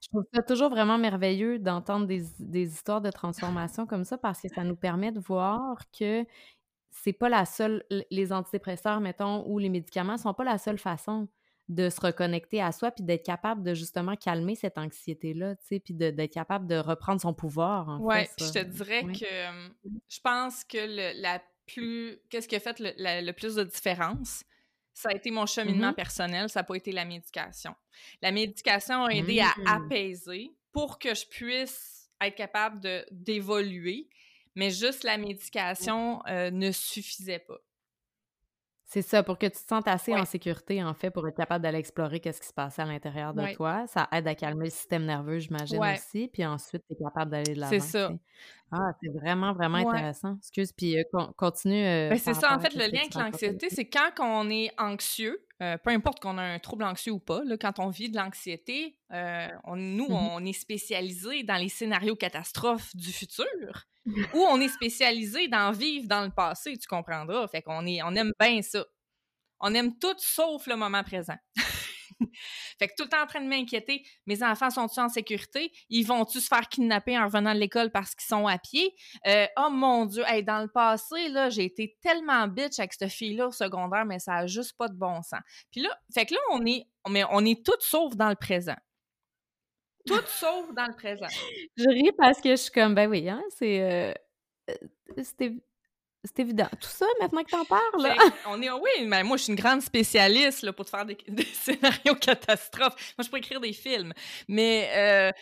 Je 0.00 0.08
trouve 0.10 0.24
ça 0.32 0.42
toujours 0.42 0.70
vraiment 0.70 0.96
merveilleux 0.96 1.58
d'entendre 1.58 2.06
des, 2.06 2.22
des 2.38 2.68
histoires 2.68 3.00
de 3.00 3.10
transformation 3.10 3.84
comme 3.84 4.04
ça 4.04 4.16
parce 4.16 4.40
que 4.40 4.48
ça 4.48 4.62
nous 4.62 4.76
permet 4.76 5.10
de 5.10 5.18
voir 5.18 5.82
que 5.98 6.24
c'est 6.90 7.12
pas 7.12 7.28
la 7.28 7.44
seule, 7.44 7.84
les 8.10 8.32
antidépresseurs, 8.32 9.00
mettons, 9.00 9.46
ou 9.46 9.58
les 9.58 9.68
médicaments 9.68 10.16
sont 10.16 10.34
pas 10.34 10.44
la 10.44 10.58
seule 10.58 10.78
façon 10.78 11.28
de 11.68 11.90
se 11.90 12.00
reconnecter 12.00 12.62
à 12.62 12.72
soi, 12.72 12.90
puis 12.90 13.04
d'être 13.04 13.24
capable 13.24 13.62
de 13.62 13.74
justement 13.74 14.16
calmer 14.16 14.54
cette 14.54 14.78
anxiété-là, 14.78 15.54
tu 15.56 15.66
sais, 15.66 15.80
puis 15.80 15.92
d'être 15.92 16.32
capable 16.32 16.66
de 16.66 16.76
reprendre 16.76 17.20
son 17.20 17.34
pouvoir, 17.34 17.88
en 17.88 17.98
ouais, 18.00 18.24
fait. 18.24 18.44
je 18.44 18.52
te 18.52 18.64
dirais 18.64 19.02
que 19.04 19.88
je 20.08 20.20
pense 20.22 20.64
que 20.64 21.20
la 21.20 21.42
plus... 21.66 22.18
Qu'est-ce 22.30 22.48
qui 22.48 22.56
a 22.56 22.60
fait 22.60 22.80
le, 22.80 23.32
plus 23.32 23.56
de 23.56 23.64
différence? 23.64 24.44
Ça 24.94 25.10
a 25.10 25.14
été 25.14 25.30
mon 25.30 25.44
cheminement 25.44 25.90
mm-hmm. 25.90 25.94
personnel, 25.94 26.48
ça 26.48 26.60
n'a 26.60 26.64
pas 26.64 26.74
été 26.74 26.90
la 26.90 27.04
médication. 27.04 27.74
La 28.22 28.32
médication 28.32 29.04
a 29.04 29.10
aidé 29.10 29.40
à 29.40 29.48
mmh. 29.48 29.66
apaiser 29.66 30.50
pour 30.72 30.98
que 30.98 31.14
je 31.14 31.26
puisse 31.26 32.10
être 32.20 32.34
capable 32.34 33.04
d'évoluer, 33.10 34.08
mais 34.58 34.70
juste 34.70 35.04
la 35.04 35.16
médication 35.16 36.20
euh, 36.26 36.50
ne 36.50 36.72
suffisait 36.72 37.38
pas. 37.38 37.58
C'est 38.86 39.02
ça, 39.02 39.22
pour 39.22 39.38
que 39.38 39.46
tu 39.46 39.52
te 39.52 39.68
sentes 39.68 39.86
assez 39.86 40.14
en 40.14 40.24
sécurité, 40.24 40.82
en 40.82 40.94
fait, 40.94 41.10
pour 41.10 41.28
être 41.28 41.36
capable 41.36 41.62
d'aller 41.62 41.78
explorer 41.78 42.20
qu'est-ce 42.20 42.40
qui 42.40 42.48
se 42.48 42.54
passait 42.54 42.82
à 42.82 42.86
l'intérieur 42.86 43.34
de 43.34 43.54
toi. 43.54 43.86
Ça 43.86 44.08
aide 44.12 44.26
à 44.26 44.34
calmer 44.34 44.64
le 44.64 44.70
système 44.70 45.04
nerveux, 45.04 45.38
j'imagine 45.38 45.78
aussi. 45.78 46.28
Puis 46.32 46.44
ensuite, 46.44 46.82
tu 46.88 46.94
es 46.94 47.04
capable 47.04 47.30
d'aller 47.30 47.54
de 47.54 47.60
l'avant. 47.60 47.70
C'est 47.70 47.80
ça. 47.80 48.10
Ah, 48.72 48.90
c'est 49.00 49.10
vraiment, 49.10 49.52
vraiment 49.52 49.76
intéressant. 49.76 50.36
Excuse, 50.38 50.72
puis 50.72 50.98
euh, 50.98 51.02
continue. 51.36 51.86
Euh, 51.86 52.08
ben, 52.08 52.18
c'est 52.18 52.34
ça, 52.34 52.56
en 52.56 52.58
fait, 52.58 52.74
le 52.74 52.90
lien 52.90 53.00
avec 53.00 53.14
l'anxiété, 53.14 53.68
c'est 53.70 53.88
quand 53.88 54.10
on 54.20 54.48
est 54.50 54.70
anxieux, 54.78 55.38
euh, 55.62 55.76
peu 55.78 55.90
importe 55.90 56.20
qu'on 56.20 56.38
a 56.38 56.42
un 56.42 56.58
trouble 56.58 56.84
anxieux 56.84 57.12
ou 57.12 57.18
pas, 57.18 57.42
là, 57.44 57.56
quand 57.56 57.78
on 57.78 57.88
vit 57.88 58.10
de 58.10 58.16
l'anxiété, 58.16 58.98
on, 59.10 59.76
nous, 59.76 60.08
mmh 60.08 60.12
on 60.12 60.44
est 60.44 60.52
spécialisé 60.52 61.42
dans 61.42 61.56
les 61.56 61.68
scénarios 61.68 62.16
catastrophes 62.16 62.94
du 62.94 63.12
futur 63.12 63.46
ou 64.34 64.38
on 64.38 64.60
est 64.60 64.68
spécialisé 64.68 65.48
dans 65.48 65.72
vivre 65.72 66.06
dans 66.08 66.22
le 66.22 66.30
passé, 66.30 66.76
tu 66.76 66.86
comprendras. 66.86 67.46
Fait 67.48 67.62
qu'on 67.62 67.86
est, 67.86 68.02
on 68.02 68.14
aime 68.14 68.32
bien 68.38 68.62
ça. 68.62 68.84
On 69.60 69.74
aime 69.74 69.98
tout 69.98 70.14
sauf 70.18 70.66
le 70.66 70.76
moment 70.76 71.02
présent. 71.02 71.36
Fait 72.78 72.88
que 72.88 72.94
tout 72.96 73.04
le 73.04 73.08
temps 73.08 73.22
en 73.22 73.26
train 73.26 73.40
de 73.40 73.48
m'inquiéter, 73.48 74.02
mes 74.26 74.42
enfants 74.42 74.70
sont-ils 74.70 75.00
en 75.00 75.08
sécurité? 75.08 75.72
Ils 75.88 76.04
vont-tu 76.04 76.40
se 76.40 76.48
faire 76.48 76.68
kidnapper 76.68 77.18
en 77.18 77.24
revenant 77.24 77.54
de 77.54 77.58
l'école 77.58 77.90
parce 77.90 78.14
qu'ils 78.14 78.26
sont 78.26 78.46
à 78.46 78.58
pied? 78.58 78.94
Euh, 79.26 79.46
oh 79.58 79.70
mon 79.70 80.06
Dieu, 80.06 80.24
dans 80.46 80.62
le 80.62 80.68
passé, 80.68 81.28
là, 81.28 81.48
j'ai 81.50 81.64
été 81.64 81.96
tellement 82.00 82.46
bitch 82.48 82.78
avec 82.78 82.94
cette 82.94 83.10
fille-là 83.10 83.48
au 83.48 83.52
secondaire, 83.52 84.04
mais 84.04 84.18
ça 84.18 84.34
a 84.34 84.46
juste 84.46 84.76
pas 84.76 84.88
de 84.88 84.96
bon 84.96 85.22
sens. 85.22 85.40
Puis 85.70 85.80
là, 85.80 85.90
fait 86.12 86.26
que 86.26 86.34
là, 86.34 86.40
on 86.50 86.64
est, 86.66 86.86
mais 87.08 87.24
on 87.30 87.44
est 87.44 87.64
tout 87.64 87.72
sauf 87.80 88.16
dans 88.16 88.28
le 88.28 88.36
présent 88.36 88.76
tout 90.08 90.26
sauf 90.26 90.72
dans 90.74 90.86
le 90.86 90.94
présent. 90.94 91.26
Je 91.76 91.88
ris 91.88 92.12
parce 92.16 92.40
que 92.40 92.50
je 92.50 92.56
suis 92.56 92.70
comme, 92.70 92.94
ben 92.94 93.08
oui, 93.08 93.28
hein, 93.28 93.42
c'est. 93.50 93.80
Euh, 93.82 94.14
euh, 94.70 95.50
c'est 96.28 96.42
évident. 96.42 96.68
Tout 96.80 96.88
ça, 96.88 97.06
maintenant 97.20 97.42
que 97.42 97.50
t'en 97.50 97.64
parles. 97.64 98.02
Ben, 98.02 98.14
on 98.46 98.60
est, 98.60 98.70
oui, 98.70 99.06
mais 99.06 99.22
moi, 99.24 99.36
je 99.36 99.44
suis 99.44 99.52
une 99.52 99.58
grande 99.58 99.82
spécialiste 99.82 100.62
là, 100.62 100.72
pour 100.72 100.84
te 100.84 100.90
faire 100.90 101.04
des, 101.04 101.16
scénarios 101.52 102.14
catastrophes. 102.14 103.14
Moi, 103.16 103.24
je 103.24 103.30
peux 103.30 103.38
écrire 103.38 103.60
des 103.60 103.72
films. 103.72 104.12
Mais, 104.46 104.90
euh, 104.94 105.32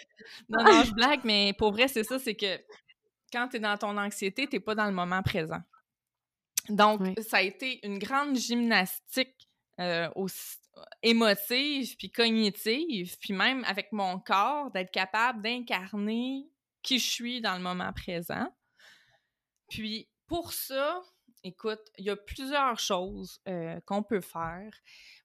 non, 0.48 0.64
non, 0.64 0.82
je 0.84 0.92
blague, 0.92 1.20
mais 1.24 1.52
pour 1.58 1.72
vrai, 1.72 1.88
c'est 1.88 2.04
ça, 2.04 2.18
c'est 2.18 2.34
que 2.34 2.60
quand 3.32 3.48
tu 3.48 3.56
es 3.56 3.60
dans 3.60 3.76
ton 3.76 3.96
anxiété, 3.98 4.46
tu 4.46 4.60
pas 4.60 4.74
dans 4.74 4.86
le 4.86 4.92
moment 4.92 5.22
présent. 5.22 5.60
Donc, 6.68 7.00
ça 7.28 7.38
a 7.38 7.42
été 7.42 7.84
une 7.86 7.98
grande 7.98 8.36
gymnastique 8.36 9.48
euh, 9.80 10.08
aussi, 10.14 10.56
émotive, 11.02 11.96
puis 11.96 12.10
cognitive, 12.10 13.16
puis 13.20 13.32
même 13.32 13.64
avec 13.64 13.92
mon 13.92 14.18
corps, 14.18 14.70
d'être 14.70 14.90
capable 14.90 15.42
d'incarner 15.42 16.46
qui 16.82 16.98
je 16.98 17.10
suis 17.10 17.40
dans 17.40 17.56
le 17.56 17.62
moment 17.62 17.92
présent. 17.92 18.48
Puis 19.68 20.08
pour 20.26 20.52
ça, 20.52 21.02
écoute, 21.44 21.80
il 21.98 22.06
y 22.06 22.10
a 22.10 22.16
plusieurs 22.16 22.78
choses 22.78 23.40
euh, 23.48 23.78
qu'on 23.86 24.02
peut 24.02 24.20
faire. 24.20 24.70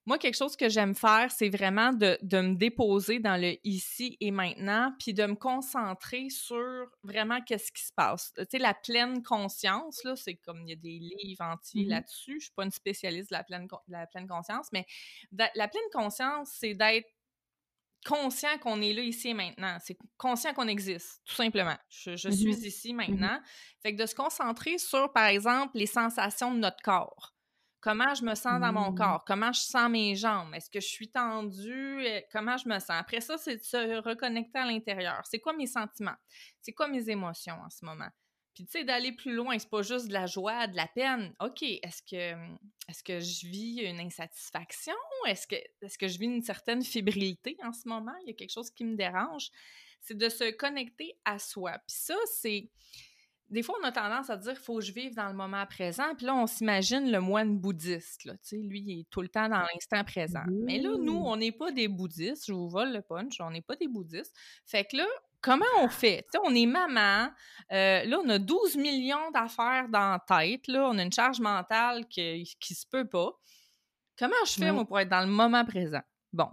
Moi, 0.06 0.18
quelque 0.18 0.36
chose 0.36 0.56
que 0.56 0.68
j'aime 0.68 0.94
faire, 0.94 1.30
c'est 1.30 1.48
vraiment 1.48 1.92
de, 1.92 2.18
me 2.22 2.54
déposer 2.54 3.18
dans 3.18 3.40
le 3.40 3.54
ici 3.64 4.16
et 4.20 4.30
maintenant, 4.30 4.92
puis 4.98 5.14
de 5.14 5.24
me 5.24 5.34
concentrer 5.34 6.28
sur 6.30 6.86
vraiment 7.02 7.40
qu'est-ce 7.40 7.72
qui 7.72 7.82
se 7.82 7.92
passe. 7.92 8.32
Tu 8.36 8.44
sais, 8.50 8.58
la 8.58 8.74
pleine 8.74 9.22
conscience, 9.22 10.02
là, 10.04 10.16
c'est 10.16 10.36
comme 10.36 10.62
il 10.62 10.70
y 10.70 10.72
a 10.72 10.76
des 10.76 10.98
livres 10.98 11.44
entiers 11.44 11.86
mmh 11.86 11.90
là-dessus. 11.90 12.40
Je 12.40 12.44
suis 12.46 12.54
pas 12.54 12.64
une 12.64 12.70
spécialiste 12.70 13.30
de 13.30 13.36
la 13.36 13.44
pleine, 13.44 13.68
la 13.88 14.06
pleine 14.06 14.28
conscience, 14.28 14.68
mais 14.72 14.86
la 15.32 15.68
pleine 15.68 15.82
conscience, 15.92 16.50
c'est 16.58 16.74
d'être 16.74 17.08
conscient 18.04 18.58
qu'on 18.58 18.80
est 18.80 18.92
là 18.92 19.02
ici 19.02 19.28
et 19.28 19.34
maintenant. 19.34 19.78
C'est 19.80 19.96
conscient 20.16 20.52
qu'on 20.54 20.68
existe, 20.68 21.22
tout 21.24 21.34
simplement. 21.34 21.76
Je, 21.88 22.12
mmh 22.12 22.32
suis 22.32 22.66
ici 22.66 22.92
mmh 22.92 22.96
maintenant. 22.96 23.40
Fait 23.82 23.94
que 23.94 24.02
de 24.02 24.06
se 24.06 24.14
concentrer 24.14 24.78
sur, 24.78 25.12
par 25.12 25.26
exemple, 25.26 25.76
les 25.76 25.86
sensations 25.86 26.52
de 26.52 26.58
notre 26.58 26.82
corps. 26.82 27.34
Comment 27.80 28.14
je 28.14 28.24
me 28.24 28.36
sens 28.36 28.60
dans 28.60 28.72
mon 28.72 28.92
mmh. 28.92 28.94
corps? 28.94 29.24
Comment 29.26 29.52
je 29.52 29.60
sens 29.60 29.90
mes 29.90 30.14
jambes? 30.14 30.54
Est-ce 30.54 30.70
que 30.70 30.80
je 30.80 30.86
suis 30.86 31.10
tendue? 31.10 32.06
Euh, 32.06 32.20
comment 32.30 32.56
je 32.56 32.68
me 32.68 32.78
sens? 32.78 32.90
Après 32.90 33.20
ça, 33.20 33.36
c'est 33.38 33.56
de 33.56 33.62
se 33.62 34.00
reconnecter 34.00 34.60
à 34.60 34.66
l'intérieur. 34.66 35.20
C'est 35.24 35.40
quoi 35.40 35.52
mes 35.52 35.66
sentiments? 35.66 36.14
C'est 36.60 36.72
quoi 36.72 36.86
mes 36.86 37.10
émotions 37.10 37.56
en 37.60 37.70
ce 37.70 37.84
moment? 37.84 38.10
Puis, 38.54 38.64
tu 38.66 38.72
sais, 38.72 38.84
d'aller 38.84 39.12
plus 39.12 39.34
loin, 39.34 39.58
c'est 39.58 39.70
pas 39.70 39.82
juste 39.82 40.08
de 40.08 40.12
la 40.12 40.26
joie, 40.26 40.66
de 40.66 40.76
la 40.76 40.86
peine. 40.86 41.34
OK, 41.40 41.62
est-ce 41.62 42.02
que, 42.02 42.36
est 42.88 43.02
que 43.04 43.20
je 43.20 43.46
vis 43.46 43.80
une 43.80 44.00
insatisfaction? 44.00 44.94
Est-ce 45.26 45.46
que, 45.46 45.56
est 45.56 45.96
que 45.98 46.08
je 46.08 46.18
vis 46.18 46.26
une 46.26 46.42
certaine 46.42 46.82
fébrilité 46.84 47.56
en 47.64 47.72
ce 47.72 47.88
moment? 47.88 48.14
Il 48.22 48.28
y 48.28 48.30
a 48.30 48.34
quelque 48.34 48.52
chose 48.52 48.70
qui 48.70 48.84
me 48.84 48.96
dérange. 48.96 49.50
C'est 50.00 50.16
de 50.16 50.28
se 50.28 50.50
connecter 50.50 51.14
à 51.24 51.38
soi. 51.38 51.78
Puis 51.86 51.96
ça, 51.96 52.16
c'est 52.26 52.68
des 53.52 53.62
fois, 53.62 53.74
on 53.82 53.84
a 53.84 53.92
tendance 53.92 54.30
à 54.30 54.36
dire 54.38 54.56
faut 54.56 54.78
que 54.78 54.84
je 54.84 54.92
vive 54.92 55.14
dans 55.14 55.28
le 55.28 55.34
moment 55.34 55.64
présent. 55.66 56.14
Puis 56.16 56.24
là, 56.24 56.34
on 56.34 56.46
s'imagine 56.46 57.12
le 57.12 57.20
moine 57.20 57.58
bouddhiste. 57.58 58.24
Là, 58.24 58.32
lui, 58.52 58.80
il 58.80 59.00
est 59.00 59.10
tout 59.10 59.20
le 59.20 59.28
temps 59.28 59.48
dans 59.48 59.60
l'instant 59.60 60.02
présent. 60.04 60.42
Mais 60.48 60.78
là, 60.78 60.96
nous, 60.98 61.12
on 61.12 61.36
n'est 61.36 61.52
pas 61.52 61.70
des 61.70 61.86
bouddhistes. 61.86 62.46
Je 62.46 62.54
vous 62.54 62.70
vole 62.70 62.94
le 62.94 63.02
punch. 63.02 63.40
On 63.40 63.50
n'est 63.50 63.60
pas 63.60 63.76
des 63.76 63.88
bouddhistes. 63.88 64.34
Fait 64.64 64.84
que 64.86 64.96
là, 64.96 65.06
comment 65.42 65.64
on 65.80 65.88
fait? 65.88 66.24
on 66.44 66.54
est 66.54 66.66
maman. 66.66 67.30
Euh, 67.72 68.04
là, 68.04 68.20
on 68.24 68.28
a 68.28 68.38
12 68.38 68.76
millions 68.76 69.30
d'affaires 69.32 69.88
dans 69.88 70.12
la 70.12 70.20
tête. 70.26 70.66
Là, 70.68 70.88
on 70.88 70.98
a 70.98 71.02
une 71.02 71.12
charge 71.12 71.40
mentale 71.40 72.06
qui, 72.08 72.44
qui 72.60 72.74
se 72.74 72.86
peut 72.86 73.08
pas. 73.08 73.32
Comment 74.18 74.34
je 74.46 74.52
fais, 74.52 74.72
moi, 74.72 74.84
pour 74.84 74.98
être 75.00 75.08
dans 75.08 75.20
le 75.20 75.26
moment 75.26 75.64
présent? 75.64 76.02
Bon. 76.32 76.48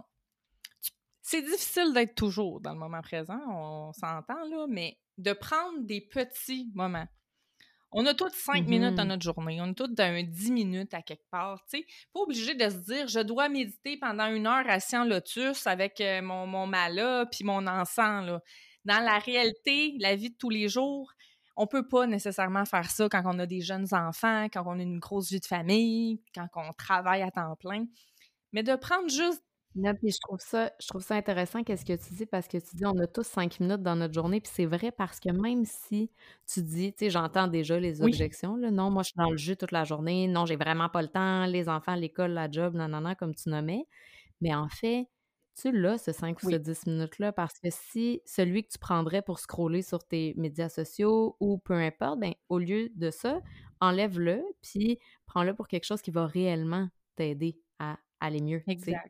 C'est 1.22 1.42
difficile 1.42 1.92
d'être 1.94 2.16
toujours 2.16 2.60
dans 2.60 2.72
le 2.72 2.78
moment 2.78 3.02
présent, 3.02 3.38
on 3.48 3.92
s'entend, 3.92 4.42
là, 4.48 4.66
mais 4.68 4.98
de 5.16 5.32
prendre 5.32 5.78
des 5.82 6.00
petits 6.00 6.68
moments. 6.74 7.06
On 7.92 8.06
a 8.06 8.14
tous 8.14 8.32
cinq 8.32 8.66
minutes 8.66 8.94
dans 8.94 9.04
mm-hmm. 9.04 9.08
notre 9.08 9.22
journée. 9.22 9.60
On 9.60 9.70
a 9.70 9.74
tous 9.74 9.88
d'un 9.88 10.22
dix 10.22 10.50
minutes 10.50 10.94
à 10.94 11.02
quelque 11.02 11.28
part. 11.30 11.60
Tu 11.68 11.78
sais, 11.78 11.86
pas 12.12 12.20
obligé 12.20 12.54
de 12.54 12.68
se 12.68 12.76
dire 12.76 13.08
je 13.08 13.20
dois 13.20 13.48
méditer 13.48 13.96
pendant 13.96 14.26
une 14.26 14.46
heure 14.46 14.68
assis 14.68 14.96
en 14.96 15.04
lotus 15.04 15.66
avec 15.66 16.00
euh, 16.00 16.22
mon, 16.22 16.46
mon 16.46 16.66
mala 16.66 17.26
puis 17.26 17.44
mon 17.44 17.66
encens. 17.66 18.26
Là. 18.26 18.40
Dans 18.84 19.04
la 19.04 19.18
réalité, 19.18 19.94
la 19.98 20.16
vie 20.16 20.30
de 20.30 20.36
tous 20.36 20.50
les 20.50 20.68
jours, 20.68 21.12
on 21.56 21.66
peut 21.66 21.86
pas 21.86 22.06
nécessairement 22.06 22.64
faire 22.64 22.90
ça 22.90 23.08
quand 23.08 23.22
on 23.24 23.38
a 23.38 23.46
des 23.46 23.60
jeunes 23.60 23.92
enfants, 23.92 24.46
quand 24.52 24.62
on 24.66 24.78
a 24.78 24.82
une 24.82 24.98
grosse 24.98 25.30
vie 25.30 25.40
de 25.40 25.46
famille, 25.46 26.22
quand 26.34 26.48
on 26.56 26.72
travaille 26.72 27.22
à 27.22 27.30
temps 27.30 27.54
plein. 27.56 27.84
Mais 28.52 28.62
de 28.62 28.74
prendre 28.76 29.08
juste 29.10 29.42
non, 29.76 29.94
puis 29.94 30.10
je 30.10 30.18
trouve 30.20 30.40
ça, 30.40 30.72
je 30.80 30.88
trouve 30.88 31.02
ça 31.02 31.14
intéressant 31.14 31.62
qu'est-ce 31.62 31.84
que 31.84 31.92
tu 31.92 32.12
dis 32.14 32.26
parce 32.26 32.48
que 32.48 32.58
tu 32.58 32.74
dis 32.74 32.84
on 32.84 32.98
a 32.98 33.06
tous 33.06 33.22
cinq 33.24 33.60
minutes 33.60 33.82
dans 33.82 33.94
notre 33.94 34.12
journée, 34.12 34.40
puis 34.40 34.50
c'est 34.52 34.66
vrai 34.66 34.90
parce 34.90 35.20
que 35.20 35.30
même 35.30 35.64
si 35.64 36.10
tu 36.52 36.62
dis, 36.62 36.92
tu 36.92 37.04
sais, 37.04 37.10
j'entends 37.10 37.46
déjà 37.46 37.78
les 37.78 38.02
objections, 38.02 38.56
là, 38.56 38.72
non, 38.72 38.90
moi 38.90 39.04
je 39.04 39.10
suis 39.10 39.16
dans 39.16 39.30
le 39.30 39.36
jus 39.36 39.56
toute 39.56 39.70
la 39.70 39.84
journée, 39.84 40.26
non, 40.26 40.44
j'ai 40.44 40.56
vraiment 40.56 40.88
pas 40.88 41.02
le 41.02 41.08
temps, 41.08 41.46
les 41.46 41.68
enfants, 41.68 41.94
l'école, 41.94 42.32
la 42.32 42.50
job, 42.50 42.74
nanana, 42.74 43.14
comme 43.14 43.32
tu 43.32 43.48
nommais, 43.48 43.86
mais 44.40 44.52
en 44.52 44.68
fait, 44.68 45.06
tu 45.60 45.72
l'as 45.72 45.98
ce 45.98 46.12
5 46.12 46.42
ou 46.42 46.50
ce 46.50 46.56
10 46.56 46.86
minutes-là? 46.86 47.32
Parce 47.32 47.58
que 47.58 47.68
si 47.70 48.22
celui 48.24 48.64
que 48.64 48.70
tu 48.70 48.78
prendrais 48.78 49.22
pour 49.22 49.38
scroller 49.38 49.82
sur 49.82 50.04
tes 50.04 50.34
médias 50.36 50.68
sociaux 50.68 51.36
ou 51.40 51.58
peu 51.58 51.74
importe, 51.74 52.20
ben 52.20 52.34
au 52.48 52.58
lieu 52.58 52.90
de 52.96 53.10
ça, 53.10 53.40
enlève-le, 53.80 54.42
puis 54.62 54.98
prends-le 55.26 55.54
pour 55.54 55.68
quelque 55.68 55.84
chose 55.84 56.02
qui 56.02 56.10
va 56.10 56.26
réellement 56.26 56.88
t'aider 57.16 57.58
à 57.78 57.98
aller 58.20 58.40
mieux, 58.40 58.62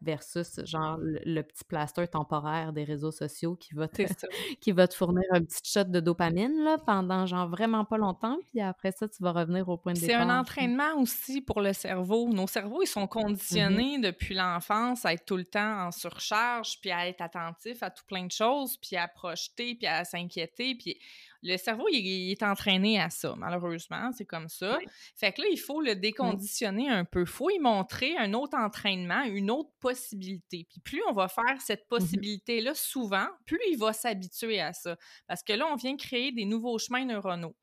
versus 0.02 0.60
genre 0.64 0.98
le, 1.00 1.42
petit 1.42 1.64
plaster 1.64 2.06
temporaire 2.06 2.72
des 2.72 2.84
réseaux 2.84 3.10
sociaux 3.10 3.56
qui 3.56 3.74
va 3.74 3.88
te, 3.88 4.02
qui 4.60 4.72
va 4.72 4.86
te 4.86 4.94
fournir 4.94 5.24
un 5.32 5.42
petit 5.42 5.60
shot 5.64 5.84
de 5.84 6.00
dopamine 6.00 6.62
là, 6.62 6.78
pendant 6.78 7.26
genre 7.26 7.48
vraiment 7.48 7.84
pas 7.84 7.98
longtemps, 7.98 8.38
puis 8.50 8.60
après 8.60 8.92
ça, 8.92 9.08
tu 9.08 9.22
vas 9.22 9.32
revenir 9.32 9.68
au 9.68 9.76
point 9.76 9.92
de 9.92 10.00
départ. 10.00 10.16
C'est 10.16 10.22
un 10.22 10.38
entraînement 10.38 10.96
aussi 10.98 11.40
pour 11.40 11.60
le 11.60 11.72
cerveau. 11.72 12.28
Nos 12.28 12.46
cerveaux, 12.46 12.82
ils 12.82 12.86
sont 12.86 13.04
mmh 13.04 13.08
conditionnés 13.08 13.98
depuis 13.98 14.34
l'enfance 14.34 15.04
à 15.04 15.12
être 15.12 15.24
tout 15.24 15.36
le 15.36 15.44
temps 15.44 15.86
en 15.86 15.90
surcharge, 15.90 16.80
puis 16.80 16.90
à 16.90 17.08
être 17.08 17.20
attentif 17.20 17.82
à 17.82 17.90
tout 17.90 18.04
plein 18.06 18.24
de 18.24 18.30
choses, 18.30 18.76
puis 18.76 18.96
à 18.96 19.08
projeter, 19.08 19.74
puis 19.74 19.86
à 19.86 20.04
s'inquiéter, 20.04 20.74
puis 20.76 20.98
le 21.42 21.56
cerveau, 21.56 21.86
il, 21.90 22.30
est 22.30 22.42
entraîné 22.42 23.00
à 23.00 23.08
ça, 23.08 23.34
malheureusement, 23.36 24.10
c'est 24.12 24.26
comme 24.26 24.48
ça. 24.48 24.78
Fait 25.16 25.32
que 25.32 25.40
là, 25.40 25.48
il 25.50 25.58
faut 25.58 25.80
le 25.80 25.96
déconditionner 25.96 26.88
un 26.88 27.04
peu. 27.04 27.20
Il 27.20 27.26
faut 27.26 27.50
y 27.50 27.58
montrer 27.58 28.16
un 28.16 28.34
autre 28.34 28.56
entraînement, 28.58 29.22
une 29.24 29.50
autre 29.50 29.70
possibilité. 29.80 30.66
Puis 30.68 30.80
plus 30.80 31.02
on 31.08 31.12
va 31.12 31.28
faire 31.28 31.60
cette 31.60 31.84
mmh 31.84 31.88
possibilité-là 31.88 32.74
souvent, 32.74 33.26
plus 33.46 33.58
il 33.70 33.78
va 33.78 33.92
s'habituer 33.92 34.60
à 34.60 34.72
ça. 34.72 34.96
Parce 35.26 35.42
que 35.42 35.52
là, 35.52 35.66
on 35.66 35.76
vient 35.76 35.96
créer 35.96 36.32
des 36.32 36.44
nouveaux 36.44 36.78
chemins 36.78 37.04
neuronaux. 37.04 37.56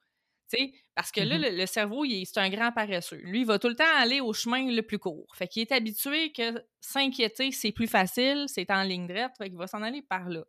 parce 0.95 1.11
que 1.11 1.21
là, 1.21 1.37
mmh 1.37 1.55
le, 1.55 1.65
cerveau, 1.65 2.05
c'est 2.05 2.39
un 2.39 2.49
grand 2.49 2.71
paresseux. 2.71 3.21
Lui, 3.23 3.41
il 3.41 3.45
va 3.45 3.59
tout 3.59 3.69
le 3.69 3.75
temps 3.75 3.95
aller 3.95 4.21
au 4.21 4.33
chemin 4.33 4.71
le 4.71 4.81
plus 4.81 4.99
court. 4.99 5.27
Fait 5.35 5.47
qu'il 5.47 5.61
est 5.61 5.71
habitué 5.71 6.31
que 6.31 6.63
s'inquiéter, 6.81 7.51
c'est 7.51 7.71
plus 7.71 7.87
facile, 7.87 8.45
c'est 8.47 8.71
en 8.71 8.83
ligne 8.83 9.07
droite, 9.07 9.33
fait 9.37 9.49
qu'il 9.49 9.57
va 9.57 9.67
s'en 9.67 9.81
aller 9.81 10.01
par 10.01 10.29
là. 10.29 10.43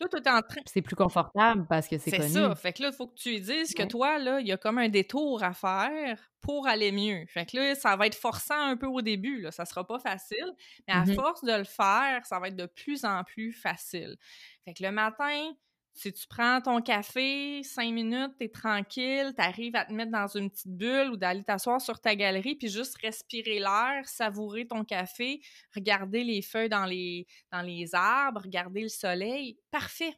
Là, 0.00 0.08
toi, 0.08 0.20
en 0.36 0.42
train. 0.42 0.60
C'est 0.66 0.82
plus 0.82 0.96
confortable 0.96 1.66
parce 1.68 1.86
que 1.86 1.98
c'est 1.98 2.10
connu. 2.10 2.28
C'est 2.28 2.34
ça. 2.34 2.54
Fait 2.56 2.72
que 2.72 2.82
là, 2.82 2.90
il 2.92 2.96
faut 2.96 3.06
que 3.06 3.14
tu 3.14 3.30
lui 3.30 3.40
dises 3.40 3.74
que 3.74 3.84
toi, 3.84 4.18
là, 4.18 4.40
il 4.40 4.46
y 4.46 4.52
a 4.52 4.56
comme 4.56 4.78
un 4.78 4.88
détour 4.88 5.42
à 5.42 5.52
faire 5.52 6.18
pour 6.40 6.66
aller 6.66 6.90
mieux. 6.90 7.24
Fait 7.28 7.46
que 7.46 7.56
là, 7.56 7.74
ça 7.74 7.94
va 7.96 8.06
être 8.06 8.16
forçant 8.16 8.60
un 8.60 8.76
peu 8.76 8.86
au 8.86 9.02
début, 9.02 9.40
là. 9.40 9.50
Ça 9.52 9.64
sera 9.64 9.86
pas 9.86 9.98
facile. 9.98 10.52
Mais 10.88 10.94
à 10.94 11.04
mmh 11.04 11.14
force 11.14 11.44
de 11.44 11.52
le 11.52 11.64
faire, 11.64 12.26
ça 12.26 12.40
va 12.40 12.48
être 12.48 12.56
de 12.56 12.66
plus 12.66 13.04
en 13.04 13.22
plus 13.22 13.52
facile. 13.52 14.16
Fait 14.64 14.74
que 14.74 14.82
le 14.82 14.90
matin, 14.90 15.52
si 15.94 16.12
tu 16.12 16.26
prends 16.26 16.60
ton 16.60 16.82
café, 16.82 17.62
cinq 17.62 17.92
minutes, 17.92 18.32
t'es 18.36 18.48
tranquille, 18.48 19.32
t'arrives 19.36 19.76
à 19.76 19.84
te 19.84 19.92
mettre 19.92 20.10
dans 20.10 20.26
une 20.26 20.50
petite 20.50 20.76
bulle 20.76 21.10
ou 21.10 21.16
d'aller 21.16 21.44
t'asseoir 21.44 21.80
sur 21.80 22.00
ta 22.00 22.16
galerie 22.16 22.56
puis 22.56 22.68
juste 22.68 22.96
respirer 23.00 23.60
l'air, 23.60 24.02
savourer 24.04 24.66
ton 24.66 24.84
café, 24.84 25.40
regarder 25.72 26.24
les 26.24 26.42
feuilles 26.42 26.68
dans 26.68 26.84
les, 26.84 27.26
arbres, 27.92 28.42
regarder 28.42 28.82
le 28.82 28.88
soleil. 28.88 29.56
Parfait, 29.70 30.14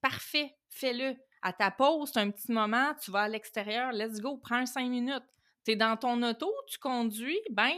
parfait, 0.00 0.56
fais-le. 0.70 1.14
À 1.42 1.52
ta 1.52 1.70
pause, 1.70 2.16
un 2.16 2.30
petit 2.30 2.50
moment, 2.50 2.94
tu 3.00 3.12
vas 3.12 3.22
à 3.22 3.28
l'extérieur, 3.28 3.92
let's 3.92 4.20
go, 4.20 4.38
prends 4.38 4.66
cinq 4.66 4.88
minutes. 4.88 5.22
T'es 5.62 5.76
dans 5.76 5.96
ton 5.96 6.22
auto, 6.22 6.50
tu 6.66 6.78
conduis, 6.78 7.38
ben, 7.50 7.74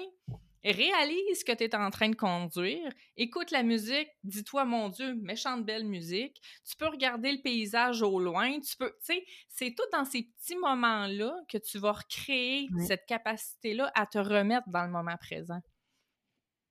réalise 0.64 1.44
que 1.44 1.52
tu 1.52 1.64
es 1.64 1.74
en 1.74 1.90
train 1.90 2.08
de 2.08 2.16
conduire, 2.16 2.92
écoute 3.16 3.50
la 3.50 3.62
musique, 3.62 4.08
dis-toi, 4.24 4.64
mon 4.64 4.88
Dieu, 4.88 5.14
méchante 5.14 5.64
belle 5.64 5.84
musique. 5.84 6.40
Tu 6.68 6.76
peux 6.76 6.88
regarder 6.88 7.32
le 7.32 7.42
paysage 7.42 8.02
au 8.02 8.20
loin, 8.20 8.61
tu 8.61 8.76
peux, 8.76 8.90
tu 9.04 9.14
sais, 9.14 9.24
c'est 9.48 9.74
tout 9.74 9.86
dans 9.92 10.04
ces 10.04 10.22
petits 10.22 10.56
moments-là 10.56 11.34
que 11.48 11.58
tu 11.58 11.78
vas 11.78 11.92
recréer 11.92 12.68
cette 12.86 13.06
capacité-là 13.06 13.90
à 13.94 14.06
te 14.06 14.18
remettre 14.18 14.68
dans 14.68 14.84
le 14.84 14.90
moment 14.90 15.16
présent. 15.20 15.61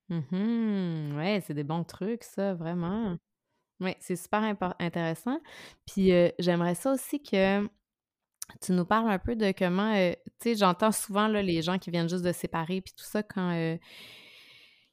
Mmh 0.09 1.15
ouais, 1.17 1.41
c'est 1.45 1.53
des 1.53 1.63
bons 1.63 1.83
trucs, 1.83 2.23
ça, 2.23 2.55
vraiment. 2.55 3.17
Oui, 3.79 3.95
c'est 3.99 4.15
super 4.15 4.55
intéressant. 4.79 5.39
Puis 5.85 6.11
euh, 6.11 6.29
j'aimerais 6.39 6.75
ça 6.75 6.91
aussi 6.91 7.21
que 7.21 7.69
tu 8.61 8.71
nous 8.71 8.85
parles 8.85 9.09
un 9.09 9.19
peu 9.19 9.35
de 9.35 9.53
comment, 9.57 9.93
euh, 9.95 10.11
tu 10.39 10.49
sais, 10.51 10.55
j'entends 10.55 10.91
souvent 10.91 11.27
là, 11.27 11.41
les 11.41 11.61
gens 11.61 11.77
qui 11.77 11.91
viennent 11.91 12.09
juste 12.09 12.23
de 12.23 12.31
séparer, 12.31 12.81
puis 12.81 12.93
tout 12.93 13.05
ça, 13.05 13.23
quand 13.23 13.51
euh, 13.51 13.77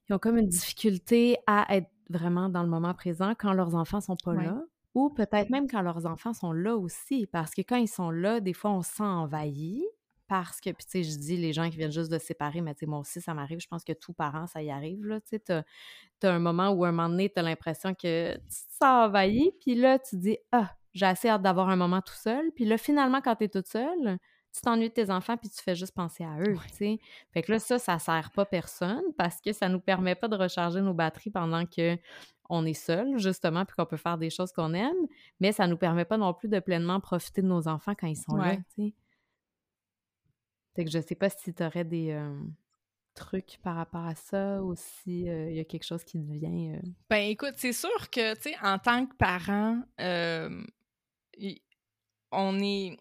ils 0.09 0.15
ont 0.15 0.19
comme 0.19 0.39
une 0.39 0.49
difficulté 0.49 1.37
à 1.47 1.67
être 1.77 1.91
vraiment 2.09 2.49
dans 2.49 2.63
le 2.63 2.69
moment 2.69 2.95
présent 2.95 3.35
quand 3.37 3.53
leurs 3.53 3.75
enfants 3.75 4.01
sont 4.01 4.17
pas 4.17 4.35
là, 4.35 4.63
ou 4.95 5.11
peut-être 5.11 5.51
même 5.51 5.69
quand 5.69 5.83
leurs 5.83 6.07
enfants 6.07 6.33
sont 6.33 6.53
là 6.53 6.77
aussi, 6.77 7.27
parce 7.27 7.55
que 7.55 7.63
quand 7.63 7.77
ils 7.77 7.89
sont 7.89 8.11
là, 8.11 8.41
des 8.41 8.53
fois, 8.53 8.71
on 8.71 8.83
se 8.83 8.95
sent 8.95 9.03
envahi, 9.03 9.85
parce 10.29 10.61
que, 10.61 10.71
puis 10.71 10.85
tu 10.85 10.91
sais, 10.91 11.03
je 11.05 11.17
dis 11.19 11.37
les 11.37 11.53
gens 11.53 11.71
qui 11.71 11.77
viennent 11.77 11.93
juste 11.93 12.11
de 12.11 12.19
séparer, 12.19 12.61
mais 12.61 12.75
tu 12.75 12.81
sais, 12.81 12.87
moi 12.87 12.99
aussi, 12.99 13.21
ça 13.21 13.35
m'arrive, 13.35 13.61
je 13.61 13.69
pense 13.69 13.85
que 13.85 13.93
tout 13.93 14.13
parent, 14.13 14.47
ça 14.47 14.63
y 14.63 14.71
arrive, 14.71 15.05
là, 15.05 15.21
tu 15.21 15.29
sais, 15.31 15.39
t'as 15.39 15.63
as 16.23 16.33
un 16.33 16.39
moment 16.39 16.71
où, 16.71 16.85
un 16.85 16.93
moment 16.93 17.09
donné, 17.09 17.29
t'as 17.29 17.43
l'impression 17.43 17.95
que 17.95 18.35
tu 18.35 18.41
te 18.41 18.75
sens 18.79 19.09
envahi, 19.09 19.53
puis 19.61 19.75
là, 19.75 19.99
tu 19.99 20.17
dis 20.17 20.39
«Ah, 20.53 20.75
j'ai 20.97 21.07
assez 21.07 21.29
hâte 21.29 21.43
d'avoir 21.43 21.69
un 21.69 21.77
moment 21.77 22.01
tout 22.01 22.15
seul. 22.15 22.51
Puis 22.55 22.65
là, 22.65 22.79
finalement, 22.79 23.21
quand 23.21 23.37
tu 23.37 23.45
es 23.45 23.49
toute 23.49 23.67
seule, 23.67 24.19
tu 24.53 24.63
t'ennuies 24.63 24.89
de 24.89 24.95
tes 24.95 25.11
enfants 25.11 25.37
puis 25.37 25.51
tu 25.51 25.63
fais 25.63 25.75
juste 25.75 25.95
penser 25.95 26.25
à 26.25 26.39
eux, 26.41 26.57
tu 26.69 26.75
sais. 26.75 26.99
Fait 27.33 27.43
que 27.43 27.53
là, 27.53 27.59
ça, 27.59 27.79
ça 27.79 27.99
sert 27.99 28.31
pas 28.31 28.47
personne 28.47 29.03
parce 29.19 29.41
que 29.41 29.53
ça 29.53 29.69
nous 29.69 29.81
permet 29.81 30.15
pas 30.15 30.29
de 30.29 30.37
recharger 30.37 30.81
nos 30.81 30.95
batteries 30.95 31.31
pendant 31.31 31.67
que 31.67 31.99
on 32.49 32.65
est 32.65 32.75
seul, 32.75 33.19
justement, 33.19 33.65
puis 33.65 33.75
qu'on 33.77 33.87
peut 33.87 33.97
faire 33.97 34.19
des 34.19 34.31
choses 34.31 34.53
qu'on 34.53 34.73
aime, 34.73 35.07
mais 35.41 35.53
ça 35.53 35.67
nous 35.67 35.77
permet 35.77 36.05
pas 36.05 36.17
non 36.17 36.33
plus 36.33 36.49
de 36.49 36.61
pleinement 36.61 37.01
profiter 37.01 37.43
de 37.43 37.49
nos 37.49 37.69
enfants 37.69 37.95
quand 37.99 38.07
ils 38.07 38.17
sont 38.17 38.37
là, 38.37 38.57
tu 38.57 38.63
sais. 38.77 38.95
Fait 40.77 40.85
que 40.85 40.91
je 40.91 41.01
sais 41.01 41.15
pas 41.15 41.29
si 41.29 41.53
tu 41.53 41.63
aurais 41.63 41.85
des 41.85 42.13
euh, 42.13 42.39
trucs 43.15 43.59
par 43.63 43.77
rapport 43.77 44.05
à 44.05 44.15
ça 44.15 44.63
ou 44.63 44.75
si 44.77 45.29
euh, 45.29 45.51
il 45.51 45.57
y 45.57 45.61
a 45.61 45.65
quelque 45.65 45.85
chose 45.85 46.05
qui 46.05 46.19
te 46.19 46.33
vient. 46.33 46.75
Euh. 46.75 46.81
Ben 47.11 47.31
écoute, 47.31 47.55
c'est 47.57 47.73
sûr 47.73 48.11
que, 48.11 48.35
tu 48.37 48.51
sais, 48.51 48.57
en 48.63 48.79
tant 48.79 49.07
que 49.07 49.15
parent, 49.17 49.83
on 52.33 52.61
est 52.61 52.99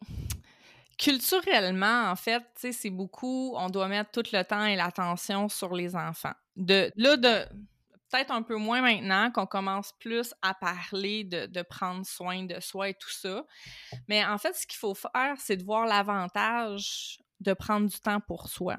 culturellement, 0.98 2.10
en 2.12 2.16
fait, 2.16 2.44
c'est 2.56 2.90
beaucoup, 2.90 3.54
on 3.56 3.70
doit 3.70 3.88
mettre 3.88 4.12
tout 4.12 4.24
le 4.32 4.44
temps 4.44 4.66
et 4.66 4.76
l'attention 4.76 5.50
sur 5.50 5.76
les 5.76 5.96
enfants. 5.96 6.34
De 6.56 6.92
là, 6.96 7.18
de 7.18 7.46
peut-être 8.10 8.32
un 8.32 8.42
peu 8.42 8.56
moins 8.56 8.82
maintenant 8.82 9.32
qu'on 9.32 9.46
commence 9.46 9.92
plus 10.00 10.34
à 10.42 10.54
parler 10.54 11.24
de, 11.24 11.62
prendre 11.64 12.06
soin 12.06 12.44
de 12.44 12.60
soi 12.60 12.90
et 12.90 12.94
tout 12.94 13.10
ça. 13.10 13.46
Mais 14.08 14.24
en 14.24 14.38
fait, 14.38 14.54
ce 14.56 14.66
qu'il 14.66 14.78
faut 14.78 14.94
faire, 14.94 15.36
c'est 15.40 15.58
de 15.58 15.64
voir 15.64 15.86
l'avantage 15.86 17.18
de 17.42 17.54
prendre 17.54 17.88
du 17.90 18.00
temps 18.00 18.22
pour 18.22 18.48
soi 18.48 18.78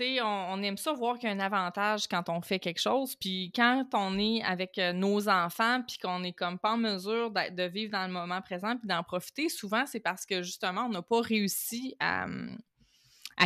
on, 0.00 0.62
aime 0.62 0.76
ça 0.76 0.92
voir 0.92 1.18
qu'il 1.18 1.28
y 1.28 1.32
a 1.32 1.34
un 1.34 1.40
avantage 1.40 2.06
quand 2.08 2.28
on 2.28 2.40
fait 2.40 2.58
quelque 2.58 2.80
chose. 2.80 3.16
Puis 3.16 3.52
quand 3.54 3.86
on 3.94 4.18
est 4.18 4.42
avec 4.42 4.78
euh, 4.78 4.92
nos 4.92 5.28
enfants, 5.28 5.82
puis 5.86 5.98
qu'on 5.98 6.22
est 6.22 6.32
comme 6.32 6.58
pas 6.58 6.72
en 6.72 6.76
mesure 6.76 7.30
de, 7.30 7.62
vivre 7.68 7.92
dans 7.92 8.06
le 8.06 8.12
moment 8.12 8.40
présent, 8.42 8.76
puis 8.76 8.86
d'en 8.86 9.02
profiter, 9.02 9.48
souvent, 9.48 9.86
c'est 9.86 10.00
parce 10.00 10.26
que 10.26 10.42
justement, 10.42 10.82
on 10.82 10.90
n'a 10.90 11.02
pas 11.02 11.20
réussi 11.20 11.96
à, 12.00 12.26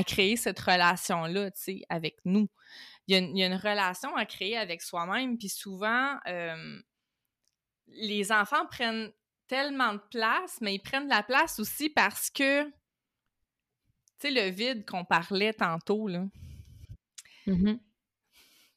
créer 0.06 0.36
cette 0.36 0.60
relation-là, 0.60 1.50
avec 1.88 2.16
nous. 2.24 2.48
Il 3.06 3.36
y, 3.36 3.42
a 3.42 3.46
une, 3.46 3.54
relation 3.54 4.14
à 4.14 4.24
créer 4.24 4.56
avec 4.56 4.82
soi-même, 4.82 5.36
puis 5.36 5.48
souvent, 5.48 6.16
euh, 6.28 6.80
les 7.88 8.30
enfants 8.30 8.66
prennent 8.66 9.10
tellement 9.48 9.94
de 9.94 10.02
place, 10.10 10.58
mais 10.60 10.74
ils 10.74 10.80
prennent 10.80 11.06
de 11.06 11.10
la 11.10 11.24
place 11.24 11.58
aussi 11.58 11.90
parce 11.90 12.30
que 12.30 12.70
sais, 14.28 14.30
le 14.30 14.50
vide 14.50 14.84
qu'on 14.86 15.04
parlait 15.04 15.52
tantôt, 15.52 16.08
là. 16.08 16.26
Mmh 17.46 17.74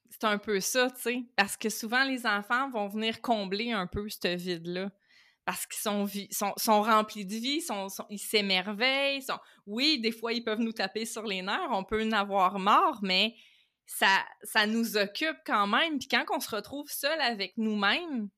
c'est 0.09 0.25
un 0.25 0.37
peu 0.37 0.59
ça, 0.59 0.91
tu 0.91 1.01
sais. 1.01 1.23
Parce 1.35 1.57
que 1.57 1.69
souvent, 1.69 2.03
les 2.03 2.25
enfants 2.25 2.69
vont 2.69 2.87
venir 2.87 3.19
combler 3.19 3.71
un 3.71 3.87
peu 3.87 4.07
ce 4.09 4.35
vide-là. 4.35 4.91
Parce 5.43 5.65
qu'ils 5.65 5.81
sont, 5.81 6.07
sont, 6.55 6.81
remplis 6.81 7.25
de 7.25 7.33
vie, 7.33 7.61
sont, 7.61 7.87
ils 8.09 8.19
s'émerveillent. 8.19 9.25
Oui, 9.65 9.99
des 9.99 10.11
fois, 10.11 10.31
ils 10.31 10.43
peuvent 10.43 10.61
nous 10.61 10.71
taper 10.71 11.05
sur 11.05 11.23
les 11.23 11.41
nerfs, 11.41 11.67
on 11.71 11.83
peut 11.83 12.01
en 12.01 12.11
avoir 12.13 12.59
marre, 12.59 12.99
mais 13.01 13.35
ça, 13.85 14.23
ça 14.43 14.65
nous 14.65 14.95
occupe 14.95 15.37
quand 15.45 15.67
même. 15.67 15.99
Puis 15.99 16.07
quand 16.07 16.23
on 16.31 16.39
se 16.39 16.55
retrouve 16.55 16.89
seul 16.89 17.19
avec 17.19 17.57
nous-mêmes, 17.57 18.29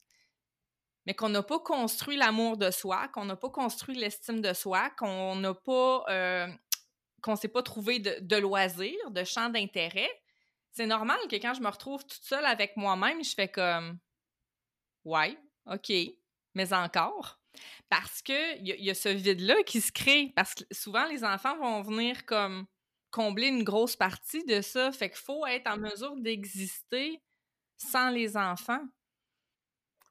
mais 1.06 1.14
qu'on 1.14 1.30
n'a 1.30 1.44
pas 1.44 1.60
construit 1.60 2.18
l'amour 2.18 2.58
de 2.58 2.72
soi, 2.72 3.08
qu'on 3.10 3.26
n'a 3.26 3.36
pas 3.36 3.50
construit 3.50 3.96
l'estime 3.96 4.42
de 4.42 4.54
soi, 4.54 4.90
qu'on 4.98 5.36
n'a 5.36 5.54
pas 5.54 6.04
euh, 6.10 6.48
qu'on 7.26 7.36
s'est 7.36 7.48
pas 7.48 7.64
trouvé 7.64 7.98
de, 7.98 8.36
loisirs, 8.38 9.10
de 9.10 9.24
champ 9.24 9.50
d'intérêt, 9.50 10.10
c'est 10.72 10.86
normal 10.86 11.18
que 11.30 11.36
quand 11.38 11.56
je 11.56 11.62
me 11.62 11.70
retrouve 11.70 12.06
toute 12.06 12.24
seule 12.24 12.46
avec 12.46 12.78
moi-même, 12.78 13.24
je 13.24 13.34
fais 13.34 13.48
comme 13.48 13.98
Ouais, 15.06 15.36
OK, 15.66 15.92
mais 16.54 16.72
encore. 16.72 17.40
Parce 17.90 18.22
que 18.22 18.60
il 18.60 18.84
y, 18.84 18.90
a 18.90 18.94
ce 18.94 19.10
vide-là 19.10 19.56
qui 19.66 19.82
se 19.82 19.92
crée. 19.92 20.34
Parce 20.36 20.54
que 20.54 20.64
souvent, 20.72 21.06
les 21.06 21.24
enfants 21.24 21.58
vont 21.58 21.82
venir 21.82 22.26
comme 22.26 22.66
combler 23.10 23.48
une 23.48 23.64
grosse 23.64 23.96
partie 23.96 24.44
de 24.44 24.62
ça. 24.62 24.92
Fait 24.92 25.10
qu'il 25.10 25.20
faut 25.20 25.46
être 25.48 25.68
en 25.68 25.78
mesure 25.78 26.16
d'exister 26.18 27.24
sans 27.78 28.10
les 28.10 28.38
enfants. 28.38 28.86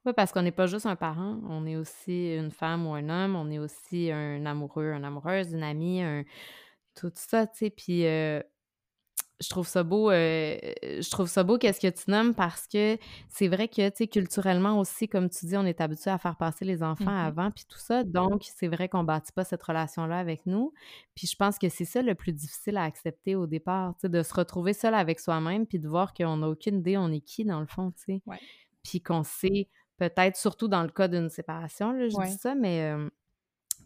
Oui, 0.05 0.13
parce 0.13 0.31
qu'on 0.31 0.41
n'est 0.41 0.51
pas 0.51 0.67
juste 0.67 0.85
un 0.85 0.95
parent, 0.95 1.39
on 1.49 1.65
est 1.65 1.75
aussi 1.75 2.35
une 2.35 2.51
femme 2.51 2.85
ou 2.85 2.93
un 2.93 3.09
homme, 3.09 3.35
on 3.35 3.49
est 3.49 3.57
aussi 3.57 4.11
un 4.11 4.45
amoureux, 4.45 4.91
une 4.91 5.03
amoureuse, 5.03 5.51
une 5.51 5.63
amie, 5.63 6.03
un, 6.03 6.23
tout 6.95 7.11
ça, 7.15 7.47
tu 7.47 7.57
sais. 7.57 7.69
Puis 7.69 8.05
je 9.41 9.49
trouve 9.49 9.67
ça 9.67 9.83
beau, 9.83 10.11
je 10.11 11.09
trouve 11.09 11.27
ça 11.27 11.43
beau 11.43 11.57
qu'est-ce 11.57 11.81
que 11.81 11.89
tu 11.93 12.09
nommes 12.09 12.33
parce 12.33 12.67
que 12.67 12.97
c'est 13.27 13.49
vrai 13.49 13.67
que, 13.67 13.89
tu 13.89 13.95
sais, 13.97 14.07
culturellement 14.07 14.79
aussi, 14.79 15.09
comme 15.09 15.29
tu 15.29 15.45
dis, 15.45 15.57
on 15.57 15.65
est 15.65 15.81
habitué 15.81 16.09
à 16.09 16.17
faire 16.17 16.37
passer 16.37 16.63
les 16.63 16.81
enfants 16.81 17.11
mmh 17.11 17.27
avant, 17.27 17.51
puis 17.51 17.65
tout 17.67 17.77
ça. 17.77 18.05
Donc, 18.05 18.43
c'est 18.55 18.69
vrai 18.69 18.87
qu'on 18.87 19.03
bâtit 19.03 19.33
pas 19.33 19.43
cette 19.43 19.61
relation-là 19.61 20.17
avec 20.17 20.45
nous. 20.45 20.71
Puis 21.15 21.27
je 21.27 21.35
pense 21.35 21.57
que 21.59 21.67
c'est 21.67 21.83
ça 21.83 22.01
le 22.01 22.15
plus 22.15 22.31
difficile 22.31 22.77
à 22.77 22.83
accepter 22.83 23.35
au 23.35 23.45
départ, 23.45 23.95
tu 23.95 24.03
sais, 24.03 24.09
de 24.09 24.23
se 24.23 24.33
retrouver 24.33 24.71
seul 24.71 24.93
avec 24.93 25.19
soi-même, 25.19 25.65
puis 25.67 25.79
de 25.79 25.87
voir 25.89 26.13
qu'on 26.13 26.37
n'a 26.37 26.47
aucune 26.47 26.79
idée 26.79 26.97
on 26.97 27.11
est 27.11 27.19
qui, 27.19 27.43
dans 27.43 27.59
le 27.59 27.67
fond, 27.67 27.91
tu 27.91 28.03
sais. 28.05 28.21
Puis 28.83 29.01
qu'on 29.01 29.23
sait, 29.23 29.67
peut-être, 29.97 30.37
surtout 30.37 30.69
dans 30.69 30.83
le 30.83 30.89
cas 30.89 31.09
d'une 31.09 31.29
séparation, 31.29 31.91
là, 31.91 32.07
je 32.07 32.25
dis 32.25 32.37
ça, 32.37 32.55
mais 32.55 32.95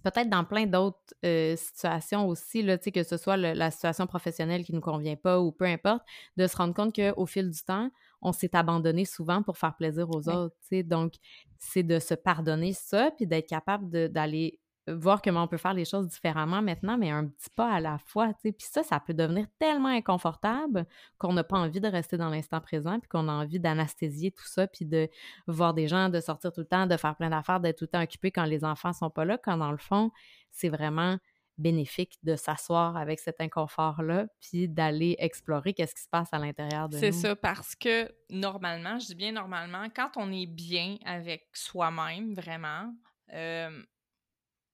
peut-être 0.04 0.30
dans 0.30 0.44
plein 0.44 0.66
d'autres 0.66 0.98
euh, 1.26 1.56
situations 1.56 2.28
aussi, 2.28 2.62
là, 2.62 2.78
que 2.78 3.04
ce 3.04 3.18
soit 3.18 3.38
la 3.38 3.72
situation 3.72 4.08
professionnelle 4.08 4.64
qui 4.64 4.72
ne 4.72 4.78
nous 4.78 4.82
convient 4.82 5.16
pas 5.16 5.40
ou 5.40 5.52
peu 5.52 5.66
importe, 5.66 6.02
de 6.38 6.48
se 6.48 6.56
rendre 6.56 6.74
compte 6.74 6.96
qu'au 6.96 7.26
fil 7.26 7.50
du 7.50 7.62
temps, 7.64 7.90
on 8.22 8.32
s'est 8.32 8.56
abandonné 8.56 9.06
souvent 9.06 9.44
pour 9.44 9.58
faire 9.58 9.76
plaisir 9.76 10.10
aux 10.10 10.30
autres. 10.30 10.56
Donc, 10.84 11.14
c'est 11.58 11.84
de 11.84 12.00
se 12.00 12.14
pardonner 12.14 12.74
ça, 12.74 13.12
puis 13.16 13.28
d'être 13.28 13.48
capable 13.48 14.10
d'aller 14.10 14.60
voir 14.96 15.22
comment 15.22 15.44
on 15.44 15.48
peut 15.48 15.58
faire 15.58 15.74
les 15.74 15.86
choses 15.86 16.08
différemment 16.08 16.62
maintenant, 16.62 16.98
mais 16.98 17.10
un 17.10 17.28
petit 17.28 17.50
pas 17.50 17.72
à 17.72 17.80
la 17.80 17.98
fois, 17.98 18.34
tu 18.34 18.42
sais. 18.44 18.52
Puis 18.52 18.68
ça, 18.70 18.84
ça 18.84 19.00
peut 19.00 19.14
devenir 19.14 19.46
tellement 19.60 19.90
inconfortable 19.90 20.86
qu'on 21.18 21.34
n'a 21.34 21.44
pas 21.44 21.58
envie 21.58 21.80
de 21.80 21.88
rester 21.88 22.18
dans 22.18 22.30
l'instant 22.30 22.62
présent, 22.62 23.00
puis 23.00 23.10
qu'on 23.10 23.28
a 23.28 23.32
envie 23.32 23.60
d'anesthésier 23.60 24.32
tout 24.32 24.48
ça, 24.48 24.68
puis 24.68 24.86
de 24.86 25.10
voir 25.48 25.74
des 25.74 25.88
gens, 25.88 26.10
de 26.10 26.20
sortir 26.20 26.52
tout 26.52 26.62
le 26.62 26.68
temps, 26.68 26.88
de 26.88 26.98
faire 26.98 27.16
plein 27.16 27.30
d'affaires, 27.30 27.60
d'être 27.60 27.78
tout 27.78 27.86
le 27.86 27.90
temps 27.90 28.04
occupé 28.04 28.32
quand 28.32 28.46
les 28.46 28.64
enfants 28.64 28.94
sont 28.94 29.10
pas 29.10 29.26
là, 29.26 29.38
quand 29.38 29.58
dans 29.58 29.72
le 29.72 29.78
fond, 29.78 30.12
c'est 30.52 30.70
vraiment 30.70 31.18
bénéfique 31.60 32.18
de 32.24 32.36
s'asseoir 32.36 32.96
avec 32.98 33.20
cet 33.20 33.42
inconfort-là, 33.42 34.28
puis 34.40 34.68
d'aller 34.68 35.16
explorer 35.20 35.74
qu'est-ce 35.74 35.94
qui 35.94 36.02
se 36.02 36.10
passe 36.10 36.30
à 36.32 36.40
l'intérieur 36.40 36.88
de 36.90 36.96
nous. 36.96 37.00
C'est 37.00 37.12
ça, 37.12 37.36
parce 37.36 37.76
que 37.76 38.10
normalement, 38.30 38.98
je 38.98 39.08
dis 39.08 39.16
bien 39.16 39.34
normalement, 39.34 39.88
quand 39.94 40.12
on 40.16 40.32
est 40.32 40.48
bien 40.48 40.98
avec 41.06 41.48
soi-même, 41.54 42.34
vraiment, 42.34 42.94
euh, 43.34 43.84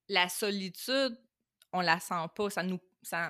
la 0.08 0.30
solitude, 0.30 1.18
on 1.74 1.82
la 1.82 2.00
sent 2.00 2.26
pas, 2.36 2.50
ça 2.50 2.64
nous... 2.64 2.80
Ça, 3.04 3.30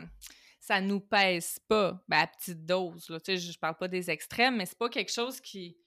ça 0.58 0.82
nous 0.82 1.00
pèse 1.00 1.60
pas, 1.68 2.04
ben, 2.08 2.20
à 2.20 2.28
petite 2.28 2.66
dose. 2.66 3.10
Là. 3.10 3.20
Tu 3.20 3.38
je 3.38 3.60
parle 3.60 3.76
pas 3.76 3.88
des 3.88 4.10
extrêmes, 4.10 4.56
mais 4.56 4.66
c'est 4.66 4.78
pas 4.78 4.90
quelque 4.90 5.12
chose 5.12 5.40
qui 5.40 5.78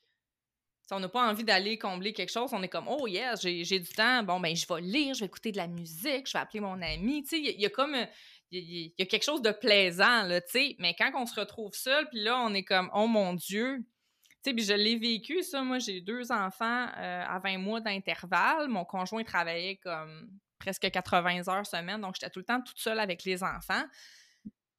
si 0.89 0.95
on 0.95 1.01
n'a 1.01 1.09
pas 1.11 1.29
envie 1.29 1.45
d'aller 1.45 1.77
combler 1.77 2.15
quelque 2.15 2.33
chose, 2.33 2.49
on 2.55 2.63
est 2.63 2.69
comme 2.69 2.89
Oh 2.89 3.07
yes, 3.07 3.43
j'ai 3.43 3.79
du 3.79 3.89
temps, 3.91 4.23
bon 4.23 4.41
ben 4.41 4.57
je 4.57 4.67
vais 4.67 4.81
lire, 4.81 5.13
je 5.13 5.21
vais 5.21 5.27
écouter 5.27 5.53
de 5.53 5.59
la 5.59 5.67
musique, 5.67 6.27
je 6.27 6.33
vais 6.33 6.39
appeler 6.39 6.61
mon 6.61 6.81
ami. 6.81 7.23
Tu 7.25 7.29
sais, 7.29 7.39
il 7.41 7.61
y, 7.61 7.67
a 7.67 7.69
comme 7.69 7.95
il 8.51 8.93
y, 8.97 9.03
a 9.03 9.05
quelque 9.05 9.23
chose 9.23 9.43
de 9.43 9.51
plaisant, 9.51 10.23
là, 10.23 10.41
tu 10.41 10.51
sais. 10.53 10.77
Mais 10.79 10.95
quand 10.95 11.11
on 11.15 11.27
se 11.27 11.39
retrouve 11.39 11.75
seul, 11.75 12.09
puis 12.09 12.21
là, 12.21 12.41
on 12.41 12.55
est 12.55 12.65
comme 12.65 12.91
Oh 12.95 13.07
mon 13.07 13.35
Dieu. 13.35 13.85
Tu 14.43 14.51
sais, 14.51 14.55
puis 14.55 14.65
je 14.65 14.73
l'ai 14.73 14.97
vécu, 14.97 15.43
ça. 15.43 15.63
Moi, 15.63 15.79
j'ai 15.79 16.01
deux 16.01 16.33
enfants 16.33 16.87
euh, 16.97 17.25
à 17.27 17.39
20 17.39 17.59
mois 17.59 17.81
d'intervalle. 17.81 18.69
Mon 18.69 18.87
conjoint 18.87 19.25
travaillait 19.25 19.77
comme 19.77 20.31
presque 20.59 20.91
80 20.91 21.49
heures 21.49 21.67
semaine, 21.67 22.01
donc 22.01 22.15
j'étais 22.15 22.31
tout 22.31 22.41
le 22.41 22.45
temps 22.45 22.61
toute 22.61 22.79
seule 22.79 23.01
avec 23.01 23.25
les 23.25 23.43
enfants. 23.43 23.85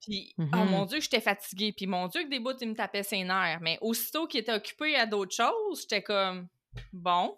Puis, 0.02 0.34
oh 0.38 0.42
Mm-hmm. 0.44 0.66
mon 0.70 0.86
Dieu, 0.86 0.98
que 1.00 1.04
j'étais 1.04 1.22
fatiguée. 1.22 1.74
Puis, 1.74 1.88
mon 1.88 2.08
Dieu, 2.08 2.24
que 2.24 2.30
des 2.30 2.40
bouts, 2.40 2.58
il 2.62 2.70
me 2.70 2.76
tapait 2.76 3.04
ses 3.04 3.24
nerfs. 3.24 3.60
Mais 3.62 3.78
aussitôt 3.82 4.28
qu'il 4.28 4.40
était 4.40 4.54
occupé 4.54 4.96
à 4.96 5.06
d'autres 5.06 5.36
choses, 5.36 5.82
j'étais 5.82 6.02
comme, 6.02 6.48
bon. 6.94 7.38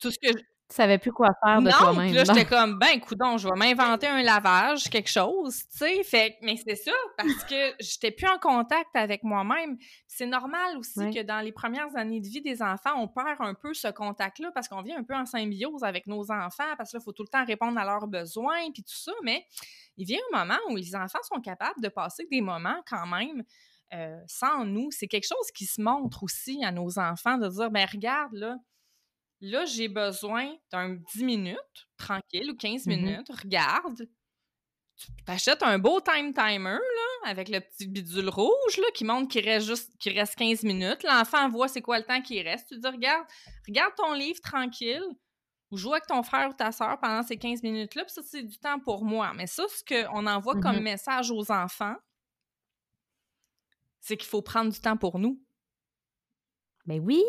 Tout 0.00 0.10
ce 0.10 0.18
que. 0.18 0.53
Tu 0.70 0.76
savais 0.76 0.96
plus 0.98 1.12
quoi 1.12 1.28
faire 1.44 1.60
de 1.60 1.66
Non, 1.66 1.76
toi-même. 1.78 2.14
là, 2.14 2.24
j'étais 2.24 2.46
comme, 2.46 2.78
ben, 2.78 2.98
coudon, 2.98 3.36
je 3.36 3.46
vais 3.46 3.54
m'inventer 3.54 4.06
un 4.08 4.22
lavage, 4.22 4.88
quelque 4.88 5.10
chose, 5.10 5.58
tu 5.70 5.76
sais. 5.78 6.02
Fait, 6.04 6.36
mais 6.40 6.56
c'est 6.56 6.74
ça, 6.74 6.92
parce 7.18 7.44
que 7.44 7.74
j'étais 7.80 8.10
plus 8.10 8.26
en 8.26 8.38
contact 8.38 8.88
avec 8.94 9.22
moi-même. 9.24 9.76
C'est 10.08 10.24
normal 10.26 10.78
aussi 10.78 10.98
Ouais. 11.00 11.12
que 11.12 11.22
dans 11.22 11.40
les 11.40 11.52
premières 11.52 11.94
années 11.96 12.20
de 12.20 12.26
vie 12.26 12.40
des 12.40 12.62
enfants, 12.62 12.94
on 12.96 13.08
perd 13.08 13.36
un 13.40 13.52
peu 13.52 13.74
ce 13.74 13.88
contact-là 13.88 14.52
parce 14.54 14.66
qu'on 14.68 14.80
vient 14.80 14.98
un 14.98 15.04
peu 15.04 15.14
en 15.14 15.26
symbiose 15.26 15.84
avec 15.84 16.06
nos 16.06 16.30
enfants, 16.32 16.64
parce 16.78 16.92
que 16.92 16.96
là, 16.96 17.00
il 17.02 17.04
faut 17.04 17.12
tout 17.12 17.24
le 17.24 17.28
temps 17.28 17.44
répondre 17.44 17.78
à 17.78 17.84
leurs 17.84 18.06
besoins, 18.06 18.70
puis 18.72 18.82
tout 18.82 18.96
ça. 18.96 19.12
Mais 19.22 19.44
il 19.98 20.06
vient 20.06 20.20
un 20.32 20.38
moment 20.38 20.58
où 20.70 20.76
les 20.76 20.96
enfants 20.96 21.22
sont 21.30 21.40
capables 21.42 21.80
de 21.82 21.88
passer 21.88 22.26
des 22.30 22.40
moments 22.40 22.80
quand 22.88 23.06
même 23.06 23.44
euh, 23.92 24.18
sans 24.26 24.64
nous. 24.64 24.88
C'est 24.92 25.08
quelque 25.08 25.28
chose 25.28 25.50
qui 25.54 25.66
se 25.66 25.80
montre 25.82 26.22
aussi 26.22 26.64
à 26.64 26.72
nos 26.72 26.98
enfants, 26.98 27.36
de 27.36 27.48
dire, 27.48 27.70
ben 27.70 27.86
regarde, 27.92 28.32
là, 28.32 28.56
là, 29.44 29.64
j'ai 29.64 29.88
besoin 29.88 30.54
d'un 30.70 30.90
10 31.14 31.24
minutes, 31.24 31.88
tranquille, 31.96 32.50
ou 32.50 32.56
15 32.56 32.86
Mhm. 32.86 32.96
minutes, 32.96 33.28
regarde. 33.30 34.06
Tu 34.96 35.06
t'achètes 35.26 35.62
un 35.64 35.78
beau 35.78 36.00
time 36.00 36.32
timer, 36.32 36.78
là, 36.78 37.28
avec 37.30 37.48
le 37.48 37.60
petit 37.60 37.86
bidule 37.88 38.28
rouge, 38.28 38.76
là, 38.78 38.86
qui 38.94 39.04
montre 39.04 39.28
qu'il 39.28 39.44
reste 39.44 39.66
juste 39.66 39.92
qu'il 39.98 40.16
reste 40.18 40.36
15 40.36 40.62
minutes. 40.62 41.02
L'enfant 41.02 41.48
voit 41.48 41.66
c'est 41.68 41.82
quoi 41.82 41.98
le 41.98 42.04
temps 42.04 42.22
qui 42.22 42.40
reste. 42.42 42.68
Tu 42.68 42.78
dis, 42.78 42.86
regarde, 42.88 43.26
regarde 43.66 43.94
ton 43.96 44.12
livre 44.14 44.40
tranquille, 44.40 45.02
ou 45.70 45.76
joue 45.76 45.92
avec 45.92 46.06
ton 46.06 46.22
frère 46.22 46.50
ou 46.50 46.52
ta 46.52 46.70
soeur 46.70 46.98
pendant 47.00 47.22
ces 47.24 47.36
15 47.36 47.62
minutes-là, 47.64 48.04
puis 48.04 48.12
ça, 48.14 48.22
c'est 48.22 48.44
du 48.44 48.56
temps 48.58 48.78
pour 48.78 49.04
moi. 49.04 49.32
Mais 49.34 49.48
ça, 49.48 49.64
ce 49.68 49.82
qu'on 49.84 50.26
envoie 50.26 50.54
comme 50.60 50.76
Mhm. 50.76 50.82
message 50.84 51.30
aux 51.32 51.50
enfants, 51.50 51.96
c'est 54.00 54.16
qu'il 54.16 54.28
faut 54.28 54.42
prendre 54.42 54.70
du 54.72 54.80
temps 54.80 54.96
pour 54.96 55.18
nous. 55.18 55.40
Ben 56.86 57.00
oui, 57.02 57.22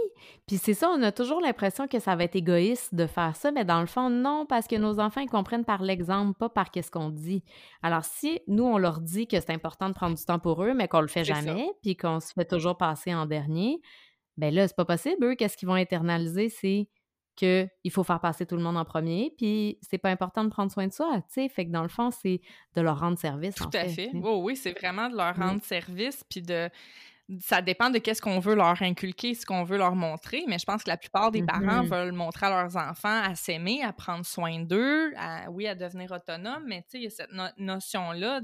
puis 0.47 0.57
c'est 0.57 0.73
ça, 0.73 0.89
on 0.89 1.01
a 1.01 1.13
toujours 1.13 1.39
l'impression 1.39 1.87
que 1.87 1.99
ça 1.99 2.15
va 2.17 2.25
être 2.25 2.35
égoïste 2.35 2.93
de 2.93 3.07
faire 3.07 3.37
ça, 3.37 3.51
mais 3.51 3.63
dans 3.63 3.79
le 3.79 3.85
fond, 3.87 4.09
non, 4.09 4.45
parce 4.45 4.67
que 4.67 4.75
nos 4.75 4.99
enfants, 4.99 5.21
ils 5.21 5.29
comprennent 5.29 5.63
par 5.63 5.81
l'exemple, 5.81 6.37
pas 6.37 6.49
par 6.49 6.71
qu'est-ce 6.71 6.91
qu'on 6.91 7.09
dit. 7.09 7.41
Alors, 7.81 8.03
si 8.03 8.41
nous, 8.47 8.65
on 8.65 8.77
leur 8.77 8.99
dit 8.99 9.27
que 9.27 9.39
c'est 9.39 9.51
important 9.51 9.87
de 9.87 9.93
prendre 9.93 10.17
du 10.17 10.25
temps 10.25 10.39
pour 10.39 10.61
eux, 10.61 10.73
mais 10.73 10.89
qu'on 10.89 10.99
le 10.99 11.07
fait 11.07 11.23
jamais, 11.23 11.69
puis 11.81 11.95
qu'on 11.95 12.19
se 12.19 12.33
fait 12.33 12.43
toujours 12.43 12.75
passer 12.75 13.13
en 13.15 13.25
dernier, 13.25 13.79
ben 14.35 14.53
là, 14.53 14.67
c'est 14.67 14.75
pas 14.75 14.83
possible. 14.83 15.23
Eux, 15.23 15.35
qu'est-ce 15.35 15.55
qu'ils 15.55 15.69
vont 15.69 15.75
internaliser, 15.75 16.49
c'est 16.49 16.89
qu'il 17.37 17.69
faut 17.91 18.03
faire 18.03 18.19
passer 18.19 18.45
tout 18.45 18.55
le 18.57 18.61
monde 18.63 18.77
en 18.77 18.83
premier, 18.85 19.33
puis 19.37 19.77
c'est 19.81 19.97
pas 19.97 20.09
important 20.09 20.43
de 20.43 20.49
prendre 20.49 20.71
soin 20.71 20.87
de 20.87 20.93
soi, 20.93 21.17
tu 21.27 21.33
sais. 21.33 21.47
Fait 21.49 21.65
que 21.65 21.71
dans 21.71 21.83
le 21.83 21.89
fond, 21.89 22.11
c'est 22.11 22.41
de 22.75 22.81
leur 22.81 22.99
rendre 22.99 23.17
service, 23.17 23.55
Tout 23.55 23.65
en 23.65 23.69
à 23.69 23.71
fait. 23.71 23.89
fait. 23.89 24.05
sais. 24.05 24.11
Oui, 24.13 24.31
oui, 24.41 24.55
c'est 24.57 24.77
vraiment 24.77 25.09
de 25.09 25.15
leur 25.15 25.35
rendre 25.35 25.61
service, 25.63 26.23
puis 26.29 26.41
de 26.41 26.69
ça 27.39 27.61
dépend 27.61 27.89
de 27.89 27.97
qu'est-ce 27.97 28.21
qu'on 28.21 28.39
veut 28.39 28.55
leur 28.55 28.81
inculquer, 28.83 29.33
ce 29.33 29.45
qu'on 29.45 29.63
veut 29.63 29.77
leur 29.77 29.95
montrer, 29.95 30.43
mais 30.47 30.59
je 30.59 30.65
pense 30.65 30.83
que 30.83 30.89
la 30.89 30.97
plupart 30.97 31.31
des 31.31 31.41
parents 31.43 31.83
Mhm. 31.83 31.89
veulent 31.89 32.11
montrer 32.11 32.45
à 32.45 32.63
leurs 32.63 32.77
enfants 32.77 33.21
à 33.23 33.33
s'aimer, 33.35 33.81
à 33.83 33.93
prendre 33.93 34.25
soin 34.25 34.59
d'eux, 34.61 35.11
à, 35.17 35.49
oui, 35.49 35.67
à 35.67 35.73
devenir 35.75 36.11
autonome, 36.11 36.63
mais 36.67 36.81
tu 36.83 36.87
sais, 36.89 36.97
il 36.99 37.03
y 37.03 37.07
a 37.07 37.09
cette 37.09 37.31
no- 37.31 37.49
notion-là 37.57 38.41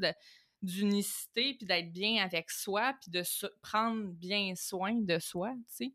d'unicité, 0.63 1.55
puis 1.57 1.65
d'être 1.67 1.91
bien 1.91 2.23
avec 2.23 2.49
soi, 2.51 2.93
puis 3.01 3.11
de 3.11 3.23
prendre 3.61 4.07
bien 4.13 4.53
soin 4.55 4.93
de 4.95 5.19
soi, 5.19 5.51
tu 5.77 5.85
sais. 5.85 5.93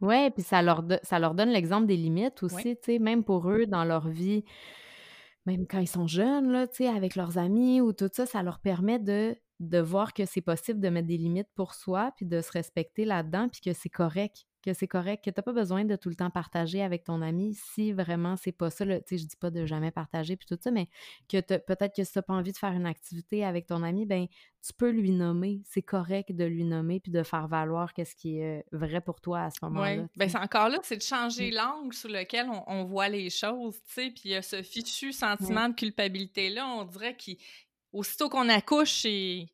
Ouais, 0.00 0.30
puis 0.30 0.42
ça 0.42 0.62
leur, 0.62 0.82
ça 1.02 1.18
leur 1.18 1.34
donne 1.34 1.50
l'exemple 1.50 1.86
des 1.86 1.96
limites 1.98 2.42
aussi, 2.42 2.54
Ouais. 2.68 2.76
tu 2.76 2.92
sais, 2.92 2.98
même 2.98 3.22
pour 3.24 3.50
eux, 3.50 3.66
dans 3.66 3.84
leur 3.84 4.08
vie, 4.08 4.44
même 5.46 5.66
quand 5.66 5.78
ils 5.80 5.86
sont 5.88 6.06
jeunes, 6.06 6.50
là, 6.50 6.66
tu 6.66 6.76
sais, 6.84 6.88
avec 6.88 7.14
leurs 7.16 7.36
amis 7.36 7.80
ou 7.82 7.92
tout 7.92 8.08
ça, 8.12 8.24
ça 8.24 8.42
leur 8.42 8.60
permet 8.60 8.98
de, 8.98 9.36
de 9.60 9.78
voir 9.78 10.12
que 10.14 10.24
c'est 10.24 10.40
possible 10.40 10.80
de 10.80 10.88
mettre 10.88 11.06
des 11.06 11.18
limites 11.18 11.50
pour 11.54 11.74
soi, 11.74 12.12
puis 12.16 12.26
de 12.26 12.40
se 12.40 12.50
respecter 12.50 13.04
là-dedans, 13.04 13.48
puis 13.48 13.60
que 13.60 13.72
c'est 13.74 13.90
correct, 13.90 14.46
que 14.62 14.72
c'est 14.72 14.88
correct, 14.88 15.24
que 15.24 15.30
t'as 15.30 15.42
pas 15.42 15.52
besoin 15.52 15.84
de 15.84 15.96
tout 15.96 16.08
le 16.08 16.14
temps 16.14 16.30
partager 16.30 16.82
avec 16.82 17.04
ton 17.04 17.20
ami 17.22 17.54
si 17.54 17.92
vraiment 17.92 18.36
c'est 18.36 18.52
pas 18.52 18.70
ça, 18.70 18.84
là, 18.86 19.00
tu 19.00 19.04
sais, 19.08 19.18
je 19.22 19.26
dis 19.26 19.36
pas 19.36 19.50
de 19.50 19.66
jamais 19.66 19.90
partager, 19.90 20.36
puis 20.36 20.46
tout 20.46 20.58
ça, 20.60 20.70
mais 20.70 20.88
que 21.28 21.40
peut-être 21.58 21.94
que 21.94 22.04
si 22.04 22.12
t'as 22.12 22.22
pas 22.22 22.32
envie 22.34 22.52
de 22.52 22.56
faire 22.56 22.72
une 22.72 22.86
activité 22.86 23.44
avec 23.44 23.66
ton 23.66 23.82
ami, 23.82 24.06
ben 24.06 24.26
tu 24.66 24.72
peux 24.74 24.90
lui 24.90 25.10
nommer, 25.12 25.62
c'est 25.66 25.82
correct 25.82 26.32
de 26.32 26.44
lui 26.44 26.64
nommer, 26.64 27.00
puis 27.00 27.12
de 27.12 27.22
faire 27.22 27.46
valoir 27.46 27.92
qu'est-ce 27.94 28.14
qui 28.14 28.38
est 28.38 28.64
vrai 28.72 29.00
pour 29.02 29.20
toi 29.20 29.42
à 29.42 29.50
ce 29.50 29.58
moment-là. 29.62 30.02
Oui, 30.02 30.08
tu 30.12 30.18
ben 30.18 30.28
c'est 30.28 30.38
encore 30.38 30.68
là, 30.70 30.78
c'est 30.82 30.96
de 30.96 31.02
changer 31.02 31.50
Mm. 31.50 31.54
l'angle 31.54 31.94
sur 31.94 32.08
lequel 32.10 32.46
on, 32.48 32.62
on 32.66 32.84
voit 32.84 33.08
les 33.08 33.28
choses, 33.30 33.76
tu 33.86 33.92
sais, 33.92 34.10
puis 34.10 34.22
il 34.26 34.30
y 34.32 34.36
a 34.36 34.42
ce 34.42 34.62
fichu 34.62 35.12
sentiment 35.12 35.68
de 35.68 35.74
culpabilité-là, 35.74 36.66
on 36.66 36.84
dirait 36.84 37.16
qu'aussitôt 37.92 38.28
qu'on 38.28 38.48
accouche, 38.48 39.04
il, 39.04 39.48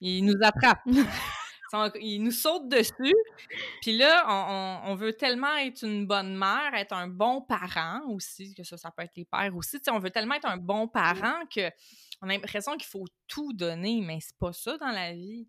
il 0.00 0.24
nous 0.24 0.38
attrape. 0.42 0.80
Son- 1.70 1.90
il 2.00 2.18
nous 2.22 2.32
saute 2.32 2.68
dessus, 2.68 3.14
puis 3.80 3.96
là, 3.96 4.26
on, 4.28 4.88
on- 4.90 4.92
on 4.92 4.94
veut 4.94 5.14
tellement 5.14 5.56
être 5.56 5.84
une 5.84 6.06
bonne 6.06 6.36
mère, 6.36 6.74
être 6.74 6.92
un 6.92 7.08
bon 7.08 7.40
parent 7.40 8.02
aussi, 8.08 8.54
que 8.54 8.62
ça, 8.62 8.76
ça 8.76 8.90
peut 8.90 9.02
être 9.04 9.16
les 9.16 9.24
pères 9.24 9.56
aussi, 9.56 9.78
on 9.90 9.98
veut 9.98 10.10
tellement 10.10 10.34
être 10.34 10.48
un 10.48 10.58
bon 10.58 10.86
parent 10.86 11.46
que 11.54 11.70
on 12.20 12.28
a 12.28 12.32
l'impression 12.34 12.72
qu'il 12.76 12.84
faut 12.88 13.06
tout 13.26 13.54
donner, 13.54 14.02
mais 14.02 14.18
c'est 14.20 14.36
pas 14.36 14.52
ça 14.52 14.76
dans 14.76 14.90
la 14.90 15.14
vie. 15.14 15.48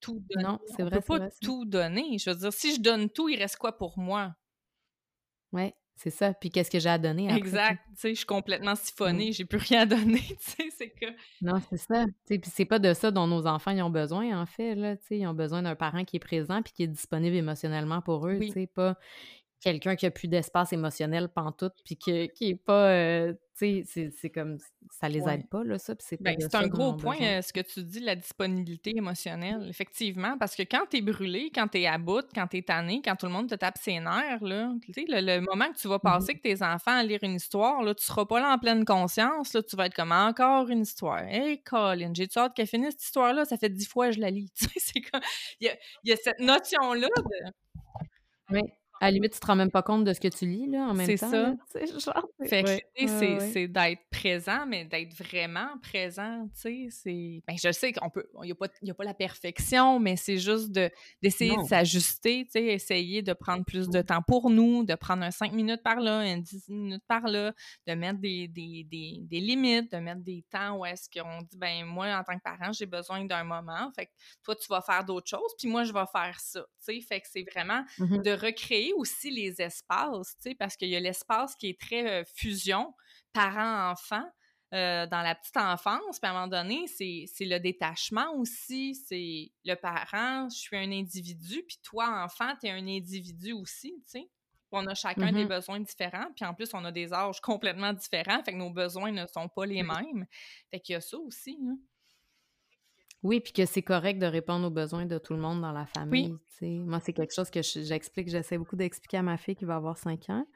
Tout 0.00 0.22
donner. 0.30 0.44
Non, 0.44 0.58
c'est 0.66 0.82
on 0.82 0.86
vrai, 0.86 0.96
peut 0.96 1.02
c'est 1.02 1.06
pas 1.06 1.18
vrai, 1.18 1.30
tout 1.42 1.64
donner. 1.66 2.18
Je 2.18 2.30
veux 2.30 2.36
dire, 2.36 2.52
si 2.52 2.74
je 2.76 2.80
donne 2.80 3.10
tout, 3.10 3.28
il 3.28 3.38
reste 3.38 3.56
quoi 3.56 3.76
pour 3.76 3.98
moi? 3.98 4.34
Ouais, 5.52 5.74
c'est 5.96 6.10
ça. 6.10 6.34
Puis 6.34 6.50
qu'est-ce 6.50 6.70
que 6.70 6.78
j'ai 6.78 6.90
à 6.90 6.98
donner 6.98 7.26
après? 7.26 7.38
Exact. 7.38 7.80
Tu 7.94 8.00
sais, 8.00 8.10
je 8.10 8.14
suis 8.18 8.26
complètement 8.26 8.74
siphonnée, 8.74 9.32
j'ai 9.32 9.44
plus 9.44 9.58
rien 9.58 9.80
à 9.82 9.86
donner, 9.86 10.20
tu 10.28 10.36
sais, 10.38 10.68
c'est 10.76 10.90
que... 10.90 11.06
Non, 11.42 11.60
c'est 11.70 11.78
ça. 11.78 12.04
Tu 12.04 12.12
sais, 12.34 12.38
puis 12.38 12.50
c'est 12.54 12.64
pas 12.66 12.78
de 12.78 12.92
ça 12.94 13.10
dont 13.10 13.26
nos 13.26 13.46
enfants 13.46 13.70
ils 13.72 13.82
ont 13.82 13.90
besoin, 13.90 14.40
en 14.40 14.46
fait, 14.46 14.74
là, 14.74 14.96
tu 14.96 15.06
sais. 15.06 15.18
Ils 15.18 15.26
ont 15.26 15.34
besoin 15.34 15.62
d'un 15.62 15.74
parent 15.74 16.04
qui 16.04 16.16
est 16.16 16.20
présent 16.20 16.62
puis 16.62 16.72
qui 16.72 16.82
est 16.82 16.88
disponible 16.88 17.34
émotionnellement 17.36 18.00
pour 18.02 18.26
eux, 18.28 18.36
Oui. 18.38 18.48
tu 18.48 18.52
sais, 18.52 18.66
pas 18.66 18.96
quelqu'un 19.60 19.96
qui 19.96 20.06
a 20.06 20.10
plus 20.10 20.28
d'espace 20.28 20.72
émotionnel 20.72 21.28
pantoute 21.28 21.74
puis 21.84 21.96
que- 21.96 22.26
qui 22.26 22.50
est 22.50 22.54
pas... 22.54 22.90
euh, 22.90 23.32
tu 23.32 23.38
sais, 23.54 23.82
c'est- 23.86 24.10
c'est 24.10 24.30
comme... 24.30 24.58
Ça 24.90 25.08
les 25.08 25.22
Ouais. 25.22 25.34
aide 25.34 25.48
pas, 25.48 25.64
là, 25.64 25.78
ça, 25.78 25.94
c'est 25.98 26.18
pas 26.18 26.32
Ben, 26.34 26.48
un 26.52 26.66
gros 26.68 26.92
point, 26.94 27.16
besoin. 27.16 27.42
ce 27.42 27.52
que 27.52 27.60
tu 27.60 27.82
dis, 27.82 28.00
la 28.00 28.14
disponibilité 28.14 28.92
émotionnelle, 28.96 29.66
effectivement, 29.68 30.36
parce 30.38 30.54
que 30.54 30.62
quand 30.62 30.84
t'es 30.88 31.00
brûlé, 31.00 31.50
quand 31.52 31.66
t'es 31.66 31.86
à 31.86 31.96
bout, 31.98 32.24
quand 32.34 32.46
t'es 32.46 32.62
tanné, 32.62 33.00
quand 33.02 33.16
tout 33.16 33.26
le 33.26 33.32
monde 33.32 33.48
te 33.48 33.54
tape 33.56 33.78
ses 33.78 33.98
nerfs, 33.98 34.44
là, 34.44 34.72
tu 34.84 34.92
sais, 34.92 35.04
le, 35.08 35.20
le 35.20 35.40
moment 35.40 35.72
que 35.72 35.78
tu 35.78 35.88
vas 35.88 35.94
Mhm. 35.96 36.00
passer 36.02 36.30
avec 36.32 36.42
tes 36.42 36.62
enfants 36.62 36.96
à 36.98 37.02
lire 37.02 37.18
une 37.22 37.34
histoire, 37.34 37.82
là, 37.82 37.94
tu 37.94 38.04
seras 38.04 38.26
pas 38.26 38.38
là 38.40 38.52
en 38.52 38.58
pleine 38.58 38.84
conscience, 38.84 39.54
là, 39.54 39.62
tu 39.62 39.74
vas 39.74 39.86
être 39.86 39.94
comme 39.94 40.12
encore 40.12 40.68
une 40.68 40.82
histoire. 40.82 41.22
Hey, 41.24 41.62
Colin, 41.62 42.12
j'ai-tu 42.14 42.38
hâte 42.38 42.54
qu'elle 42.54 42.66
finisse 42.68 42.92
cette 42.92 43.04
histoire-là? 43.04 43.44
Ça 43.46 43.56
fait 43.56 43.70
dix 43.70 43.86
fois 43.88 44.08
que 44.08 44.12
je 44.16 44.20
la 44.20 44.30
lis. 44.30 44.52
Tu 44.56 44.66
sais, 44.66 44.70
c'est 44.78 45.00
comme... 45.00 45.22
Il 45.60 45.66
y 46.04 46.08
y 46.08 46.12
a 46.12 46.16
cette 46.16 46.40
notion-là 46.40 47.08
de... 47.16 47.52
Oui. 48.50 48.60
À 49.00 49.06
la 49.06 49.10
limite, 49.12 49.32
tu 49.34 49.40
te 49.40 49.46
rends 49.46 49.56
même 49.56 49.70
pas 49.70 49.82
compte 49.82 50.04
de 50.04 50.12
ce 50.12 50.20
que 50.20 50.28
tu 50.28 50.46
lis, 50.46 50.66
là, 50.68 50.88
en 50.88 50.94
même 50.94 51.06
C'est 51.06 51.16
temps, 51.18 51.30
ça. 51.30 51.42
là, 51.42 51.54
tu 51.74 51.86
sais, 51.86 51.98
genre... 52.00 52.28
Fait 52.46 52.62
que, 52.62 52.68
ouais, 52.68 52.74
ouais, 53.00 53.06
c'est, 53.08 53.34
ouais. 53.34 53.50
c'est 53.52 53.68
d'être 53.68 54.00
présent, 54.10 54.64
mais 54.66 54.84
d'être 54.84 55.14
vraiment 55.14 55.68
présent, 55.82 56.48
tu 56.54 56.60
sais, 56.60 56.86
c'est... 56.90 57.42
Ben, 57.46 57.56
je 57.62 57.72
sais 57.72 57.92
qu'on 57.92 58.10
peut... 58.10 58.26
Il 58.42 58.46
n'y 58.46 58.52
a, 58.52 58.92
a 58.92 58.94
pas 58.94 59.04
la 59.04 59.14
perfection, 59.14 59.98
mais 60.00 60.16
c'est 60.16 60.38
juste 60.38 60.70
de, 60.72 60.90
d'essayer 61.22 61.56
de 61.56 61.62
s'ajuster, 61.64 62.44
tu 62.46 62.52
sais, 62.52 62.64
essayer 62.64 63.22
de 63.22 63.32
prendre 63.32 63.64
plus 63.64 63.88
de 63.88 64.00
temps 64.02 64.22
pour 64.26 64.50
nous, 64.50 64.84
de 64.84 64.94
prendre 64.94 65.22
un 65.22 65.30
5 65.30 65.52
minutes 65.52 65.82
par 65.82 66.00
là, 66.00 66.18
un 66.18 66.38
10 66.38 66.68
minutes 66.68 67.04
par 67.06 67.26
là, 67.26 67.52
de 67.86 67.94
mettre 67.94 68.18
des, 68.20 68.48
des, 68.48 68.84
des, 68.90 69.20
des 69.22 69.40
limites, 69.40 69.92
de 69.92 69.98
mettre 69.98 70.22
des 70.22 70.44
temps 70.50 70.78
où 70.78 70.86
est-ce 70.86 71.08
qu'on 71.10 71.42
dit, 71.42 71.58
ben 71.58 71.84
moi, 71.84 72.06
en 72.16 72.22
tant 72.24 72.36
que 72.36 72.42
parent, 72.42 72.72
j'ai 72.72 72.86
besoin 72.86 73.24
d'un 73.24 73.44
moment, 73.44 73.90
fait 73.94 74.06
que 74.06 74.10
toi, 74.42 74.54
tu 74.56 74.66
vas 74.68 74.80
faire 74.80 75.04
d'autres 75.04 75.28
choses, 75.28 75.52
puis 75.58 75.68
moi, 75.68 75.84
je 75.84 75.92
vais 75.92 76.04
faire 76.12 76.38
ça, 76.40 76.60
tu 76.86 76.94
sais, 76.94 77.00
fait 77.00 77.20
que 77.20 77.26
c'est 77.30 77.44
vraiment 77.52 77.82
Mhm. 77.98 78.22
de 78.22 78.30
recréer 78.30 78.85
aussi 78.92 79.30
les 79.30 79.60
espaces, 79.60 80.36
tu 80.36 80.50
sais, 80.50 80.54
parce 80.54 80.76
qu'il 80.76 80.88
y 80.88 80.96
a 80.96 81.00
l'espace 81.00 81.54
qui 81.56 81.68
est 81.68 81.80
très 81.80 82.20
euh, 82.20 82.24
fusion, 82.24 82.94
parents-enfants, 83.32 84.28
euh, 84.74 85.06
dans 85.06 85.22
la 85.22 85.36
petite 85.36 85.56
enfance. 85.56 86.18
Puis 86.18 86.28
à 86.28 86.30
un 86.30 86.32
moment 86.34 86.48
donné, 86.48 86.86
c'est 86.88 87.44
le 87.44 87.58
détachement 87.58 88.34
aussi. 88.34 88.96
C'est 88.96 89.52
le 89.64 89.74
parent, 89.74 90.48
je 90.50 90.58
suis 90.58 90.76
un 90.76 90.90
individu, 90.90 91.62
puis 91.66 91.78
toi, 91.84 92.24
enfant, 92.24 92.52
tu 92.60 92.66
es 92.66 92.70
un 92.70 92.86
individu 92.86 93.52
aussi, 93.52 93.94
tu 94.10 94.20
sais. 94.20 94.30
On 94.72 94.84
a 94.88 94.94
chacun 94.94 95.32
des 95.32 95.44
mm-hmm. 95.44 95.48
besoins 95.48 95.80
différents, 95.80 96.26
puis 96.34 96.44
en 96.44 96.52
plus, 96.52 96.74
on 96.74 96.84
a 96.84 96.92
des 96.92 97.14
âges 97.14 97.40
complètement 97.40 97.92
différents, 97.92 98.42
fait 98.42 98.52
que 98.52 98.58
nos 98.58 98.70
besoins 98.70 99.12
ne 99.12 99.24
sont 99.26 99.48
pas 99.48 99.64
les 99.64 99.82
mêmes. 99.82 100.26
Fait 100.70 100.80
qu'il 100.80 100.94
y 100.94 100.96
a 100.96 101.00
ça 101.00 101.16
aussi. 101.16 101.56
Hein. 101.62 101.78
Oui, 103.22 103.40
puis 103.40 103.52
que 103.52 103.66
c'est 103.66 103.82
correct 103.82 104.18
de 104.18 104.26
répondre 104.26 104.66
aux 104.66 104.70
besoins 104.70 105.06
de 105.06 105.18
tout 105.18 105.32
le 105.32 105.40
monde 105.40 105.60
dans 105.60 105.72
la 105.72 105.86
famille. 105.86 106.36
Moi, 106.62 107.00
c'est 107.00 107.12
quelque 107.12 107.34
chose 107.34 107.50
que 107.50 107.60
j'explique, 107.62 108.28
j'essaie 108.28 108.58
beaucoup 108.58 108.76
d'expliquer 108.76 109.18
à 109.18 109.22
ma 109.22 109.36
fille 109.36 109.56
qui 109.56 109.64
va 109.64 109.76
avoir 109.76 109.98
5 109.98 110.30
ans 110.30 110.46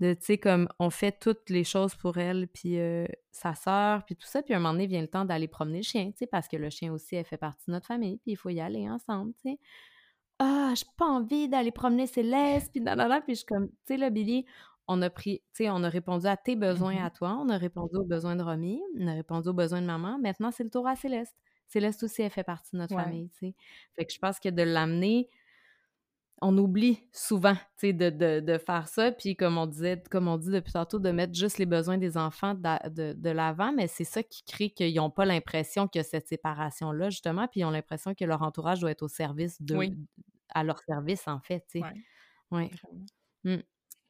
de, 0.00 0.12
tu 0.14 0.24
sais, 0.24 0.38
comme 0.38 0.68
on 0.78 0.90
fait 0.90 1.18
toutes 1.18 1.48
les 1.48 1.64
choses 1.64 1.94
pour 1.94 2.18
elle, 2.18 2.48
puis 2.48 2.78
euh, 2.78 3.06
sa 3.30 3.54
sœur, 3.54 4.04
puis 4.04 4.14
tout 4.14 4.26
ça, 4.26 4.42
puis 4.42 4.52
à 4.52 4.58
un 4.58 4.60
moment 4.60 4.72
donné, 4.72 4.86
vient 4.86 5.00
le 5.00 5.08
temps 5.08 5.24
d'aller 5.24 5.48
promener 5.48 5.78
le 5.78 5.84
chien, 5.84 6.10
tu 6.10 6.18
sais, 6.18 6.26
parce 6.26 6.48
que 6.48 6.56
le 6.56 6.70
chien 6.70 6.92
aussi, 6.92 7.16
elle 7.16 7.24
fait 7.24 7.38
partie 7.38 7.64
de 7.68 7.72
notre 7.72 7.86
famille, 7.86 8.18
puis 8.18 8.32
il 8.32 8.36
faut 8.36 8.50
y 8.50 8.60
aller 8.60 8.88
ensemble, 8.88 9.32
tu 9.34 9.50
sais. 9.50 9.58
Ah, 10.38 10.74
j'ai 10.76 10.84
pas 10.98 11.06
envie 11.06 11.48
d'aller 11.48 11.70
promener 11.70 12.06
Céleste, 12.06 12.70
puis 12.70 12.82
nanana, 12.82 13.22
puis 13.22 13.34
je 13.34 13.38
suis 13.38 13.46
comme, 13.46 13.68
tu 13.68 13.74
sais, 13.86 13.96
là, 13.96 14.10
Billy, 14.10 14.44
on 14.86 15.00
a 15.00 15.08
pris, 15.08 15.38
tu 15.54 15.64
sais, 15.64 15.70
on 15.70 15.82
a 15.82 15.88
répondu 15.88 16.26
à 16.26 16.36
tes 16.36 16.56
besoins 16.56 16.96
mm-hmm. 16.96 17.06
à 17.06 17.10
toi, 17.10 17.38
on 17.40 17.48
a 17.48 17.56
répondu 17.56 17.96
aux 17.96 18.04
besoins 18.04 18.36
de 18.36 18.42
Romy, 18.42 18.82
on 19.00 19.06
a 19.06 19.14
répondu 19.14 19.48
aux 19.48 19.54
besoins 19.54 19.80
de 19.80 19.86
maman, 19.86 20.18
maintenant, 20.18 20.50
c'est 20.50 20.64
le 20.64 20.70
tour 20.70 20.86
à 20.86 20.94
Céleste. 20.94 21.36
Céleste 21.68 22.02
aussi, 22.02 22.22
elle 22.22 22.30
fait 22.30 22.44
partie 22.44 22.70
de 22.72 22.78
notre 22.78 22.94
famille, 22.94 23.30
tu 23.30 23.38
sais. 23.38 23.54
Fait 23.96 24.04
que 24.04 24.12
je 24.12 24.18
pense 24.18 24.38
que 24.38 24.48
de 24.48 24.62
l'amener 24.62 25.28
on 26.42 26.56
oublie 26.58 27.02
souvent 27.12 27.56
de, 27.82 28.10
de, 28.10 28.40
de, 28.40 28.58
faire 28.58 28.88
ça. 28.88 29.10
Puis 29.10 29.36
comme 29.36 29.56
on 29.56 29.66
disait, 29.66 30.02
comme 30.10 30.28
on 30.28 30.36
dit 30.36 30.50
depuis 30.50 30.72
tantôt, 30.72 30.98
de 30.98 31.10
mettre 31.10 31.34
juste 31.34 31.58
les 31.58 31.66
besoins 31.66 31.98
des 31.98 32.18
enfants 32.18 32.54
de, 32.54 33.12
de 33.14 33.30
l'avant, 33.30 33.72
mais 33.72 33.86
c'est 33.86 34.04
ça 34.04 34.22
qui 34.22 34.42
crée 34.44 34.70
qu'ils 34.70 34.94
n'ont 34.94 35.10
pas 35.10 35.24
l'impression 35.24 35.88
que 35.88 36.02
cette 36.02 36.28
séparation-là, 36.28 37.10
justement, 37.10 37.48
puis 37.48 37.60
ils 37.60 37.64
ont 37.64 37.70
l'impression 37.70 38.14
que 38.14 38.24
leur 38.24 38.42
entourage 38.42 38.80
doit 38.80 38.90
être 38.90 39.02
au 39.02 39.08
service 39.08 39.60
de 39.62 39.76
à 40.50 40.62
leur 40.62 40.78
service, 40.80 41.26
en 41.26 41.40
fait. 41.40 41.64
Ouais. 42.50 42.70
Mmh. 43.44 43.56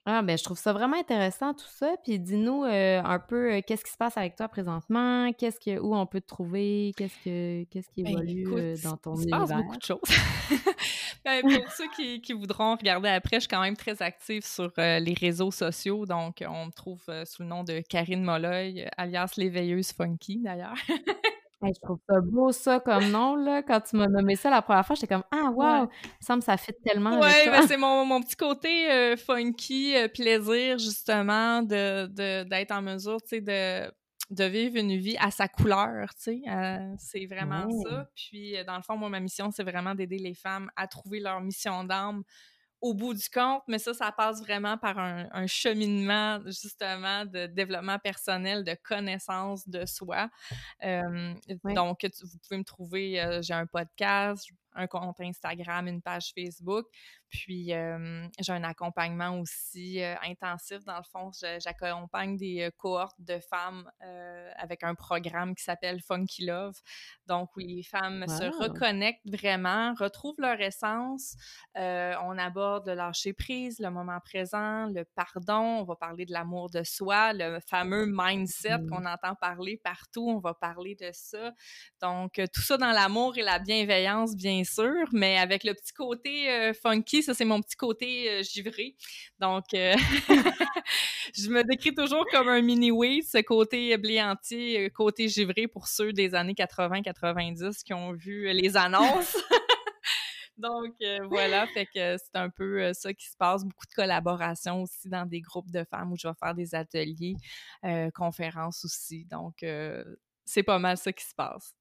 Ah, 0.08 0.22
ben, 0.22 0.38
je 0.38 0.44
trouve 0.44 0.56
ça 0.56 0.72
vraiment 0.72 0.96
intéressant 0.96 1.52
tout 1.52 1.66
ça. 1.68 1.96
Puis 2.04 2.20
dis-nous 2.20 2.62
euh, 2.62 3.02
un 3.02 3.18
peu 3.18 3.54
euh, 3.54 3.60
qu'est-ce 3.66 3.84
qui 3.84 3.90
se 3.90 3.96
passe 3.96 4.16
avec 4.16 4.36
toi 4.36 4.46
présentement, 4.46 5.32
qu'est-ce 5.32 5.58
que 5.58 5.80
où 5.80 5.96
on 5.96 6.06
peut 6.06 6.20
te 6.20 6.28
trouver, 6.28 6.92
qu'est-ce 6.96 7.24
que 7.24 7.64
qu'est-ce 7.64 7.88
qui 7.90 8.04
ben, 8.04 8.12
évolue 8.12 8.46
euh, 8.54 8.76
dans 8.84 8.96
ton 8.96 9.16
il 9.16 9.28
se 9.28 9.54
beaucoup 9.54 9.76
de 9.76 9.82
choses. 9.82 9.98
Ben, 11.24 11.42
pour 11.42 11.72
ceux 11.72 11.88
qui, 11.96 12.20
qui, 12.20 12.32
voudront 12.34 12.76
regarder 12.76 13.08
après, 13.08 13.38
je 13.38 13.40
suis 13.40 13.48
quand 13.48 13.60
même 13.60 13.76
très 13.76 14.00
active 14.00 14.44
sur 14.44 14.70
les 14.76 15.14
réseaux 15.18 15.50
sociaux. 15.50 16.06
Donc, 16.06 16.44
on 16.48 16.66
me 16.66 16.70
trouve 16.70 17.02
sous 17.24 17.42
le 17.42 17.48
nom 17.48 17.64
de 17.64 17.80
Karine 17.80 18.22
Molloy, 18.22 18.86
alias 18.96 19.34
l'éveilleuse 19.36 19.90
funky 19.90 20.40
d'ailleurs. 20.44 20.76
je 21.62 21.80
trouve 21.80 21.98
ça 22.08 22.20
beau, 22.20 22.52
ça, 22.52 22.80
comme 22.80 23.10
nom, 23.10 23.34
là. 23.34 23.62
Quand 23.62 23.80
tu 23.80 23.96
m'as 23.96 24.08
nommé 24.08 24.36
ça 24.36 24.50
la 24.50 24.62
première 24.62 24.86
fois, 24.86 24.94
j'étais 24.94 25.14
comme 25.14 25.24
«Ah, 25.30 25.50
wow! 25.50 25.88
Il 26.04 26.08
me 26.08 26.24
semble 26.24 26.40
que 26.40 26.46
ça 26.46 26.56
fit 26.56 26.72
tellement 26.84 27.18
Oui, 27.20 27.30
ben, 27.46 27.66
c'est 27.66 27.76
mon, 27.76 28.04
mon, 28.04 28.20
petit 28.20 28.36
côté 28.36 28.90
euh, 28.90 29.16
funky, 29.16 29.96
euh, 29.96 30.08
plaisir, 30.08 30.78
justement, 30.78 31.62
de, 31.62 32.44
d'être 32.44 32.72
en 32.72 32.82
mesure, 32.82 33.20
tu 33.22 33.28
sais, 33.28 33.40
de, 33.40 33.90
de 34.30 34.44
vivre 34.44 34.76
une 34.76 34.96
vie 34.96 35.16
à 35.18 35.30
sa 35.30 35.48
couleur, 35.48 36.08
tu 36.14 36.22
sais. 36.22 36.42
Euh, 36.48 36.94
c'est 36.98 37.26
vraiment 37.26 37.68
ça. 37.84 38.08
Puis, 38.14 38.56
dans 38.66 38.76
le 38.76 38.82
fond, 38.82 38.96
moi, 38.96 39.08
ma 39.08 39.20
mission, 39.20 39.50
c'est 39.50 39.64
vraiment 39.64 39.94
d'aider 39.94 40.18
les 40.18 40.34
femmes 40.34 40.70
à 40.76 40.86
trouver 40.86 41.20
leur 41.20 41.40
mission 41.40 41.84
d'âme 41.84 42.22
au 42.80 42.94
bout 42.94 43.14
du 43.14 43.28
compte, 43.28 43.62
mais 43.68 43.78
ça, 43.78 43.94
ça 43.94 44.12
passe 44.12 44.40
vraiment 44.40 44.76
par 44.76 44.98
un, 44.98 45.46
cheminement 45.46 46.40
justement 46.46 47.24
de 47.24 47.46
développement 47.46 47.98
personnel, 47.98 48.64
de 48.64 48.76
connaissance 48.82 49.68
de 49.68 49.86
soi. 49.86 50.28
Euh, 50.84 51.34
donc, 51.64 52.04
vous 52.22 52.38
pouvez 52.38 52.58
me 52.58 52.64
trouver, 52.64 53.20
euh, 53.20 53.40
j'ai 53.42 53.54
un 53.54 53.66
podcast, 53.66 54.48
un 54.76 54.86
compte 54.86 55.20
Instagram, 55.20 55.88
une 55.88 56.02
page 56.02 56.32
Facebook. 56.34 56.86
Puis, 57.28 57.66
j'ai 57.66 58.52
un 58.52 58.64
accompagnement 58.64 59.40
aussi 59.40 60.00
intensif. 60.22 60.84
Dans 60.84 60.98
le 60.98 61.02
fond, 61.10 61.30
j'accompagne 61.58 62.36
des 62.36 62.70
cohortes 62.76 63.20
de 63.20 63.38
femmes 63.50 63.90
avec 64.56 64.84
un 64.84 64.94
programme 64.94 65.54
qui 65.54 65.64
s'appelle 65.64 66.00
Funky 66.00 66.46
Love. 66.46 66.76
Donc, 67.26 67.56
où 67.56 67.60
les 67.60 67.82
femmes 67.82 68.24
se 68.28 68.44
reconnectent 68.62 69.28
vraiment, 69.28 69.94
retrouvent 69.94 70.38
leur 70.38 70.60
essence. 70.60 71.34
on 71.74 72.38
aborde 72.38 72.86
le 72.86 72.94
lâcher 72.94 73.32
prise, 73.32 73.80
le 73.80 73.90
moment 73.90 74.20
présent, 74.20 74.86
le 74.86 75.04
pardon. 75.04 75.80
On 75.80 75.84
va 75.84 75.96
parler 75.96 76.26
de 76.26 76.32
l'amour 76.32 76.70
de 76.70 76.84
soi, 76.84 77.32
le 77.32 77.58
fameux 77.60 78.06
mindset 78.08 78.78
mmh. 78.78 78.88
qu'on 78.88 79.04
entend 79.04 79.34
parler 79.34 79.80
partout. 79.82 80.28
On 80.28 80.38
va 80.38 80.54
parler 80.54 80.94
de 80.94 81.10
ça. 81.12 81.52
Donc, 82.00 82.40
tout 82.52 82.62
ça 82.62 82.76
dans 82.76 82.92
l'amour 82.92 83.36
et 83.36 83.42
la 83.42 83.58
bienveillance, 83.58 84.36
bien 84.36 84.62
sûr, 84.66 85.06
mais 85.12 85.38
avec 85.38 85.64
le 85.64 85.72
petit 85.72 85.92
côté 85.92 86.50
euh, 86.50 86.74
funky, 86.74 87.22
ça 87.22 87.34
c'est 87.34 87.44
mon 87.44 87.60
petit 87.60 87.76
côté 87.76 88.30
euh, 88.30 88.42
givré. 88.42 88.94
Donc, 89.38 89.64
euh, 89.74 89.94
je 91.34 91.48
me 91.48 91.62
décris 91.64 91.94
toujours 91.94 92.26
comme 92.30 92.48
un 92.48 92.60
mini-oui, 92.60 93.22
ce 93.22 93.38
côté 93.38 93.96
blé 93.96 94.20
entier, 94.20 94.90
côté 94.90 95.28
givré 95.28 95.66
pour 95.66 95.88
ceux 95.88 96.12
des 96.12 96.34
années 96.34 96.54
80-90 96.54 97.82
qui 97.82 97.94
ont 97.94 98.12
vu 98.12 98.52
les 98.52 98.76
annonces. 98.76 99.36
Donc 100.58 100.94
voilà, 101.28 101.66
fait 101.66 101.84
que 101.84 102.16
c'est 102.16 102.34
un 102.34 102.48
peu 102.48 102.90
ça 102.94 103.12
qui 103.12 103.26
se 103.26 103.36
passe. 103.36 103.62
Beaucoup 103.62 103.84
de 103.84 103.94
collaborations 103.94 104.82
aussi 104.82 105.10
dans 105.10 105.26
des 105.26 105.42
groupes 105.42 105.70
de 105.70 105.84
femmes 105.84 106.12
où 106.12 106.16
je 106.16 106.26
vais 106.26 106.34
faire 106.42 106.54
des 106.54 106.74
ateliers, 106.74 107.36
conférences 108.14 108.82
aussi. 108.82 109.26
Donc 109.26 109.62
c'est 110.46 110.62
pas 110.62 110.78
mal 110.78 110.96
ça 110.96 111.12
qui 111.12 111.26
se 111.26 111.34
passe 111.34 111.74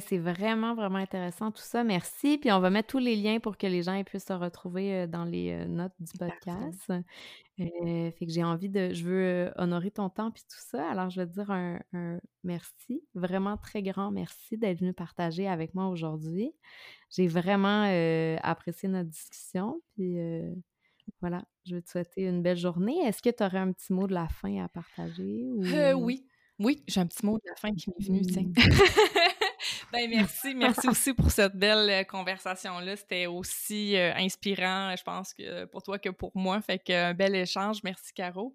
c'est 0.00 0.18
vraiment, 0.18 0.74
vraiment 0.74 0.98
intéressant 0.98 1.50
tout 1.50 1.62
ça. 1.62 1.82
Merci. 1.82 2.36
Puis 2.38 2.52
on 2.52 2.60
va 2.60 2.68
mettre 2.68 2.88
tous 2.88 2.98
les 2.98 3.16
liens 3.16 3.40
pour 3.40 3.56
que 3.56 3.66
les 3.66 3.82
gens 3.82 4.02
puissent 4.04 4.26
se 4.26 4.32
retrouver 4.32 5.06
dans 5.06 5.24
les 5.24 5.64
notes 5.66 5.94
du 5.98 6.12
podcast. 6.18 6.92
fait 7.56 8.14
que 8.20 8.30
j'ai 8.30 8.44
envie 8.44 8.68
de. 8.68 8.92
Je 8.92 9.04
veux 9.04 9.52
honorer 9.56 9.90
ton 9.90 10.10
temps 10.10 10.30
puis 10.30 10.42
tout 10.42 10.60
ça. 10.60 10.90
Alors, 10.90 11.08
je 11.08 11.20
vais 11.20 11.26
te 11.26 11.32
dire 11.32 11.50
un, 11.50 11.80
merci. 12.44 13.02
Vraiment 13.14 13.56
très 13.56 13.82
grand 13.82 14.10
merci 14.10 14.58
d'être 14.58 14.80
venu 14.80 14.92
partager 14.92 15.48
avec 15.48 15.74
moi 15.74 15.88
aujourd'hui. 15.88 16.52
J'ai 17.10 17.26
vraiment 17.26 17.84
apprécié 18.42 18.90
notre 18.90 19.08
discussion. 19.08 19.80
Puis 19.94 20.18
voilà, 21.22 21.42
je 21.64 21.76
vais 21.76 21.82
te 21.82 21.88
souhaiter 21.88 22.24
une 22.24 22.42
belle 22.42 22.58
journée. 22.58 22.98
Est-ce 23.06 23.22
que 23.22 23.30
tu 23.30 23.42
aurais 23.42 23.58
un 23.58 23.72
petit 23.72 23.94
mot 23.94 24.06
de 24.06 24.12
la 24.12 24.28
fin 24.28 24.62
à 24.62 24.68
partager? 24.68 25.46
oui. 25.96 26.26
Oui, 26.60 26.82
j'ai 26.88 27.00
un 27.00 27.06
petit 27.06 27.24
mot 27.24 27.38
de 27.38 27.48
la 27.48 27.54
fin 27.54 27.72
qui 27.72 27.88
m'est 27.88 28.04
venu, 28.04 28.20
tiens. 28.22 28.50
Ben 29.90 30.10
merci, 30.10 30.54
merci 30.54 30.86
aussi 30.86 31.14
pour 31.14 31.30
cette 31.30 31.56
belle 31.56 31.88
euh, 31.88 32.04
conversation-là. 32.04 32.94
C'était 32.96 33.24
aussi 33.24 33.96
euh, 33.96 34.12
inspirant, 34.16 34.94
je 34.94 35.02
pense, 35.02 35.32
que 35.32 35.64
pour 35.64 35.82
toi 35.82 35.98
que 35.98 36.10
pour 36.10 36.30
moi. 36.34 36.60
Fait 36.60 36.78
que 36.78 36.92
un 36.92 37.14
bel 37.14 37.34
échange. 37.34 37.78
Merci, 37.82 38.12
Caro. 38.12 38.52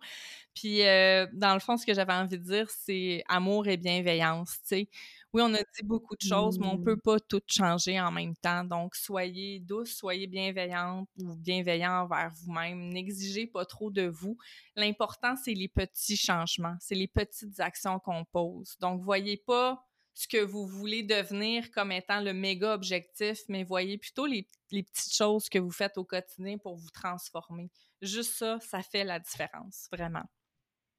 Puis, 0.54 0.86
euh, 0.86 1.26
dans 1.34 1.56
le 1.56 1.60
fond, 1.60 1.76
ce 1.76 1.88
que 1.88 1.94
j'avais 1.96 2.14
envie 2.14 2.38
de 2.38 2.44
dire, 2.44 2.70
c'est 2.70 3.24
amour 3.28 3.68
et 3.68 3.78
bienveillance, 3.78 4.60
sais. 4.64 4.88
Oui, 5.34 5.42
on 5.44 5.52
a 5.56 5.58
dit 5.58 5.84
beaucoup 5.84 6.16
de 6.16 6.22
choses, 6.22 6.60
mais 6.60 6.68
on 6.68 6.78
peut 6.78 6.94
mmh. 6.94 7.02
pas 7.02 7.20
tout 7.20 7.42
changer 7.48 8.00
en 8.00 8.12
même 8.12 8.36
temps. 8.36 8.64
Donc, 8.64 8.96
soyez 8.96 9.60
douce, 9.60 9.96
soyez 9.96 10.28
bienveillante 10.28 11.10
ou 11.20 11.36
bienveillant 11.36 12.04
envers 12.04 12.30
vous-même. 12.36 12.90
N'exigez 12.90 13.48
pas 13.48 13.66
trop 13.66 13.90
de 13.90 14.04
vous. 14.04 14.38
L'important, 14.76 15.36
c'est 15.36 15.56
les 15.56 15.68
petits 15.68 16.18
changements, 16.18 16.76
c'est 16.80 16.94
les 16.94 17.08
petites 17.08 17.60
actions 17.60 17.98
qu'on 17.98 18.24
pose. 18.24 18.78
Donc, 18.80 19.02
voyez 19.02 19.38
pas 19.38 19.84
ce 20.14 20.28
que 20.28 20.44
vous 20.44 20.66
voulez 20.68 21.04
devenir 21.04 21.72
comme 21.72 21.92
étant 21.92 22.22
le 22.22 22.34
méga 22.34 22.74
objectif, 22.74 23.40
mais 23.50 23.64
voyez 23.64 23.98
plutôt 23.98 24.26
les, 24.26 24.48
petites 24.70 25.14
choses 25.14 25.50
que 25.50 25.60
vous 25.60 25.72
faites 25.72 25.98
au 25.98 26.04
quotidien 26.04 26.58
pour 26.58 26.76
vous 26.76 26.90
transformer. 26.90 27.70
Juste 28.02 28.34
ça, 28.34 28.60
ça 28.60 28.82
fait 28.82 29.04
la 29.04 29.20
différence, 29.20 29.88
vraiment. 29.92 30.24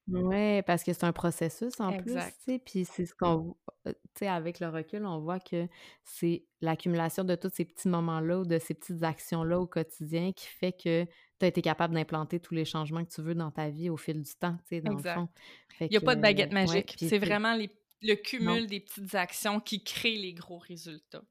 Oui, 0.07 0.61
parce 0.63 0.85
que 0.85 0.93
c'est 0.93 1.05
un 1.05 1.13
processus 1.13 1.81
en 1.81 1.97
plus, 1.97 2.15
tu 2.45 2.59
puis 2.59 2.85
c'est 2.85 3.07
ce 3.07 3.15
qu'on, 3.15 3.57
euh, 3.87 3.93
tu 3.93 4.19
sais, 4.19 4.29
avec 4.29 4.61
le 4.61 4.69
recul, 4.69 5.07
on 5.07 5.19
voit 5.19 5.41
que 5.41 5.67
c'est 6.03 6.45
l'accumulation 6.61 7.25
de 7.25 7.35
tous 7.35 7.49
ces 7.55 7.65
petits 7.65 7.89
moments-là 7.89 8.41
ou 8.41 8.45
de 8.45 8.59
ces 8.59 8.75
petites 8.75 9.03
actions-là 9.03 9.59
au 9.59 9.67
quotidien 9.67 10.33
qui 10.33 10.47
fait 10.47 10.73
que 10.73 11.05
tu 11.05 11.45
as 11.45 11.47
été 11.47 11.63
capable 11.63 11.95
d'implanter 11.95 12.39
tous 12.39 12.53
les 12.53 12.67
changements 12.67 13.03
que 13.03 13.11
tu 13.11 13.23
veux 13.23 13.35
dans 13.35 13.51
ta 13.51 13.71
vie 13.71 13.89
au 13.89 13.97
fil 13.97 14.21
du 14.21 14.35
temps, 14.35 14.59
tu 14.69 14.77
sais, 14.77 14.81
dans 14.83 14.93
le 14.93 15.03
fond. 15.03 15.29
Il 15.81 15.89
n'y 15.89 15.97
a 15.97 16.03
pas 16.03 16.17
de 16.17 16.21
baguette 16.21 16.53
magique, 16.53 16.97
c'est 16.99 17.19
vraiment 17.19 17.55
les 17.55 17.71
le 18.05 18.15
cumul 18.15 18.67
des 18.67 18.81
petites 18.81 19.15
actions 19.15 19.61
qui 19.61 19.83
créent 19.83 20.17
les 20.17 20.35
gros 20.35 20.59
résultats. 20.59 21.25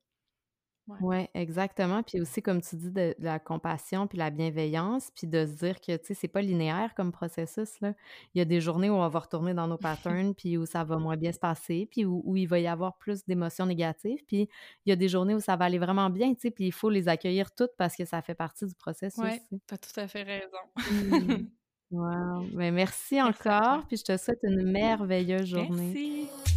Oui, 0.88 0.98
ouais, 1.02 1.30
exactement. 1.34 2.04
Puis 2.04 2.20
aussi, 2.20 2.42
comme 2.42 2.62
tu 2.62 2.76
dis, 2.76 2.92
de, 2.92 3.16
la 3.20 3.40
compassion 3.40 4.06
puis 4.06 4.18
la 4.18 4.30
bienveillance, 4.30 5.12
puis 5.16 5.28
de 5.28 5.46
se 5.46 5.54
dire 5.54 5.80
que, 5.80 5.96
tu 5.96 6.08
sais, 6.08 6.14
c'est 6.14 6.28
pas 6.28 6.42
linéaire 6.42 6.94
comme 6.96 7.14
processus, 7.14 7.80
là. 7.80 7.94
Il 8.36 8.40
y 8.40 8.42
a 8.42 8.46
des 8.46 8.60
journées 8.60 8.90
où 8.90 8.96
on 8.96 9.08
va 9.08 9.20
retourner 9.20 9.54
dans 9.54 9.68
nos 9.68 9.78
patterns, 9.78 10.36
puis 10.38 10.58
où 10.58 10.66
ça 10.66 10.84
va 10.84 10.98
moins 10.98 11.16
bien 11.16 11.32
se 11.32 11.40
passer, 11.40 11.88
puis 11.90 12.04
où, 12.04 12.36
il 12.36 12.48
va 12.48 12.60
y 12.60 12.68
avoir 12.68 12.98
plus 12.98 13.24
d'émotions 13.26 13.66
négatives, 13.66 14.24
puis 14.28 14.50
il 14.86 14.90
y 14.90 14.92
a 14.92 14.98
des 14.98 15.08
journées 15.08 15.36
où 15.36 15.40
ça 15.40 15.56
va 15.56 15.66
aller 15.66 15.80
vraiment 15.80 16.10
bien, 16.10 16.34
tu 16.34 16.42
sais, 16.42 16.52
puis 16.52 16.66
il 16.66 16.74
faut 16.74 16.90
les 16.90 17.08
accueillir 17.08 17.56
toutes 17.56 17.76
parce 17.78 17.96
que 17.96 18.04
ça 18.04 18.22
fait 18.22 18.36
partie 18.36 18.66
du 18.66 18.76
processus. 18.76 19.24
Oui, 19.24 19.40
tu 19.68 19.74
as 19.74 19.78
tout 19.78 20.00
à 20.00 20.08
fait 20.08 20.24
raison. 20.24 20.58
Mmh. 20.76 21.48
Wow! 21.92 22.46
Ben, 22.54 22.74
merci 22.74 23.22
encore, 23.22 23.86
puis 23.88 23.98
je 23.98 24.04
te 24.04 24.18
souhaite 24.18 24.40
une 24.44 24.70
merveilleuse 24.70 25.46
journée. 25.46 25.94
Merci. 25.94 26.53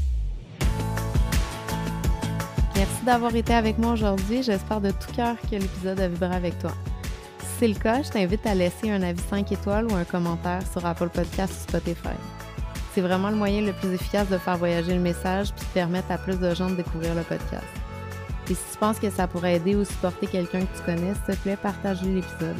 Merci 2.77 3.05
d'avoir 3.07 3.35
été 3.35 3.55
avec 3.55 3.79
moi 3.79 3.93
aujourd'hui. 3.93 4.43
J'espère 4.43 4.83
de 4.83 4.91
tout 4.91 5.11
cœur 5.17 5.37
que 5.51 5.57
l'épisode 5.57 5.99
a 5.99 6.09
vibré 6.09 6.35
avec 6.35 6.59
toi. 6.59 6.73
Si 7.39 7.47
c'est 7.61 7.69
le 7.69 7.75
cas, 7.75 8.03
je 8.03 8.11
t'invite 8.11 8.47
à 8.47 8.55
laisser 8.55 8.91
un 8.91 9.03
avis 9.03 9.23
5 9.31 9.51
étoiles 9.51 9.87
ou 9.87 9.95
un 9.95 10.05
commentaire 10.05 10.61
sur 10.71 10.85
Apple 10.85 11.09
Podcast 11.09 11.55
ou 11.55 11.71
Spotify. 11.71 12.17
C'est 12.95 13.01
vraiment 13.01 13.31
le 13.31 13.37
moyen 13.37 13.63
le 13.63 13.73
plus 13.73 13.95
efficace 13.95 14.29
de 14.29 14.37
faire 14.37 14.59
voyager 14.59 14.93
le 14.93 15.01
message 15.01 15.55
puis 15.55 15.65
de 15.65 15.71
permettre 15.73 16.11
à 16.11 16.19
plus 16.19 16.39
de 16.39 16.55
gens 16.55 16.69
de 16.69 16.75
découvrir 16.75 17.15
le 17.15 17.23
podcast. 17.23 17.65
Et 18.51 18.55
si 18.55 18.63
tu 18.73 18.79
penses 18.79 18.99
que 18.99 19.09
ça 19.09 19.27
pourrait 19.27 19.57
aider 19.57 19.75
ou 19.75 19.85
supporter 19.87 20.27
quelqu'un 20.27 20.61
que 20.61 20.77
tu 20.77 20.83
connais, 20.85 21.15
s'il 21.15 21.35
te 21.35 21.43
plaît, 21.43 21.57
partage 21.57 22.03
l'épisode. 22.03 22.57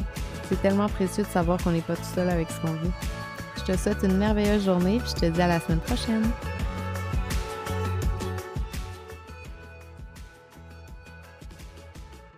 C'est 0.49 0.59
tellement 0.63 0.89
précieux 0.89 1.25
de 1.25 1.29
savoir 1.29 1.61
qu'on 1.63 1.71
n'est 1.71 1.81
pas 1.81 1.95
tout 1.95 2.15
seul 2.15 2.29
avec 2.29 2.47
ce 2.49 2.59
qu'on 2.61 2.73
vit. 2.73 2.91
Je 3.57 3.71
te 3.71 3.77
souhaite 3.77 4.01
une 4.01 4.17
merveilleuse 4.17 4.65
journée 4.65 4.97
puis 4.97 5.13
je 5.15 5.27
te 5.27 5.31
dis 5.31 5.41
à 5.41 5.47
la 5.47 5.59
semaine 5.59 5.79
prochaine. 5.79 6.23